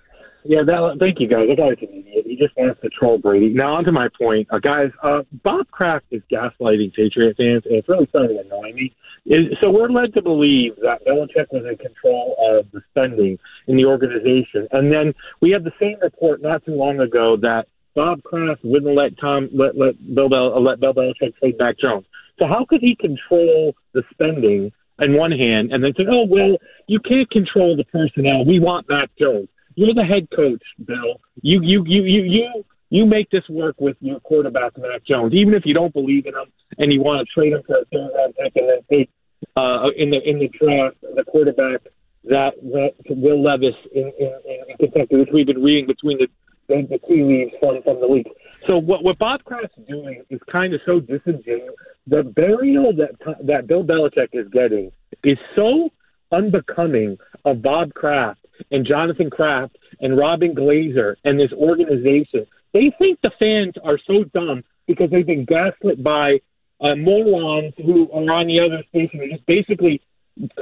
Yeah, 0.48 0.62
that, 0.64 0.96
thank 1.00 1.20
you, 1.20 1.28
guys. 1.28 1.48
That 1.48 1.56
guy's 1.56 1.88
an 1.88 1.94
idiot. 1.94 2.24
He 2.26 2.37
just 2.37 2.56
wants 2.56 2.80
to 2.82 2.88
troll 2.88 3.18
Brady. 3.18 3.48
Now, 3.48 3.74
on 3.76 3.85
to 3.85 3.92
my 3.92 4.09
point. 4.16 4.46
Uh, 4.50 4.59
guys, 4.59 4.90
uh, 5.02 5.22
Bob 5.42 5.68
Kraft 5.70 6.06
is 6.11 6.22
gaslighting 6.30 6.94
Patriot 6.94 7.37
fans, 7.37 7.62
and 7.66 7.74
it's 7.76 7.88
really 7.88 8.06
starting 8.09 8.37
to 8.37 8.42
annoy 8.42 8.72
me. 8.72 8.94
Is, 9.26 9.59
so 9.61 9.70
we're 9.70 9.88
led 9.88 10.14
to 10.14 10.22
believe 10.22 10.76
that 10.82 11.04
Belichick 11.04 11.50
was 11.50 11.64
in 11.68 11.76
control 11.78 12.37
of 12.38 12.70
the 12.72 12.80
spending 12.90 13.38
in 13.66 13.76
the 13.76 13.85
organization. 13.85 14.68
And 14.70 14.92
then 14.92 15.14
we 15.40 15.50
had 15.50 15.64
the 15.64 15.72
same 15.80 15.96
report 16.00 16.42
not 16.42 16.64
too 16.64 16.74
long 16.74 17.00
ago 17.00 17.37
that 17.42 17.66
Bob 17.96 18.22
Kraft 18.22 18.61
wouldn't 18.62 18.94
let 18.94 19.18
Tom 19.18 19.48
let 19.52 19.76
let 19.76 19.94
Bill 20.14 20.28
Bel, 20.28 20.54
uh, 20.54 20.61
let 20.61 20.78
Bill 20.78 20.94
Belichick 20.94 21.35
trade 21.38 21.56
Mac 21.59 21.78
Jones. 21.78 22.04
So 22.38 22.46
how 22.46 22.66
could 22.68 22.82
he 22.82 22.94
control 22.94 23.74
the 23.94 24.02
spending 24.12 24.70
on 25.00 25.14
one 25.14 25.32
hand 25.32 25.72
and 25.72 25.82
then 25.82 25.92
say, 25.96 26.04
"Oh 26.09 26.26
well, 26.28 26.56
you 26.87 27.00
can't 27.00 27.28
control 27.30 27.76
the 27.76 27.85
personnel. 27.85 28.44
We 28.44 28.61
want 28.61 28.88
Mac 28.88 29.11
Jones. 29.18 29.48
You're 29.76 29.94
the 29.94 30.04
head 30.04 30.28
coach, 30.34 30.62
Bill. 30.84 31.20
You 31.42 31.62
you 31.62 31.84
you 31.86 32.02
you 32.02 32.22
you." 32.22 32.64
You 32.88 33.04
make 33.04 33.30
this 33.30 33.42
work 33.48 33.80
with 33.80 33.96
your 34.00 34.20
quarterback, 34.20 34.78
Mac 34.78 35.02
Jones, 35.02 35.34
even 35.34 35.54
if 35.54 35.66
you 35.66 35.74
don't 35.74 35.92
believe 35.92 36.24
in 36.24 36.34
him 36.34 36.46
and 36.78 36.92
you 36.92 37.02
want 37.02 37.26
to 37.26 37.34
trade 37.34 37.52
him 37.52 37.62
for 37.66 37.78
a 37.78 37.84
third 37.86 38.10
round 38.16 38.34
pick 38.36 38.52
and 38.54 38.68
then 38.68 38.78
take 38.88 39.10
uh, 39.56 39.88
in 39.96 40.10
the 40.10 40.20
in 40.22 40.38
the 40.38 40.48
draft 40.48 40.96
the 41.00 41.24
quarterback 41.24 41.82
that 42.24 42.54
that 42.62 42.92
Will 43.08 43.42
Levis 43.42 43.74
in, 43.94 44.12
in, 44.18 44.32
in 44.68 44.76
Kentucky, 44.78 45.16
which 45.16 45.30
we've 45.32 45.46
been 45.46 45.62
reading 45.62 45.86
between 45.86 46.18
the 46.18 46.28
the, 46.68 46.86
the 46.88 46.98
tea 47.06 47.22
leaves 47.22 47.52
from 47.60 47.82
from 47.82 48.00
the 48.00 48.06
league. 48.06 48.28
So 48.66 48.78
what 48.78 49.02
what 49.04 49.18
Bob 49.18 49.44
Kraft's 49.44 49.76
doing 49.88 50.22
is 50.30 50.40
kind 50.50 50.74
of 50.74 50.80
so 50.86 51.00
disingenuous. 51.00 51.74
The 52.06 52.22
burial 52.22 52.92
that 52.96 53.10
that 53.46 53.66
Bill 53.66 53.84
Belichick 53.84 54.28
is 54.32 54.48
getting 54.48 54.90
is 55.24 55.38
so 55.54 55.90
unbecoming 56.32 57.18
of 57.44 57.62
Bob 57.62 57.94
Kraft 57.94 58.45
and 58.71 58.87
Jonathan 58.87 59.31
Kraft 59.31 59.77
and 60.01 60.16
Robyn 60.16 60.55
Glaser 60.55 61.16
and 61.25 61.38
this 61.38 61.53
organization. 61.53 62.47
They 62.73 62.92
think 62.99 63.19
the 63.23 63.31
fans 63.38 63.75
are 63.85 63.99
so 64.07 64.25
dumb 64.35 64.64
because 64.87 65.11
they've 65.11 65.27
been 65.27 65.45
gaslit 65.45 66.03
by 66.03 66.40
uh, 66.81 66.95
morons 66.97 67.73
who 67.79 68.11
are 68.12 68.31
on 68.31 68.47
the 68.47 68.61
other 68.61 68.83
station 68.90 69.21
and 69.21 69.33
just 69.33 69.47
basically 69.47 70.03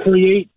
create 0.03 0.49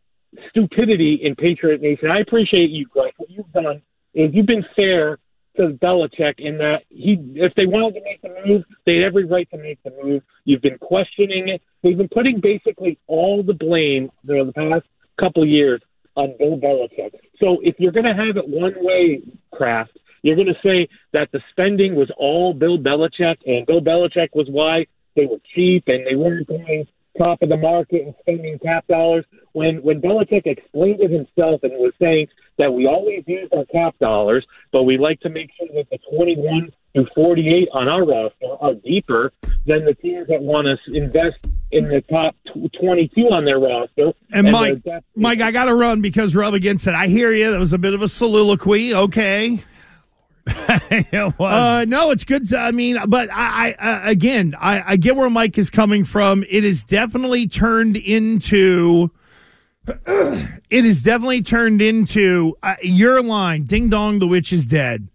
stupidity 0.51 1.20
in 1.22 1.35
Patriot 1.35 1.81
Nation. 1.81 2.11
I 2.11 2.20
appreciate 2.20 2.70
you, 2.70 2.87
Greg. 2.87 3.12
What 3.16 3.31
you've 3.31 3.53
done 3.53 3.83
is 4.14 4.31
you've 4.33 4.46
been 4.46 4.64
fair 4.77 5.18
to 5.57 5.70
Belichick 5.70 6.35
in 6.38 6.59
that 6.59 6.83
he, 6.88 7.18
if 7.35 7.53
they 7.55 7.66
wanted 7.66 7.98
to 7.98 8.05
make 8.05 8.22
the 8.22 8.35
move, 8.46 8.64
they 8.87 8.96
had 8.96 9.05
every 9.05 9.24
right 9.24 9.48
to 9.51 9.59
make 9.59 9.83
the 9.83 9.92
move. 10.03 10.22
You've 10.44 10.62
been 10.62 10.79
questioning 10.79 11.48
it. 11.48 11.62
They've 11.83 11.98
been 11.98 12.09
putting 12.09 12.40
basically 12.40 12.98
all 13.07 13.42
the 13.42 13.55
blame 13.55 14.11
for 14.24 14.44
the 14.44 14.53
past 14.53 14.87
couple 15.18 15.42
of 15.42 15.48
years 15.48 15.81
on 16.18 16.35
Bill 16.38 16.59
Belichick. 16.59 17.12
So 17.40 17.59
if 17.62 17.76
you're 17.78 17.92
going 17.92 18.04
to 18.04 18.14
have 18.14 18.37
it 18.37 18.48
one 18.48 18.74
way, 18.76 19.22
Kraft, 19.52 19.96
you're 20.22 20.35
going 20.35 20.48
to 20.48 20.61
say 20.62 20.88
that 21.12 21.31
the 21.33 21.40
spending 21.52 21.94
was 21.94 22.11
all 22.18 22.52
Bill 22.52 22.76
Belichick, 22.76 23.37
and 23.46 23.64
Bill 23.66 23.81
Belichick 23.81 24.31
was 24.35 24.48
why 24.50 24.87
they 25.14 25.26
were 25.26 25.38
cheap 25.54 25.85
and 25.87 26.04
they 26.04 26.16
weren't 26.16 26.48
going 26.48 26.87
top 27.18 27.42
of 27.42 27.48
the 27.48 27.57
market 27.57 28.02
and 28.04 28.14
spending 28.20 28.59
cap 28.59 28.87
dollars. 28.87 29.24
When 29.52 29.83
when 29.83 30.00
Belichick 30.00 30.46
explained 30.46 31.00
it 31.00 31.11
himself 31.11 31.61
and 31.62 31.72
was 31.72 31.92
saying 32.00 32.28
that 32.59 32.72
we 32.72 32.87
always 32.87 33.24
use 33.26 33.48
our 33.57 33.64
cap 33.66 33.96
dollars, 33.98 34.46
but 34.72 34.85
we 34.85 34.98
like 34.98 35.20
to 35.20 35.28
make 35.28 35.50
sure 35.59 35.68
that 35.74 35.90
the 35.90 35.98
21 36.16 36.72
through 36.94 37.07
48 37.14 37.68
on 37.72 37.88
our 37.88 38.05
roster 38.05 38.46
are 38.61 38.74
deeper 38.74 39.33
than 39.66 39.85
the 39.85 39.94
teams 39.94 40.27
that 40.29 40.40
want 40.40 40.66
to 40.66 40.94
invest 40.94 41.37
in 41.70 41.88
the 41.88 42.01
top 42.11 42.35
22 42.81 43.20
on 43.29 43.44
their 43.44 43.59
roster. 43.59 44.12
And 44.33 44.46
their 44.46 44.53
Mike, 44.53 44.83
depth- 44.83 45.07
Mike, 45.14 45.40
I 45.40 45.51
got 45.51 45.66
to 45.66 45.74
run 45.74 46.01
because 46.01 46.35
Rub 46.35 46.55
against 46.55 46.87
it. 46.87 46.94
I 46.94 47.07
hear 47.07 47.33
you. 47.33 47.51
That 47.51 47.59
was 47.59 47.72
a 47.72 47.79
bit 47.79 47.94
of 47.94 48.03
a 48.03 48.09
soliloquy. 48.09 48.94
Okay. 48.94 49.62
uh, 50.48 51.85
no, 51.87 52.11
it's 52.11 52.24
good. 52.24 52.48
To, 52.48 52.59
I 52.59 52.70
mean, 52.70 52.96
but 53.07 53.29
I, 53.33 53.74
I 53.79 54.07
uh, 54.07 54.11
again, 54.11 54.55
I, 54.59 54.92
I 54.92 54.96
get 54.96 55.14
where 55.14 55.29
Mike 55.29 55.59
is 55.59 55.68
coming 55.68 56.05
from. 56.05 56.44
It 56.48 56.64
is 56.64 56.85
definitely 56.85 57.46
turned 57.46 57.96
into. 57.96 59.11
It 60.70 60.85
is 60.85 61.01
definitely 61.01 61.40
turned 61.40 61.81
into 61.81 62.55
uh, 62.62 62.74
your 62.83 63.22
line, 63.22 63.64
"Ding 63.64 63.88
dong, 63.88 64.18
the 64.18 64.27
witch 64.27 64.53
is 64.53 64.66
dead," 64.66 65.09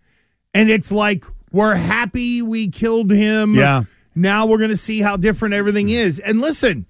and 0.55 0.67
it's 0.67 0.91
like 0.91 1.23
we're 1.53 1.75
happy 1.75 2.41
we 2.41 2.67
killed 2.67 3.11
him. 3.11 3.53
Yeah. 3.53 3.83
Now 4.15 4.45
we're 4.45 4.57
going 4.57 4.71
to 4.71 4.77
see 4.77 5.01
how 5.01 5.15
different 5.15 5.53
everything 5.53 5.87
is. 5.87 6.19
And 6.19 6.41
listen, 6.41 6.85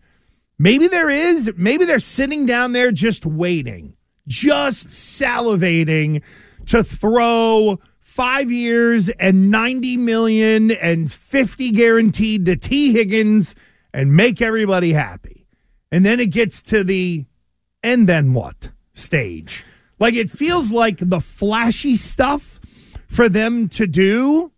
maybe 0.57 0.87
there 0.87 1.09
is. 1.09 1.51
Maybe 1.55 1.85
they're 1.85 1.99
sitting 1.99 2.45
down 2.45 2.71
there 2.71 2.91
just 2.91 3.25
waiting, 3.25 3.95
just 4.25 4.87
salivating 4.87 6.23
to 6.67 6.83
throw 6.83 7.79
five 7.99 8.49
years 8.51 9.09
and 9.09 9.51
90 9.51 9.97
million 9.97 10.71
and 10.71 11.11
50 11.11 11.71
guaranteed 11.71 12.45
to 12.45 12.55
Tee 12.55 12.93
Higgins 12.93 13.55
and 13.93 14.15
make 14.15 14.41
everybody 14.41 14.93
happy. 14.93 15.45
And 15.91 16.05
then 16.05 16.19
it 16.19 16.27
gets 16.27 16.61
to 16.63 16.83
the 16.83 17.25
and 17.83 18.07
then 18.07 18.33
what 18.33 18.71
stage. 18.93 19.63
Like 19.99 20.13
it 20.13 20.29
feels 20.29 20.71
like 20.71 20.97
the 20.99 21.19
flashy 21.19 21.95
stuff 21.97 22.59
for 23.09 23.27
them 23.27 23.67
to 23.69 23.87
do 23.87 24.52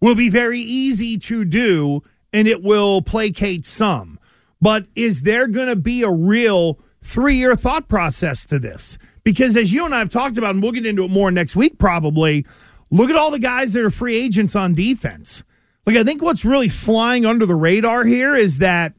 will 0.00 0.14
be 0.14 0.28
very 0.28 0.60
easy 0.60 1.16
to 1.18 1.44
do 1.44 2.02
and 2.32 2.46
it 2.46 2.62
will 2.62 3.02
placate 3.02 3.64
some. 3.64 4.18
But 4.60 4.86
is 4.94 5.22
there 5.22 5.46
going 5.46 5.68
to 5.68 5.76
be 5.76 6.02
a 6.02 6.10
real 6.10 6.78
three 7.02 7.36
year 7.36 7.54
thought 7.54 7.88
process 7.88 8.44
to 8.46 8.58
this? 8.58 8.98
Because 9.24 9.56
as 9.56 9.72
you 9.72 9.84
and 9.84 9.94
I 9.94 9.98
have 9.98 10.08
talked 10.08 10.38
about, 10.38 10.54
and 10.54 10.62
we'll 10.62 10.72
get 10.72 10.86
into 10.86 11.04
it 11.04 11.10
more 11.10 11.30
next 11.30 11.54
week 11.54 11.78
probably, 11.78 12.46
look 12.90 13.10
at 13.10 13.16
all 13.16 13.30
the 13.30 13.38
guys 13.38 13.72
that 13.72 13.84
are 13.84 13.90
free 13.90 14.16
agents 14.16 14.56
on 14.56 14.74
defense. 14.74 15.42
Like, 15.86 15.96
I 15.96 16.04
think 16.04 16.22
what's 16.22 16.44
really 16.44 16.68
flying 16.68 17.24
under 17.24 17.46
the 17.46 17.54
radar 17.54 18.04
here 18.04 18.34
is 18.34 18.58
that 18.58 18.92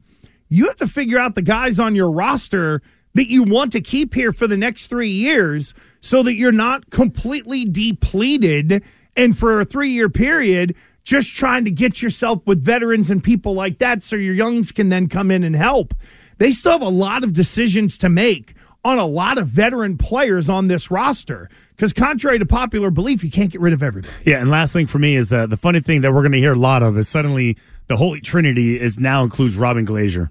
you 0.48 0.66
have 0.66 0.76
to 0.78 0.86
figure 0.86 1.18
out 1.18 1.34
the 1.34 1.42
guys 1.42 1.78
on 1.78 1.94
your 1.94 2.10
roster 2.10 2.82
that 3.14 3.28
you 3.28 3.44
want 3.44 3.72
to 3.72 3.80
keep 3.80 4.14
here 4.14 4.32
for 4.32 4.46
the 4.46 4.56
next 4.56 4.88
three 4.88 5.10
years 5.10 5.74
so 6.00 6.22
that 6.22 6.34
you're 6.34 6.52
not 6.52 6.90
completely 6.90 7.64
depleted 7.64 8.82
and 9.16 9.36
for 9.36 9.60
a 9.60 9.64
three 9.64 9.90
year 9.90 10.08
period 10.08 10.74
just 11.04 11.34
trying 11.34 11.64
to 11.64 11.70
get 11.70 12.02
yourself 12.02 12.40
with 12.46 12.62
veterans 12.62 13.10
and 13.10 13.22
people 13.22 13.54
like 13.54 13.78
that 13.78 14.02
so 14.02 14.16
your 14.16 14.34
youngs 14.34 14.72
can 14.72 14.88
then 14.88 15.08
come 15.08 15.30
in 15.30 15.42
and 15.44 15.56
help. 15.56 15.94
They 16.38 16.50
still 16.52 16.72
have 16.72 16.82
a 16.82 16.88
lot 16.88 17.24
of 17.24 17.32
decisions 17.32 17.98
to 17.98 18.08
make 18.08 18.54
on 18.84 18.98
a 18.98 19.06
lot 19.06 19.36
of 19.38 19.46
veteran 19.46 19.98
players 19.98 20.48
on 20.48 20.68
this 20.68 20.90
roster 20.90 21.50
because 21.76 21.92
contrary 21.92 22.38
to 22.38 22.46
popular 22.46 22.90
belief, 22.90 23.22
you 23.22 23.30
can't 23.30 23.50
get 23.50 23.60
rid 23.60 23.72
of 23.72 23.82
everybody. 23.82 24.12
Yeah, 24.24 24.38
and 24.38 24.50
last 24.50 24.72
thing 24.72 24.86
for 24.86 24.98
me 24.98 25.16
is 25.16 25.32
uh, 25.32 25.46
the 25.46 25.56
funny 25.56 25.80
thing 25.80 26.00
that 26.02 26.12
we're 26.12 26.22
going 26.22 26.32
to 26.32 26.38
hear 26.38 26.54
a 26.54 26.58
lot 26.58 26.82
of 26.82 26.96
is 26.96 27.08
suddenly 27.08 27.56
the 27.88 27.96
Holy 27.96 28.20
Trinity 28.20 28.80
is 28.80 28.98
now 28.98 29.22
includes 29.22 29.56
Robyn 29.56 29.84
Glaser. 29.84 30.30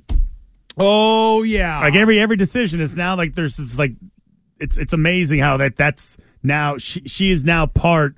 Oh 0.78 1.44
yeah, 1.44 1.80
Like 1.82 1.96
every 1.96 2.20
every 2.20 2.38
decision 2.38 2.80
is 2.80 2.96
now 2.96 3.16
like 3.16 3.36
there's 3.36 3.58
this 3.58 3.78
like 3.78 3.92
it's 4.60 4.78
it's 4.78 4.94
amazing 4.94 5.40
how 5.40 5.58
that 5.58 5.76
that's 5.76 6.18
now 6.42 6.78
she 6.78 7.02
she 7.06 7.32
is 7.32 7.44
now 7.44 7.66
part 7.66 8.16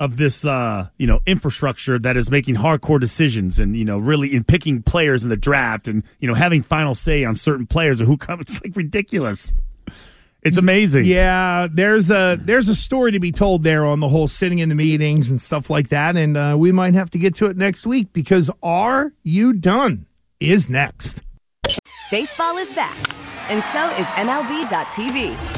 of 0.00 0.16
this 0.16 0.44
uh 0.44 0.88
you 0.96 1.06
know 1.06 1.20
infrastructure 1.26 1.98
that 1.98 2.16
is 2.16 2.30
making 2.30 2.54
hardcore 2.54 3.00
decisions 3.00 3.58
and 3.58 3.76
you 3.76 3.84
know 3.84 3.98
really 3.98 4.32
in 4.32 4.44
picking 4.44 4.80
players 4.80 5.24
in 5.24 5.28
the 5.28 5.36
draft 5.36 5.88
and 5.88 6.04
you 6.20 6.28
know 6.28 6.34
having 6.34 6.62
final 6.62 6.94
say 6.94 7.24
on 7.24 7.34
certain 7.34 7.66
players 7.66 8.00
and 8.00 8.08
who 8.08 8.16
come 8.16 8.40
it's 8.48 8.62
like 8.62 8.76
ridiculous. 8.76 9.52
It's 10.42 10.56
amazing. 10.56 11.04
Yeah, 11.04 11.66
there's 11.70 12.10
a 12.10 12.38
there's 12.40 12.68
a 12.68 12.74
story 12.74 13.10
to 13.12 13.18
be 13.20 13.32
told 13.32 13.64
there 13.64 13.84
on 13.84 13.98
the 13.98 14.08
whole 14.08 14.28
sitting 14.28 14.60
in 14.60 14.68
the 14.68 14.74
meetings 14.76 15.30
and 15.30 15.40
stuff 15.40 15.68
like 15.68 15.88
that, 15.88 16.16
and 16.16 16.36
uh, 16.36 16.54
we 16.56 16.70
might 16.70 16.94
have 16.94 17.10
to 17.10 17.18
get 17.18 17.34
to 17.36 17.46
it 17.46 17.56
next 17.56 17.86
week 17.86 18.12
because 18.12 18.48
are 18.62 19.12
you 19.24 19.52
done? 19.52 20.06
Is 20.38 20.70
next. 20.70 21.22
Baseball 22.10 22.56
is 22.56 22.72
back, 22.72 22.96
and 23.50 23.62
so 23.72 23.88
is 24.00 24.06
MLB.tv. 24.14 25.57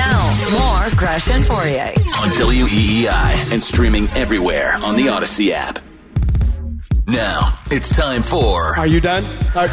Now, 0.00 0.22
more 0.58 0.96
Gresh 0.96 1.28
and 1.28 1.44
Fauria. 1.44 1.88
on 2.22 2.30
WEEI 2.30 3.52
and 3.52 3.62
streaming 3.62 4.08
everywhere 4.16 4.72
on 4.82 4.96
the 4.96 5.10
Odyssey 5.10 5.52
app. 5.52 5.78
Now 7.06 7.52
it's 7.70 7.94
time 7.94 8.22
for 8.22 8.78
Are 8.78 8.86
you 8.86 9.02
done? 9.02 9.24
Are, 9.54 9.68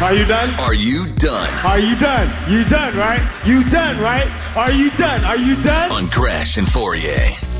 are 0.00 0.14
you 0.14 0.24
done? 0.24 0.58
Are 0.60 0.74
You 0.74 1.12
Done? 1.16 1.52
Are 1.66 1.78
you 1.78 1.94
done? 1.96 2.50
You 2.50 2.64
done, 2.64 2.96
right? 2.96 3.20
You 3.44 3.68
done, 3.68 3.98
right? 4.00 4.28
Are 4.56 4.72
you 4.72 4.90
done? 4.92 5.24
Are 5.24 5.36
you 5.36 5.62
done? 5.62 5.92
on 5.92 6.06
Gresh 6.06 6.56
and 6.56 6.66
Fauria. 6.66 7.55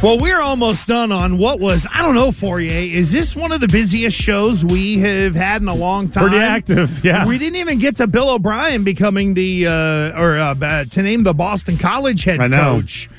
Well, 0.00 0.16
we're 0.20 0.40
almost 0.40 0.86
done 0.86 1.10
on 1.10 1.38
what 1.38 1.58
was, 1.58 1.84
I 1.92 2.02
don't 2.02 2.14
know, 2.14 2.28
Fauria. 2.30 2.92
Is 2.92 3.10
this 3.10 3.34
one 3.34 3.50
of 3.50 3.60
the 3.60 3.66
busiest 3.66 4.16
shows 4.16 4.64
we 4.64 4.98
have 5.00 5.34
had 5.34 5.60
in 5.60 5.66
a 5.66 5.74
long 5.74 6.08
time? 6.08 6.28
Pretty 6.28 6.38
active, 6.38 7.04
yeah. 7.04 7.26
We 7.26 7.36
didn't 7.36 7.56
even 7.56 7.80
get 7.80 7.96
to 7.96 8.06
Bill 8.06 8.30
O'Brien 8.30 8.84
becoming 8.84 9.34
the, 9.34 9.66
uh, 9.66 9.72
or 10.20 10.38
uh, 10.38 10.54
uh, 10.54 10.84
to 10.84 11.02
name 11.02 11.24
the 11.24 11.34
Boston 11.34 11.78
College 11.78 12.22
head 12.22 12.38
I 12.38 12.46
know. 12.46 12.76
coach. 12.80 13.10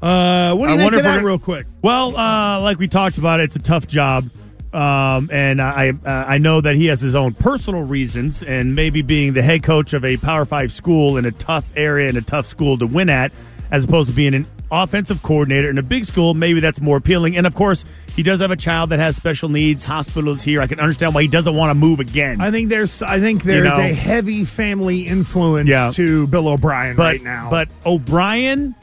Uh, 0.00 0.54
what 0.54 0.68
do 0.68 0.74
you 0.74 0.78
I 0.78 0.82
think 0.84 0.92
of 0.94 1.02
that, 1.02 1.14
gonna- 1.16 1.26
real 1.26 1.40
quick? 1.40 1.66
Well, 1.82 2.16
uh, 2.16 2.60
like 2.60 2.78
we 2.78 2.86
talked 2.86 3.18
about, 3.18 3.40
it's 3.40 3.56
a 3.56 3.60
tough 3.60 3.88
job. 3.88 4.30
Um, 4.72 5.30
and 5.32 5.60
I 5.60 5.90
uh, 5.90 6.10
I 6.28 6.36
know 6.38 6.60
that 6.60 6.76
he 6.76 6.86
has 6.86 7.00
his 7.00 7.14
own 7.14 7.32
personal 7.34 7.82
reasons, 7.82 8.42
and 8.42 8.74
maybe 8.76 9.00
being 9.00 9.32
the 9.32 9.40
head 9.42 9.62
coach 9.62 9.92
of 9.94 10.04
a 10.04 10.18
Power 10.18 10.44
Five 10.44 10.70
school 10.72 11.16
in 11.16 11.24
a 11.24 11.32
tough 11.32 11.72
area 11.74 12.06
and 12.08 12.18
a 12.18 12.22
tough 12.22 12.44
school 12.44 12.76
to 12.76 12.86
win 12.86 13.08
at, 13.08 13.32
as 13.70 13.86
opposed 13.86 14.10
to 14.10 14.14
being 14.14 14.34
an 14.34 14.46
offensive 14.70 15.22
coordinator 15.22 15.70
in 15.70 15.78
a 15.78 15.82
big 15.82 16.04
school, 16.04 16.34
maybe 16.34 16.60
that's 16.60 16.80
more 16.80 16.96
appealing. 16.96 17.36
And 17.36 17.46
of 17.46 17.54
course, 17.54 17.84
he 18.14 18.22
does 18.22 18.40
have 18.40 18.50
a 18.50 18.56
child 18.56 18.90
that 18.90 18.98
has 18.98 19.16
special 19.16 19.48
needs. 19.48 19.84
Hospitals 19.84 20.42
here, 20.42 20.60
I 20.60 20.66
can 20.66 20.80
understand 20.80 21.14
why 21.14 21.22
he 21.22 21.28
doesn't 21.28 21.54
want 21.54 21.70
to 21.70 21.74
move 21.74 22.00
again. 22.00 22.40
I 22.40 22.50
think 22.50 22.68
there's, 22.68 23.02
I 23.02 23.20
think 23.20 23.42
there's 23.44 23.68
know? 23.68 23.80
a 23.84 23.92
heavy 23.92 24.44
family 24.44 25.02
influence 25.06 25.68
Yeah. 25.68 25.90
to 25.94 26.26
Bill 26.26 26.48
O'Brien 26.48 26.96
but, 26.96 27.02
right 27.02 27.22
now. 27.22 27.48
But 27.50 27.68
O'Brien, 27.86 28.74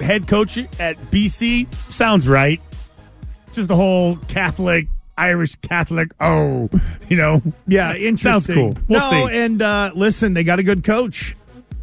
head 0.00 0.26
coach 0.26 0.58
at 0.78 0.98
BC, 1.10 1.66
sounds 1.90 2.28
right. 2.28 2.60
Just 3.52 3.68
the 3.68 3.76
whole 3.76 4.16
Catholic, 4.28 4.88
Irish 5.16 5.54
Catholic. 5.56 6.10
Oh, 6.20 6.68
you 7.08 7.16
know, 7.16 7.40
yeah, 7.66 7.94
interesting. 7.94 8.16
Sounds 8.16 8.46
cool. 8.46 8.76
We'll 8.88 9.00
no, 9.00 9.28
see. 9.28 9.34
and 9.36 9.62
uh, 9.62 9.92
listen, 9.94 10.34
they 10.34 10.44
got 10.44 10.58
a 10.58 10.62
good 10.62 10.84
coach. 10.84 11.36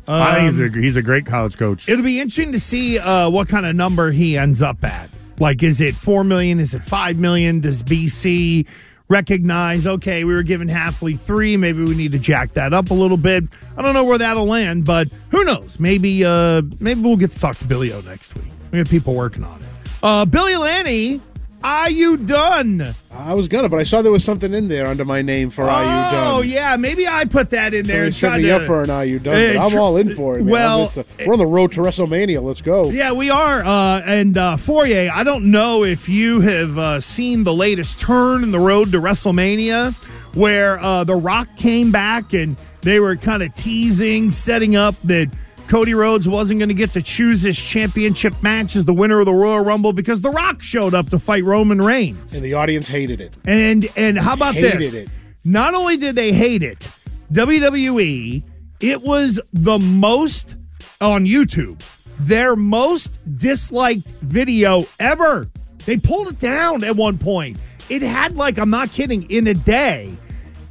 I 0.07 0.35
think 0.35 0.51
he's 0.51 0.59
Um, 0.59 0.73
a, 0.73 0.81
he's 0.81 0.95
a 0.95 1.01
great 1.01 1.25
college 1.25 1.57
coach. 1.57 1.87
It'll 1.87 2.03
be 2.03 2.19
interesting 2.19 2.51
to 2.53 2.59
see 2.59 2.97
uh, 2.99 3.29
what 3.29 3.47
kind 3.47 3.65
of 3.65 3.75
number 3.75 4.11
he 4.11 4.37
ends 4.37 4.61
up 4.61 4.83
at. 4.83 5.09
Like, 5.39 5.63
is 5.63 5.81
it 5.81 5.95
four 5.95 6.23
million? 6.23 6.59
Is 6.59 6.73
it 6.73 6.83
five 6.83 7.17
million? 7.17 7.59
Does 7.61 7.81
BC 7.83 8.67
recognize? 9.09 9.87
Okay, 9.87 10.23
we 10.23 10.33
were 10.33 10.43
given 10.43 10.67
halfly 10.67 11.19
three. 11.19 11.57
Maybe 11.57 11.83
we 11.83 11.95
need 11.95 12.11
to 12.13 12.19
jack 12.19 12.53
that 12.53 12.73
up 12.73 12.89
a 12.91 12.93
little 12.93 13.17
bit. 13.17 13.43
I 13.77 13.81
don't 13.81 13.93
know 13.93 14.03
where 14.03 14.17
that'll 14.17 14.45
land, 14.45 14.85
but 14.85 15.07
who 15.29 15.43
knows? 15.43 15.79
Maybe 15.79 16.23
uh, 16.25 16.61
maybe 16.79 17.01
we'll 17.01 17.17
get 17.17 17.31
to 17.31 17.39
talk 17.39 17.57
to 17.57 17.65
Billy 17.65 17.91
O 17.91 18.01
next 18.01 18.35
week. 18.35 18.45
We 18.71 18.77
have 18.77 18.89
people 18.89 19.15
working 19.15 19.43
on 19.43 19.61
it. 19.61 19.67
Uh, 20.03 20.25
Billy 20.25 20.55
Lanny, 20.57 21.21
are 21.63 21.89
you 21.89 22.17
done? 22.17 22.95
I 23.11 23.33
was 23.33 23.47
gonna, 23.47 23.69
but 23.69 23.79
I 23.79 23.83
saw 23.83 24.01
there 24.01 24.11
was 24.11 24.23
something 24.23 24.53
in 24.53 24.67
there 24.67 24.87
under 24.87 25.05
my 25.05 25.21
name 25.21 25.49
for 25.51 25.63
Are 25.63 25.83
You 25.83 26.11
Done? 26.17 26.27
Oh 26.27 26.41
yeah, 26.41 26.75
maybe 26.77 27.07
I 27.07 27.25
put 27.25 27.51
that 27.51 27.73
in 27.73 27.85
there 27.85 28.05
and 28.05 28.15
set 28.15 28.37
me 28.37 28.43
to 28.47 28.55
up 28.57 28.61
for 28.63 28.81
an 28.83 28.89
Are 28.89 29.05
You 29.05 29.19
Done? 29.19 29.55
But 29.55 29.61
I'm 29.71 29.77
all 29.79 29.97
in 29.97 30.15
for 30.15 30.37
it. 30.39 30.43
Man. 30.43 30.51
Well, 30.51 30.91
a- 30.95 31.25
we're 31.27 31.33
on 31.33 31.39
the 31.39 31.45
road 31.45 31.71
to 31.73 31.81
WrestleMania. 31.81 32.41
Let's 32.41 32.61
go. 32.61 32.89
Yeah, 32.89 33.11
we 33.11 33.29
are. 33.29 33.63
Uh, 33.63 34.01
and 34.05 34.37
uh, 34.37 34.57
Fauria, 34.57 35.09
I 35.11 35.23
don't 35.23 35.51
know 35.51 35.83
if 35.83 36.09
you 36.09 36.41
have 36.41 36.77
uh, 36.77 36.99
seen 36.99 37.43
the 37.43 37.53
latest 37.53 37.99
turn 37.99 38.43
in 38.43 38.51
the 38.51 38.59
road 38.59 38.91
to 38.93 38.99
WrestleMania, 38.99 39.93
where 40.35 40.79
uh, 40.79 41.03
The 41.03 41.15
Rock 41.15 41.47
came 41.57 41.91
back 41.91 42.33
and 42.33 42.55
they 42.81 42.99
were 42.99 43.15
kind 43.15 43.43
of 43.43 43.53
teasing, 43.53 44.31
setting 44.31 44.75
up 44.75 44.95
that 45.03 45.29
Cody 45.71 45.93
Rhodes 45.93 46.27
wasn't 46.27 46.59
going 46.59 46.67
to 46.67 46.75
get 46.75 46.91
to 46.91 47.01
choose 47.01 47.43
his 47.43 47.57
championship 47.57 48.33
match 48.43 48.75
as 48.75 48.83
the 48.83 48.93
winner 48.93 49.21
of 49.21 49.25
the 49.25 49.33
Royal 49.33 49.61
Rumble 49.61 49.93
because 49.93 50.21
The 50.21 50.29
Rock 50.29 50.61
showed 50.61 50.93
up 50.93 51.09
to 51.11 51.17
fight 51.17 51.45
Roman 51.45 51.81
Reigns. 51.81 52.33
And 52.33 52.43
the 52.43 52.55
audience 52.55 52.89
hated 52.89 53.21
it. 53.21 53.37
And 53.45 53.87
and 53.95 54.17
how 54.19 54.33
about 54.33 54.55
Hated 54.55 54.81
this? 54.81 54.95
it. 54.95 55.09
Not 55.45 55.73
only 55.73 55.95
did 55.95 56.17
they 56.17 56.33
hate 56.33 56.61
it, 56.61 56.91
WWE, 57.31 58.43
it 58.81 59.01
was 59.01 59.39
the 59.53 59.79
most 59.79 60.57
on 60.99 61.25
YouTube, 61.25 61.81
their 62.19 62.57
most 62.57 63.21
disliked 63.37 64.11
video 64.23 64.85
ever. 64.99 65.49
They 65.85 65.95
pulled 65.95 66.27
it 66.27 66.39
down 66.39 66.83
at 66.83 66.97
one 66.97 67.17
point. 67.17 67.55
It 67.87 68.01
had 68.01 68.35
like, 68.35 68.59
I'm 68.59 68.71
not 68.71 68.91
kidding, 68.91 69.23
in 69.31 69.47
a 69.47 69.53
day, 69.53 70.17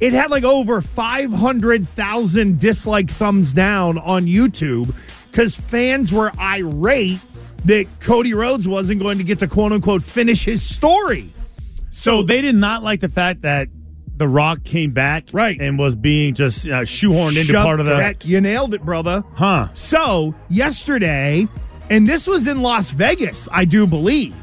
it 0.01 0.11
had 0.13 0.31
like 0.31 0.43
over 0.43 0.81
500,000 0.81 2.59
dislike 2.59 3.09
thumbs 3.09 3.53
down 3.53 3.97
on 3.99 4.25
YouTube 4.25 4.93
because 5.29 5.55
fans 5.55 6.11
were 6.11 6.31
irate 6.39 7.19
that 7.65 7.85
Cody 7.99 8.33
Rhodes 8.33 8.67
wasn't 8.67 8.99
going 9.01 9.19
to 9.19 9.23
get 9.23 9.39
to 9.39 9.47
quote 9.47 9.71
unquote 9.71 10.03
finish 10.03 10.43
his 10.45 10.61
story. 10.63 11.31
So 11.91 12.23
they 12.23 12.41
did 12.41 12.55
not 12.55 12.83
like 12.83 12.99
the 13.01 13.09
fact 13.09 13.41
that 13.43 13.67
The 14.17 14.27
Rock 14.27 14.63
came 14.63 14.91
back 14.91 15.25
right 15.33 15.59
and 15.59 15.77
was 15.77 15.93
being 15.93 16.33
just 16.33 16.65
uh, 16.65 16.81
shoehorned 16.81 17.37
into 17.39 17.51
Shut 17.53 17.63
part 17.65 17.79
of 17.79 17.85
the. 17.85 17.95
that- 17.97 18.25
you 18.25 18.41
nailed 18.41 18.73
it, 18.73 18.83
brother. 18.83 19.23
Huh. 19.35 19.67
So 19.73 20.33
yesterday, 20.49 21.47
and 21.89 22.07
this 22.07 22.27
was 22.27 22.47
in 22.47 22.61
Las 22.61 22.91
Vegas, 22.91 23.47
I 23.51 23.65
do 23.65 23.85
believe. 23.85 24.35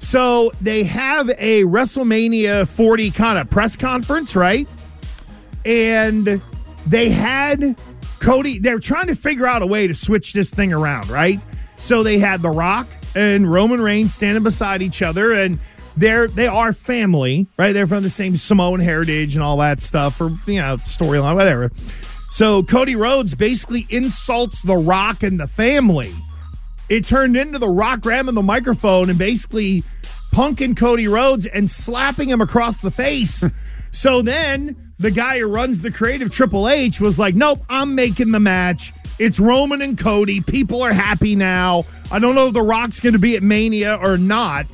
So 0.00 0.52
they 0.60 0.84
have 0.84 1.28
a 1.38 1.62
WrestleMania 1.64 2.66
40 2.68 3.10
kind 3.10 3.38
of 3.38 3.50
press 3.50 3.76
conference, 3.76 4.34
right? 4.36 4.66
And 5.64 6.42
they 6.86 7.10
had 7.10 7.76
Cody, 8.20 8.58
they're 8.58 8.78
trying 8.78 9.06
to 9.08 9.14
figure 9.14 9.46
out 9.46 9.62
a 9.62 9.66
way 9.66 9.86
to 9.86 9.94
switch 9.94 10.32
this 10.32 10.52
thing 10.52 10.72
around, 10.72 11.08
right? 11.08 11.40
So 11.78 12.02
they 12.02 12.18
had 12.18 12.42
The 12.42 12.50
Rock 12.50 12.88
and 13.14 13.50
Roman 13.50 13.80
Reigns 13.80 14.14
standing 14.14 14.42
beside 14.42 14.82
each 14.82 15.02
other, 15.02 15.32
and 15.32 15.58
they're 15.96 16.28
they 16.28 16.46
are 16.46 16.72
family, 16.72 17.46
right? 17.58 17.72
They're 17.72 17.86
from 17.86 18.02
the 18.02 18.10
same 18.10 18.36
Samoan 18.36 18.80
heritage 18.80 19.34
and 19.34 19.42
all 19.42 19.56
that 19.58 19.80
stuff, 19.80 20.20
or 20.20 20.30
you 20.46 20.60
know, 20.60 20.76
storyline, 20.78 21.34
whatever. 21.34 21.70
So 22.30 22.62
Cody 22.62 22.96
Rhodes 22.96 23.34
basically 23.34 23.86
insults 23.90 24.62
The 24.62 24.76
Rock 24.76 25.22
and 25.22 25.40
the 25.40 25.48
family. 25.48 26.14
It 26.88 27.06
turned 27.06 27.36
into 27.36 27.58
The 27.58 27.68
Rock 27.68 28.00
grabbing 28.00 28.34
the 28.34 28.42
microphone 28.42 29.10
and 29.10 29.18
basically 29.18 29.82
punking 30.32 30.76
Cody 30.76 31.08
Rhodes 31.08 31.46
and 31.46 31.70
slapping 31.70 32.28
him 32.28 32.40
across 32.40 32.80
the 32.80 32.90
face. 32.90 33.44
so 33.90 34.22
then 34.22 34.87
the 34.98 35.10
guy 35.10 35.38
who 35.38 35.46
runs 35.46 35.80
the 35.80 35.90
creative 35.90 36.30
Triple 36.30 36.68
H 36.68 37.00
was 37.00 37.18
like, 37.18 37.34
nope, 37.34 37.62
I'm 37.68 37.94
making 37.94 38.32
the 38.32 38.40
match. 38.40 38.92
It's 39.18 39.40
Roman 39.40 39.82
and 39.82 39.98
Cody. 39.98 40.40
People 40.40 40.82
are 40.82 40.92
happy 40.92 41.34
now. 41.34 41.84
I 42.10 42.18
don't 42.18 42.34
know 42.34 42.48
if 42.48 42.54
The 42.54 42.62
Rock's 42.62 43.00
going 43.00 43.14
to 43.14 43.18
be 43.18 43.36
at 43.36 43.42
Mania 43.42 43.96
or 43.96 44.16
not. 44.16 44.66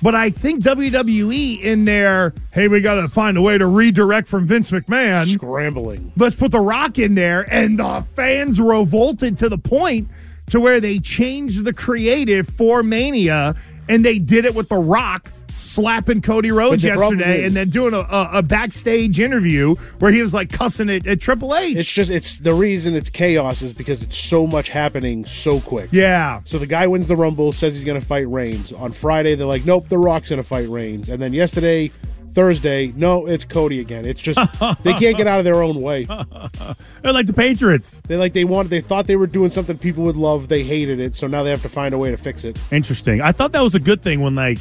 But 0.00 0.14
I 0.14 0.30
think 0.30 0.62
WWE 0.62 1.60
in 1.60 1.84
there, 1.84 2.32
hey, 2.52 2.68
we 2.68 2.80
got 2.80 3.00
to 3.00 3.08
find 3.08 3.36
a 3.36 3.42
way 3.42 3.58
to 3.58 3.66
redirect 3.66 4.28
from 4.28 4.46
Vince 4.46 4.70
McMahon. 4.70 5.26
Scrambling. 5.26 6.12
Let's 6.16 6.36
put 6.36 6.52
The 6.52 6.60
Rock 6.60 7.00
in 7.00 7.16
there. 7.16 7.52
And 7.52 7.80
the 7.80 8.04
fans 8.14 8.60
revolted 8.60 9.36
to 9.38 9.48
the 9.48 9.58
point 9.58 10.08
to 10.46 10.60
where 10.60 10.80
they 10.80 11.00
changed 11.00 11.64
the 11.64 11.72
creative 11.72 12.48
for 12.48 12.84
Mania 12.84 13.56
and 13.88 14.04
they 14.04 14.18
did 14.18 14.44
it 14.44 14.54
with 14.54 14.68
The 14.68 14.78
Rock 14.78 15.32
slapping 15.54 16.22
Cody 16.22 16.50
Rhodes 16.50 16.82
But 16.82 16.90
the 16.90 16.96
problem 16.96 17.18
yesterday 17.20 17.44
and 17.46 17.54
then 17.54 17.70
doing 17.70 17.94
a, 17.94 17.98
a, 17.98 18.30
a 18.34 18.42
backstage 18.42 19.20
interview 19.20 19.74
where 19.98 20.10
he 20.10 20.22
was 20.22 20.34
like 20.34 20.50
cussing 20.50 20.88
it 20.88 21.06
at 21.06 21.20
Triple 21.20 21.54
H. 21.54 21.76
It's 21.76 21.90
just 21.90 22.10
it's 22.10 22.38
the 22.38 22.54
reason 22.54 22.94
it's 22.94 23.10
chaos 23.10 23.62
is 23.62 23.72
because 23.72 24.02
it's 24.02 24.18
so 24.18 24.46
much 24.46 24.68
happening 24.68 25.24
so 25.26 25.60
quick. 25.60 25.88
Yeah. 25.92 26.40
So 26.44 26.58
the 26.58 26.66
guy 26.66 26.86
wins 26.86 27.08
the 27.08 27.16
Rumble, 27.16 27.52
says 27.52 27.74
he's 27.74 27.84
going 27.84 28.00
to 28.00 28.06
fight 28.06 28.28
Reigns. 28.28 28.72
On 28.72 28.92
Friday, 28.92 29.34
they're 29.34 29.46
like, 29.46 29.64
nope, 29.64 29.88
The 29.88 29.98
Rock's 29.98 30.30
going 30.30 30.42
to 30.42 30.48
fight 30.48 30.68
Reigns. 30.68 31.08
And 31.08 31.20
then 31.20 31.32
yesterday, 31.32 31.90
Thursday, 32.32 32.92
no, 32.94 33.26
it's 33.26 33.44
Cody 33.44 33.80
again. 33.80 34.04
It's 34.04 34.20
just 34.20 34.38
they 34.82 34.92
can't 34.94 35.16
get 35.16 35.26
out 35.26 35.38
of 35.38 35.44
their 35.44 35.62
own 35.62 35.80
way. 35.80 36.04
They're 37.02 37.12
like 37.12 37.26
the 37.26 37.32
Patriots. 37.32 38.00
They 38.06 38.16
like 38.16 38.32
they 38.32 38.44
wanted, 38.44 38.68
they 38.68 38.80
thought 38.80 39.06
they 39.06 39.16
were 39.16 39.26
doing 39.26 39.50
something 39.50 39.76
people 39.78 40.04
would 40.04 40.16
love. 40.16 40.48
They 40.48 40.62
hated 40.62 41.00
it, 41.00 41.16
so 41.16 41.26
now 41.26 41.42
they 41.42 41.50
have 41.50 41.62
to 41.62 41.68
find 41.68 41.94
a 41.94 41.98
way 41.98 42.10
to 42.10 42.16
fix 42.16 42.44
it. 42.44 42.58
Interesting. 42.70 43.20
I 43.20 43.32
thought 43.32 43.52
that 43.52 43.62
was 43.62 43.74
a 43.74 43.80
good 43.80 44.02
thing 44.02 44.20
when 44.20 44.34
like 44.34 44.58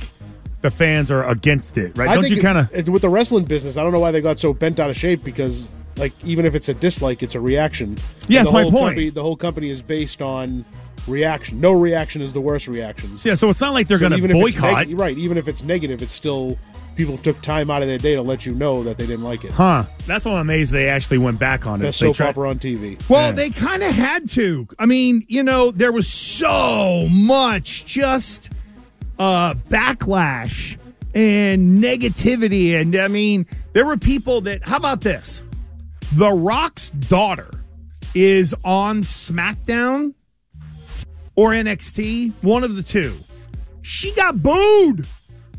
the 0.61 0.71
fans 0.71 1.11
are 1.11 1.23
against 1.27 1.77
it, 1.77 1.97
right? 1.97 2.09
I 2.09 2.13
Don't 2.15 2.23
think 2.23 2.35
you 2.35 2.41
kind 2.41 2.57
of? 2.57 2.87
with 2.87 3.01
the 3.03 3.09
wrestling 3.09 3.45
business? 3.45 3.77
I 3.77 3.83
don't 3.83 3.91
know 3.91 3.99
why 3.99 4.11
they 4.11 4.21
got 4.21 4.39
so 4.39 4.53
bent 4.53 4.79
out 4.79 4.89
of 4.89 4.95
shape 4.97 5.23
because, 5.23 5.67
like, 5.97 6.13
even 6.23 6.45
if 6.45 6.55
it's 6.55 6.67
a 6.69 6.73
dislike, 6.73 7.21
it's 7.23 7.35
a 7.35 7.39
reaction. 7.41 7.97
Yeah, 8.27 8.39
And 8.39 8.47
that's 8.47 8.47
the 8.47 8.53
my 8.53 8.61
whole 8.63 8.71
point. 8.71 8.83
Company, 8.91 9.09
the 9.09 9.21
whole 9.23 9.35
company 9.37 9.69
is 9.69 9.81
based 9.81 10.21
on 10.21 10.65
reaction. 11.07 11.59
No 11.59 11.71
reaction 11.73 12.21
is 12.21 12.33
the 12.33 12.41
worst 12.41 12.67
reaction. 12.67 13.15
Yeah, 13.23 13.35
so 13.35 13.49
it's 13.49 13.61
not 13.61 13.73
like 13.73 13.87
they're 13.87 13.97
So 13.99 14.09
going 14.09 14.11
to 14.13 14.17
even 14.17 14.31
boycott. 14.39 14.87
neg- 14.87 14.99
right? 14.99 15.17
Even 15.17 15.37
if 15.37 15.47
it's 15.47 15.63
negative, 15.63 16.01
it's 16.01 16.11
still 16.13 16.57
people 16.95 17.17
took 17.19 17.39
time 17.43 17.69
out 17.69 17.83
of 17.83 17.87
their 17.87 17.99
day 17.99 18.15
to 18.15 18.21
let 18.23 18.43
you 18.45 18.55
know 18.55 18.81
that 18.83 18.97
they 18.97 19.05
didn't 19.05 19.23
like 19.23 19.43
it. 19.45 19.51
Huh. 19.51 19.83
That's 20.07 20.25
why 20.25 20.31
I'm 20.33 20.39
amazed 20.39 20.71
they 20.71 20.89
actually 20.89 21.19
went 21.19 21.37
back 21.37 21.67
on 21.67 21.79
it. 21.79 21.83
Best 21.83 21.99
They 21.99 22.07
soap 22.07 22.15
tried- 22.15 22.29
opera 22.29 22.49
on 22.49 22.57
TV. 22.57 22.99
Well, 23.07 23.31
they 23.31 23.51
kind 23.51 23.83
of 23.83 23.91
had 23.91 24.27
to. 24.31 24.67
I 24.79 24.87
mean, 24.87 25.23
you 25.27 25.43
know, 25.43 25.69
there 25.69 25.91
was 25.91 26.07
so 26.07 27.07
much 27.11 27.85
just 27.85 28.49
uh, 29.19 29.53
backlash 29.69 30.77
and 31.13 31.83
negativity. 31.83 32.79
And 32.79 32.95
I 32.95 33.07
mean, 33.07 33.45
there 33.73 33.85
were 33.85 33.97
people 33.97 34.41
that, 34.41 34.67
how 34.67 34.77
about 34.77 35.01
this? 35.01 35.41
The 36.13 36.31
Rock's 36.31 36.89
daughter 36.89 37.63
is 38.13 38.55
on 38.63 39.01
SmackDown 39.01 40.13
or 41.35 41.51
NXT, 41.51 42.33
one 42.41 42.63
of 42.63 42.75
the 42.75 42.83
two. 42.83 43.17
She 43.81 44.11
got 44.13 44.41
booed. 44.41 45.07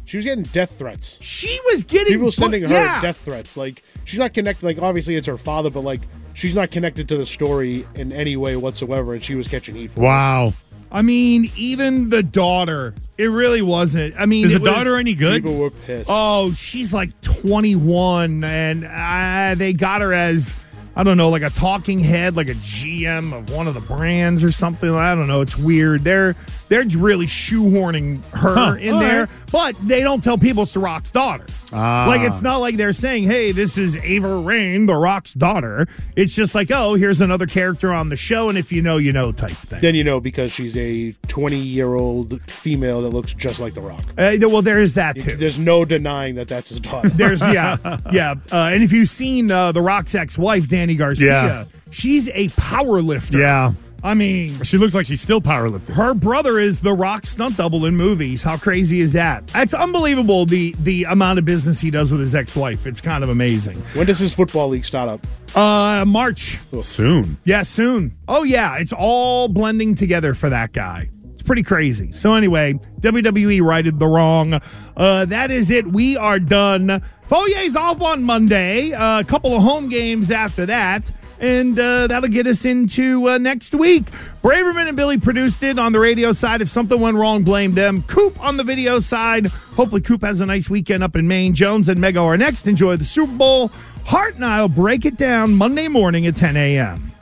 She 0.05 0.17
was 0.17 0.25
getting 0.25 0.45
death 0.45 0.79
threats. 0.79 1.19
She 1.21 1.61
was 1.67 1.83
getting 1.83 2.15
people 2.15 2.33
sending 2.33 2.63
bu- 2.63 2.69
her 2.69 2.75
yeah. 2.75 3.01
death 3.01 3.19
threats. 3.19 3.57
Like 3.57 3.83
she's 4.05 4.19
not 4.19 4.33
connected. 4.33 4.65
Like 4.65 4.81
obviously 4.81 5.17
it's 5.17 5.27
her 5.27 5.37
father, 5.37 5.71
but 5.71 5.85
like 5.85 6.01
she's 6.33 6.55
not 6.55 6.71
connected 6.71 7.09
to 7.09 7.17
the 7.17 7.27
story 7.27 7.87
in 7.95 8.11
any 8.13 8.37
way 8.37 8.57
whatsoever. 8.57 9.15
And 9.15 9.23
she 9.23 9.35
was 9.35 9.49
catching 9.49 9.75
heat. 9.75 9.91
For 9.91 10.01
it. 10.01 10.55
Wow. 10.91 10.99
I 10.99 11.03
mean, 11.03 11.51
even 11.57 12.11
the 12.11 12.23
daughter, 12.23 12.95
it 13.17 13.27
really 13.27 13.63
wasn't. 13.63 14.15
I 14.19 14.27
mean, 14.27 14.47
Is 14.47 14.55
it 14.55 14.63
the 14.63 14.71
daughter 14.71 14.93
was- 14.93 15.01
any 15.01 15.15
good? 15.15 15.43
People 15.43 15.59
were 15.59 15.71
pissed. 15.71 16.09
Oh, 16.13 16.53
she's 16.53 16.93
like 16.93 17.19
21, 17.21 18.45
and 18.45 18.85
uh, 18.85 19.55
they 19.57 19.73
got 19.73 20.01
her 20.01 20.13
as 20.13 20.55
I 20.97 21.05
don't 21.05 21.17
know, 21.17 21.29
like 21.29 21.43
a 21.43 21.51
talking 21.51 22.01
head, 22.01 22.37
like 22.37 22.49
a 22.49 22.55
GM 22.55 23.33
of 23.33 23.51
one 23.53 23.69
of 23.69 23.75
the 23.75 23.81
brands 23.81 24.43
or 24.43 24.51
something. 24.51 24.91
I 24.91 25.15
don't 25.15 25.29
know. 25.29 25.43
It's 25.43 25.57
weird. 25.57 26.03
They're 26.03 26.35
they're 26.69 26.83
really 26.97 27.27
shoehorning 27.27 28.25
her 28.33 28.55
Huh, 28.55 28.77
in 28.81 28.99
there, 28.99 29.21
right. 29.21 29.29
but 29.53 29.77
they 29.87 30.01
don't 30.03 30.23
tell 30.25 30.37
people 30.37 30.65
it's 30.65 30.73
the 30.73 30.81
Rock's 30.81 31.13
daughter. 31.13 31.47
Ah. 31.73 32.07
Like 32.09 32.23
it's 32.23 32.41
not 32.43 32.59
like 32.59 32.77
they're 32.77 32.93
saying, 32.93 33.25
"Hey, 33.25 33.53
this 33.53 33.77
is 33.77 33.97
Ava 33.97 34.37
Raine, 34.37 34.87
the 34.87 34.95
Rock's 34.97 35.35
daughter." 35.35 35.87
It's 36.17 36.35
just 36.35 36.55
like, 36.55 36.71
"Oh, 36.73 36.95
here's 36.95 37.21
another 37.21 37.47
character 37.47 37.93
on 37.93 38.09
the 38.09 38.17
show, 38.17 38.49
and 38.49 38.57
if 38.57 38.73
you 38.73 38.81
know, 38.81 38.97
you 38.97 39.13
know," 39.13 39.33
type 39.33 39.51
thing. 39.53 39.81
Then 39.81 39.95
you 39.95 40.03
know 40.05 40.19
because 40.21 40.51
she's 40.51 40.77
a 40.77 41.13
20 41.29 41.59
year 41.59 41.95
old 41.95 42.41
female 42.51 43.03
that 43.03 43.11
looks 43.11 43.35
just 43.35 43.61
like 43.61 43.75
The 43.75 43.83
Rock. 43.83 44.05
Uh, 44.17 44.37
well, 44.41 44.63
there 44.63 44.79
is 44.81 44.95
that 44.95 45.19
too. 45.19 45.37
There's 45.37 45.59
no 45.59 45.85
denying 45.85 46.37
that 46.37 46.49
that's 46.49 46.71
his 46.71 46.81
daughter. 46.81 47.11
There's 47.11 47.43
yeah, 47.43 47.77
yeah. 48.13 48.35
Uh, 48.51 48.71
and 48.73 48.83
if 48.83 48.91
you've 48.93 49.11
seen 49.11 49.51
uh, 49.51 49.73
the 49.73 49.83
Rock's 49.83 50.15
ex-wife, 50.15 50.69
Dany 50.69 50.97
Garcia, 50.97 51.29
Yeah. 51.29 51.65
she's 51.91 52.29
a 52.31 52.49
power 52.51 53.03
lifter. 53.03 53.39
Yeah. 53.39 53.73
I 54.03 54.15
mean, 54.15 54.63
She 54.63 54.79
looks 54.79 54.95
like 54.95 55.07
she's 55.07 55.21
still 55.21 55.41
powerlifting. 55.41 55.95
her 55.95 56.15
brother 56.15 56.59
is 56.59 56.81
the 56.83 56.93
Rock 56.93 57.27
stunt 57.27 57.57
double 57.57 57.85
in 57.85 57.97
movies. 57.97 58.43
How 58.43 58.57
crazy 58.57 59.01
is 59.01 59.13
that? 59.15 59.51
It's 59.57 59.75
unbelievable 59.75 60.47
the 60.47 60.75
the 60.81 61.05
amount 61.05 61.39
of 61.41 61.45
business 61.45 61.81
he 61.81 61.91
does 61.91 62.13
with 62.13 62.21
his 62.21 62.35
ex-wife. 62.35 62.87
It's 62.87 63.01
kind 63.01 63.25
of 63.25 63.31
amazing. 63.31 63.79
when 63.95 64.07
does 64.07 64.19
his 64.21 64.33
football 64.33 64.69
league 64.69 64.85
start 64.85 65.09
up? 65.09 65.27
Uh, 65.57 66.05
March. 66.07 66.59
Soon. 66.83 67.39
Yeah, 67.45 67.63
soon. 67.65 68.17
Oh 68.29 68.45
yeah, 68.45 68.77
it's 68.79 68.93
all 68.93 69.49
blending 69.49 69.95
together 69.95 70.33
for 70.35 70.49
that 70.49 70.73
guy. 70.73 71.11
It's 71.35 71.43
pretty 71.43 71.63
crazy. 71.65 72.13
So 72.13 72.35
anyway, 72.35 72.75
WWE 73.01 73.63
righted 73.63 73.99
the 73.99 74.07
wrong. 74.07 74.61
Uh, 74.97 75.25
that 75.25 75.51
is 75.51 75.71
it. 75.71 75.87
We 75.87 76.17
are 76.17 76.39
done. 76.39 77.03
Fauria's 77.27 77.75
off 77.77 78.01
on 78.03 78.23
Monday. 78.23 78.93
Uh, 78.93 79.21
a 79.21 79.25
couple 79.25 79.55
of 79.57 79.63
home 79.63 79.89
games 79.89 80.31
after 80.31 80.67
that. 80.67 81.11
And 81.41 81.79
uh, 81.79 82.09
that'll 82.09 82.29
get 82.29 82.47
us 82.47 82.65
into 82.65 83.29
uh, 83.29 83.39
next 83.39 83.75
week. 83.75 84.07
Braverman 84.43 84.89
and 84.89 84.97
Billy 84.97 85.19
produced 85.19 85.63
it 85.63 85.79
on 85.79 85.93
the 85.93 86.01
radio 86.01 86.33
side. 86.33 86.61
If 86.61 86.69
something 86.69 87.01
went 87.01 87.17
wrong, 87.17 87.45
blame 87.45 87.73
them. 87.73 88.03
Coop 88.03 88.41
on 88.41 88.57
the 88.57 88.65
video 88.65 88.99
side. 88.99 89.47
Hopefully, 89.47 90.01
Coop 90.01 90.23
has 90.23 90.41
a 90.41 90.47
nice 90.47 90.69
Weeknd 90.69 91.03
up 91.03 91.15
in 91.15 91.29
Maine. 91.29 91.55
Jones 91.55 91.89
and 91.89 92.01
Mego 92.01 92.25
are 92.25 92.37
next. 92.37 92.67
Enjoy 92.67 92.97
the 92.97 93.05
Super 93.05 93.35
Bowl. 93.35 93.71
Hart 94.05 94.35
and 94.37 94.45
I 94.45 94.61
will 94.63 94.69
break 94.69 95.05
it 95.05 95.17
down 95.17 95.55
Monday 95.55 95.87
morning 95.87 96.27
at 96.27 96.35
10 96.35 96.57
a.m. 96.57 97.13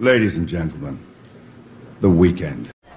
Ladies 0.00 0.36
and 0.36 0.48
gentlemen, 0.48 1.04
the 2.00 2.08
weekend. 2.08 2.70